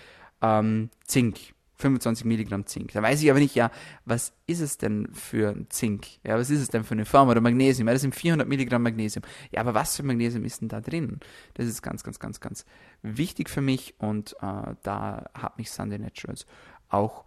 ähm, 0.42 0.90
Zink 1.04 1.38
25 1.80 2.24
Milligramm 2.24 2.66
Zink. 2.66 2.92
Da 2.92 3.02
weiß 3.02 3.22
ich 3.22 3.30
aber 3.30 3.40
nicht, 3.40 3.54
ja, 3.54 3.70
was 4.04 4.32
ist 4.46 4.60
es 4.60 4.78
denn 4.78 5.08
für 5.12 5.50
ein 5.50 5.66
Zink? 5.70 6.06
Ja, 6.24 6.38
was 6.38 6.50
ist 6.50 6.60
es 6.60 6.68
denn 6.68 6.84
für 6.84 6.92
eine 6.92 7.04
Form 7.04 7.28
oder 7.28 7.40
Magnesium? 7.40 7.88
Ja, 7.88 7.94
das 7.94 8.02
sind 8.02 8.14
400 8.14 8.48
Milligramm 8.48 8.82
Magnesium. 8.82 9.24
Ja, 9.50 9.60
aber 9.60 9.74
was 9.74 9.96
für 9.96 10.02
Magnesium 10.02 10.44
ist 10.44 10.60
denn 10.60 10.68
da 10.68 10.80
drin? 10.80 11.20
Das 11.54 11.66
ist 11.66 11.82
ganz, 11.82 12.04
ganz, 12.04 12.18
ganz, 12.18 12.40
ganz 12.40 12.64
wichtig 13.02 13.48
für 13.48 13.60
mich 13.60 13.94
und 13.98 14.34
äh, 14.40 14.74
da 14.82 15.30
hat 15.34 15.58
mich 15.58 15.70
Sunday 15.70 15.98
Naturals 15.98 16.46
auch 16.88 17.24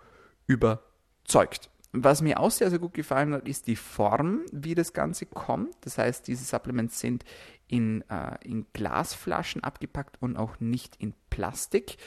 überzeugt. 0.47 1.69
Was 1.95 2.23
mir 2.23 2.39
auch 2.39 2.49
sehr, 2.49 2.71
sehr 2.71 2.79
gut 2.79 2.95
gefallen 2.95 3.33
hat, 3.33 3.47
ist 3.47 3.67
die 3.67 3.75
Form, 3.75 4.41
wie 4.51 4.73
das 4.73 4.93
Ganze 4.93 5.27
kommt. 5.27 5.75
Das 5.81 5.99
heißt, 5.99 6.27
diese 6.27 6.43
Supplements 6.43 6.99
sind 6.99 7.23
in, 7.67 8.01
äh, 8.09 8.35
in 8.43 8.65
Glasflaschen 8.73 9.63
abgepackt 9.63 10.17
und 10.19 10.35
auch 10.35 10.59
nicht 10.59 10.95
in 10.97 11.13
Plastik. 11.29 11.97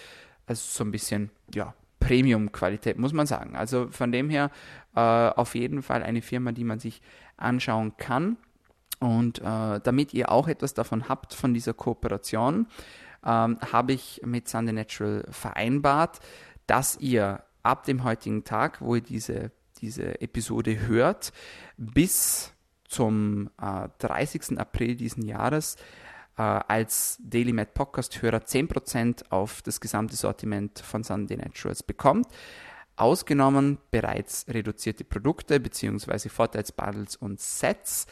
Also 0.46 0.62
so 0.64 0.82
ein 0.82 0.90
bisschen, 0.90 1.30
ja, 1.54 1.74
Premium-Qualität, 2.06 2.98
muss 2.98 3.12
man 3.12 3.26
sagen. 3.26 3.56
Also 3.56 3.88
von 3.90 4.12
dem 4.12 4.30
her 4.30 4.50
äh, 4.94 5.00
auf 5.00 5.56
jeden 5.56 5.82
Fall 5.82 6.04
eine 6.04 6.22
Firma, 6.22 6.52
die 6.52 6.62
man 6.62 6.78
sich 6.78 7.02
anschauen 7.36 7.96
kann. 7.96 8.36
Und 9.00 9.40
äh, 9.40 9.80
damit 9.82 10.14
ihr 10.14 10.30
auch 10.30 10.46
etwas 10.46 10.72
davon 10.72 11.08
habt, 11.08 11.34
von 11.34 11.52
dieser 11.52 11.74
Kooperation, 11.74 12.68
ähm, 13.24 13.58
habe 13.72 13.92
ich 13.92 14.20
mit 14.24 14.48
Sunday 14.48 14.72
Natural 14.72 15.24
vereinbart, 15.30 16.20
dass 16.68 16.96
ihr 16.98 17.42
ab 17.64 17.84
dem 17.84 18.04
heutigen 18.04 18.44
Tag, 18.44 18.80
wo 18.80 18.94
ihr 18.94 19.02
diese, 19.02 19.50
diese 19.80 20.20
Episode 20.20 20.86
hört, 20.86 21.32
bis 21.76 22.52
zum 22.88 23.50
äh, 23.60 23.88
30. 23.98 24.58
April 24.60 24.94
diesen 24.94 25.24
Jahres 25.24 25.76
äh, 26.36 26.42
als 26.42 27.18
DailyMed 27.22 27.74
Podcast-Hörer 27.74 28.38
10% 28.38 29.30
auf 29.30 29.62
das 29.62 29.80
gesamte 29.80 30.16
Sortiment 30.16 30.78
von 30.78 31.02
Sunday 31.02 31.36
Naturals 31.36 31.82
bekommt. 31.82 32.26
Ausgenommen 32.96 33.78
bereits 33.90 34.46
reduzierte 34.48 35.04
Produkte 35.04 35.60
bzw. 35.60 36.28
Vorteilsbundles 36.28 37.16
und 37.16 37.40
Sets. 37.40 38.06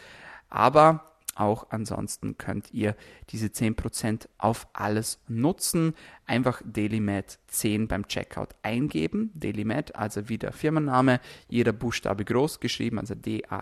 Aber 0.51 1.05
auch 1.37 1.67
ansonsten 1.71 2.39
könnt 2.39 2.73
ihr 2.73 2.95
diese 3.31 3.49
10% 3.49 4.29
auf 4.39 4.69
alles 4.73 5.19
nutzen. 5.27 5.95
Einfach 6.27 6.63
DailyMed 6.65 7.39
10 7.49 7.89
beim 7.89 8.07
Checkout 8.07 8.51
eingeben. 8.63 9.33
DailyMed, 9.35 9.97
also 9.97 10.29
wie 10.29 10.39
der 10.39 10.53
Firmenname, 10.53 11.21
jeder 11.49 11.73
Buchstabe 11.73 12.25
groß 12.25 12.61
geschrieben, 12.61 13.01
also 13.01 13.15
D-A-I-L-Y-M-E-D 13.17 13.55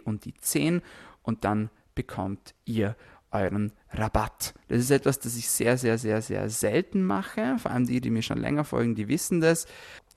und 0.00 0.24
die 0.24 0.34
10 0.34 0.82
und 1.22 1.44
dann 1.44 1.70
bekommt 1.94 2.54
ihr 2.64 2.96
euren 3.32 3.72
Rabatt. 3.92 4.54
Das 4.68 4.78
ist 4.78 4.90
etwas, 4.90 5.18
das 5.20 5.36
ich 5.36 5.48
sehr, 5.48 5.78
sehr, 5.78 5.98
sehr, 5.98 6.20
sehr 6.22 6.50
selten 6.50 7.04
mache. 7.04 7.56
Vor 7.58 7.70
allem 7.70 7.86
die, 7.86 8.00
die 8.00 8.10
mir 8.10 8.22
schon 8.22 8.38
länger 8.38 8.64
folgen, 8.64 8.94
die 8.94 9.08
wissen 9.08 9.40
das. 9.40 9.66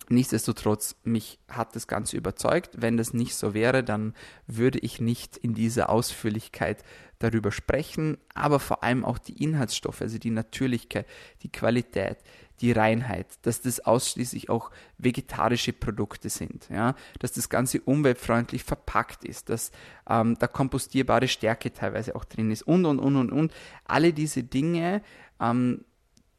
Nichtsdestotrotz, 0.09 0.95
mich 1.03 1.39
hat 1.47 1.75
das 1.75 1.87
Ganze 1.87 2.17
überzeugt. 2.17 2.81
Wenn 2.81 2.97
das 2.97 3.13
nicht 3.13 3.35
so 3.35 3.53
wäre, 3.53 3.83
dann 3.83 4.13
würde 4.47 4.79
ich 4.79 4.99
nicht 4.99 5.37
in 5.37 5.53
dieser 5.53 5.89
Ausführlichkeit 5.89 6.83
darüber 7.19 7.51
sprechen, 7.51 8.17
aber 8.33 8.59
vor 8.59 8.83
allem 8.83 9.05
auch 9.05 9.17
die 9.17 9.41
Inhaltsstoffe, 9.41 10.01
also 10.01 10.17
die 10.17 10.31
Natürlichkeit, 10.31 11.07
die 11.41 11.51
Qualität, 11.51 12.17
die 12.63 12.71
Reinheit, 12.71 13.27
dass 13.41 13.61
das 13.61 13.81
ausschließlich 13.81 14.49
auch 14.49 14.71
vegetarische 14.97 15.73
Produkte 15.73 16.29
sind, 16.29 16.69
ja, 16.69 16.95
dass 17.19 17.33
das 17.33 17.49
Ganze 17.49 17.81
umweltfreundlich 17.81 18.63
verpackt 18.63 19.25
ist, 19.25 19.49
dass 19.49 19.71
ähm, 20.09 20.37
da 20.39 20.47
kompostierbare 20.47 21.27
Stärke 21.27 21.73
teilweise 21.73 22.15
auch 22.15 22.23
drin 22.23 22.51
ist 22.51 22.63
und 22.63 22.85
und 22.85 22.99
und 22.99 23.17
und 23.17 23.31
und. 23.33 23.53
Alle 23.83 24.13
diese 24.13 24.43
Dinge, 24.43 25.01
ähm, 25.41 25.83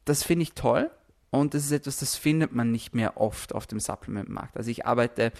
das 0.03 0.23
finde 0.23 0.43
ich 0.43 0.53
toll 0.53 0.89
und 1.29 1.53
das 1.53 1.63
ist 1.65 1.71
etwas, 1.71 1.97
das 1.97 2.15
findet 2.15 2.53
man 2.53 2.71
nicht 2.71 2.95
mehr 2.95 3.17
oft 3.17 3.53
auf 3.53 3.67
dem 3.67 3.79
Supplement-Markt. 3.79 4.57
Also 4.57 4.71
ich 4.71 4.87
arbeite 4.87 5.31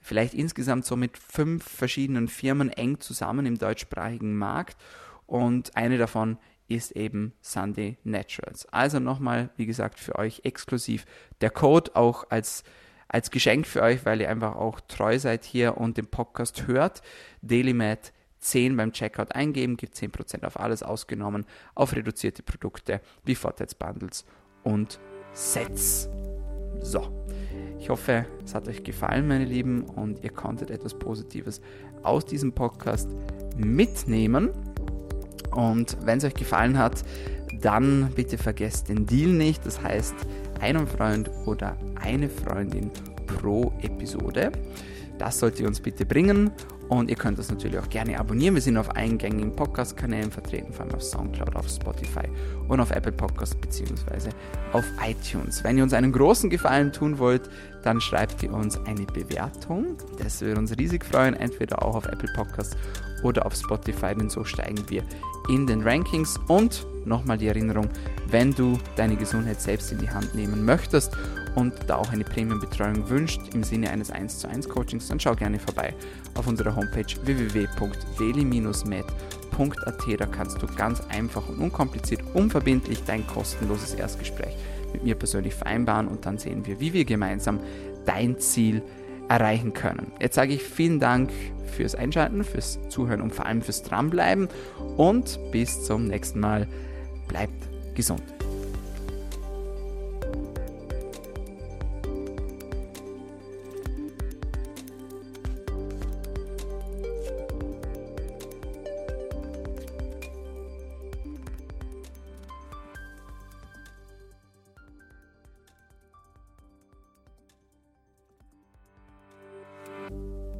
vielleicht 0.00 0.34
insgesamt 0.34 0.84
so 0.84 0.96
mit 0.96 1.16
fünf 1.16 1.62
verschiedenen 1.64 2.26
Firmen 2.26 2.70
eng 2.70 2.98
zusammen 2.98 3.46
im 3.46 3.56
deutschsprachigen 3.56 4.36
Markt 4.36 4.76
und 5.26 5.76
eine 5.76 5.96
davon 5.96 6.38
ist 6.74 6.92
eben 6.92 7.32
Sunday 7.40 7.98
Naturals. 8.04 8.66
Also 8.72 9.00
nochmal, 9.00 9.50
wie 9.56 9.66
gesagt, 9.66 9.98
für 9.98 10.16
euch 10.16 10.42
exklusiv 10.44 11.04
der 11.40 11.50
Code 11.50 11.94
auch 11.94 12.30
als, 12.30 12.64
als 13.08 13.30
Geschenk 13.30 13.66
für 13.66 13.82
euch, 13.82 14.04
weil 14.04 14.20
ihr 14.20 14.30
einfach 14.30 14.56
auch 14.56 14.80
treu 14.80 15.18
seid 15.18 15.44
hier 15.44 15.76
und 15.76 15.96
den 15.96 16.06
Podcast 16.06 16.66
hört. 16.66 17.02
DailyMed 17.42 18.12
10 18.40 18.76
beim 18.76 18.92
Checkout 18.92 19.34
eingeben, 19.34 19.76
gibt 19.76 19.96
10% 19.96 20.44
auf 20.44 20.60
alles 20.60 20.82
ausgenommen, 20.82 21.46
auf 21.74 21.94
reduzierte 21.94 22.42
Produkte 22.42 23.00
wie 23.24 23.34
Vorteilsbundles 23.34 24.24
und 24.62 25.00
Sets. 25.32 26.08
So, 26.80 27.26
ich 27.78 27.88
hoffe, 27.88 28.26
es 28.44 28.54
hat 28.54 28.68
euch 28.68 28.84
gefallen, 28.84 29.26
meine 29.26 29.44
Lieben, 29.44 29.84
und 29.84 30.22
ihr 30.22 30.30
konntet 30.30 30.70
etwas 30.70 30.98
Positives 30.98 31.60
aus 32.02 32.24
diesem 32.24 32.52
Podcast 32.52 33.08
mitnehmen. 33.56 34.50
Und 35.50 35.96
wenn 36.04 36.18
es 36.18 36.24
euch 36.24 36.34
gefallen 36.34 36.78
hat, 36.78 37.04
dann 37.60 38.10
bitte 38.14 38.38
vergesst 38.38 38.88
den 38.88 39.06
Deal 39.06 39.30
nicht. 39.30 39.64
Das 39.64 39.82
heißt, 39.82 40.14
einen 40.60 40.86
Freund 40.86 41.30
oder 41.46 41.76
eine 41.96 42.28
Freundin 42.28 42.90
pro 43.26 43.72
Episode. 43.82 44.52
Das 45.18 45.38
sollt 45.38 45.60
ihr 45.60 45.66
uns 45.66 45.80
bitte 45.80 46.04
bringen. 46.04 46.50
Und 46.88 47.08
ihr 47.08 47.16
könnt 47.16 47.38
das 47.38 47.50
natürlich 47.50 47.78
auch 47.78 47.88
gerne 47.88 48.18
abonnieren. 48.18 48.54
Wir 48.54 48.62
sind 48.62 48.76
auf 48.76 48.90
eingängigen 48.90 49.54
Podcast-Kanälen 49.54 50.30
vertreten, 50.30 50.72
vor 50.72 50.84
allem 50.84 50.94
auf 50.94 51.02
Soundcloud, 51.02 51.56
auf 51.56 51.68
Spotify 51.68 52.28
und 52.68 52.80
auf 52.80 52.90
Apple 52.90 53.12
Podcasts 53.12 53.54
bzw. 53.54 54.30
auf 54.72 54.84
iTunes. 55.06 55.64
Wenn 55.64 55.78
ihr 55.78 55.82
uns 55.82 55.94
einen 55.94 56.12
großen 56.12 56.50
Gefallen 56.50 56.92
tun 56.92 57.18
wollt, 57.18 57.48
dann 57.82 58.00
schreibt 58.00 58.42
ihr 58.42 58.52
uns 58.52 58.78
eine 58.86 59.06
Bewertung. 59.06 59.96
Das 60.18 60.40
würde 60.40 60.60
uns 60.60 60.76
riesig 60.76 61.04
freuen, 61.04 61.34
entweder 61.34 61.82
auch 61.82 61.94
auf 61.96 62.06
Apple 62.06 62.30
Podcasts 62.34 62.76
oder 63.22 63.46
auf 63.46 63.54
Spotify, 63.54 64.14
denn 64.14 64.28
so 64.28 64.44
steigen 64.44 64.84
wir 64.88 65.02
in 65.48 65.66
den 65.66 65.82
Rankings. 65.82 66.38
Und 66.48 66.86
nochmal 67.06 67.38
die 67.38 67.48
Erinnerung, 67.48 67.88
wenn 68.30 68.52
du 68.52 68.78
deine 68.96 69.16
Gesundheit 69.16 69.60
selbst 69.60 69.92
in 69.92 69.98
die 69.98 70.10
Hand 70.10 70.34
nehmen 70.34 70.64
möchtest 70.64 71.16
und 71.54 71.72
da 71.86 71.96
auch 71.96 72.10
eine 72.12 72.24
Premium-Betreuung 72.24 73.08
wünscht 73.08 73.40
im 73.54 73.62
Sinne 73.62 73.90
eines 73.90 74.10
1 74.10 74.38
zu 74.38 74.48
1 74.48 74.68
Coachings, 74.68 75.08
dann 75.08 75.20
schau 75.20 75.34
gerne 75.34 75.58
vorbei 75.58 75.94
auf 76.34 76.46
unserer 76.46 76.74
Homepage 76.74 77.06
www.deli-med.at. 77.24 79.04
Da 80.18 80.26
kannst 80.26 80.60
du 80.60 80.66
ganz 80.66 81.00
einfach 81.10 81.48
und 81.48 81.58
unkompliziert, 81.58 82.22
unverbindlich 82.34 83.04
dein 83.04 83.26
kostenloses 83.26 83.94
Erstgespräch 83.94 84.56
mit 84.92 85.04
mir 85.04 85.14
persönlich 85.14 85.54
vereinbaren 85.54 86.08
und 86.08 86.26
dann 86.26 86.38
sehen 86.38 86.66
wir, 86.66 86.80
wie 86.80 86.92
wir 86.92 87.04
gemeinsam 87.04 87.60
dein 88.04 88.38
Ziel 88.38 88.82
erreichen 89.28 89.72
können. 89.72 90.12
Jetzt 90.20 90.34
sage 90.34 90.54
ich 90.54 90.62
vielen 90.62 91.00
Dank 91.00 91.30
fürs 91.76 91.94
Einschalten, 91.94 92.44
fürs 92.44 92.78
Zuhören 92.88 93.20
und 93.20 93.34
vor 93.34 93.46
allem 93.46 93.62
fürs 93.62 93.82
Dranbleiben 93.82 94.48
und 94.96 95.38
bis 95.50 95.84
zum 95.84 96.06
nächsten 96.06 96.40
Mal. 96.40 96.68
Bleibt 97.28 97.68
gesund. 97.94 98.22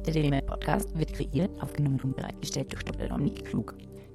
Der 0.05 0.13
DDML 0.13 0.43
Podcast 0.43 0.97
wird 0.97 1.13
kreiert, 1.13 1.49
aufgenommen 1.63 1.99
und 2.03 2.15
bereitgestellt 2.15 2.71
durch 2.71 2.83
Dr. 2.83 3.07
Dominik 3.07 3.43
Klug. 3.43 3.73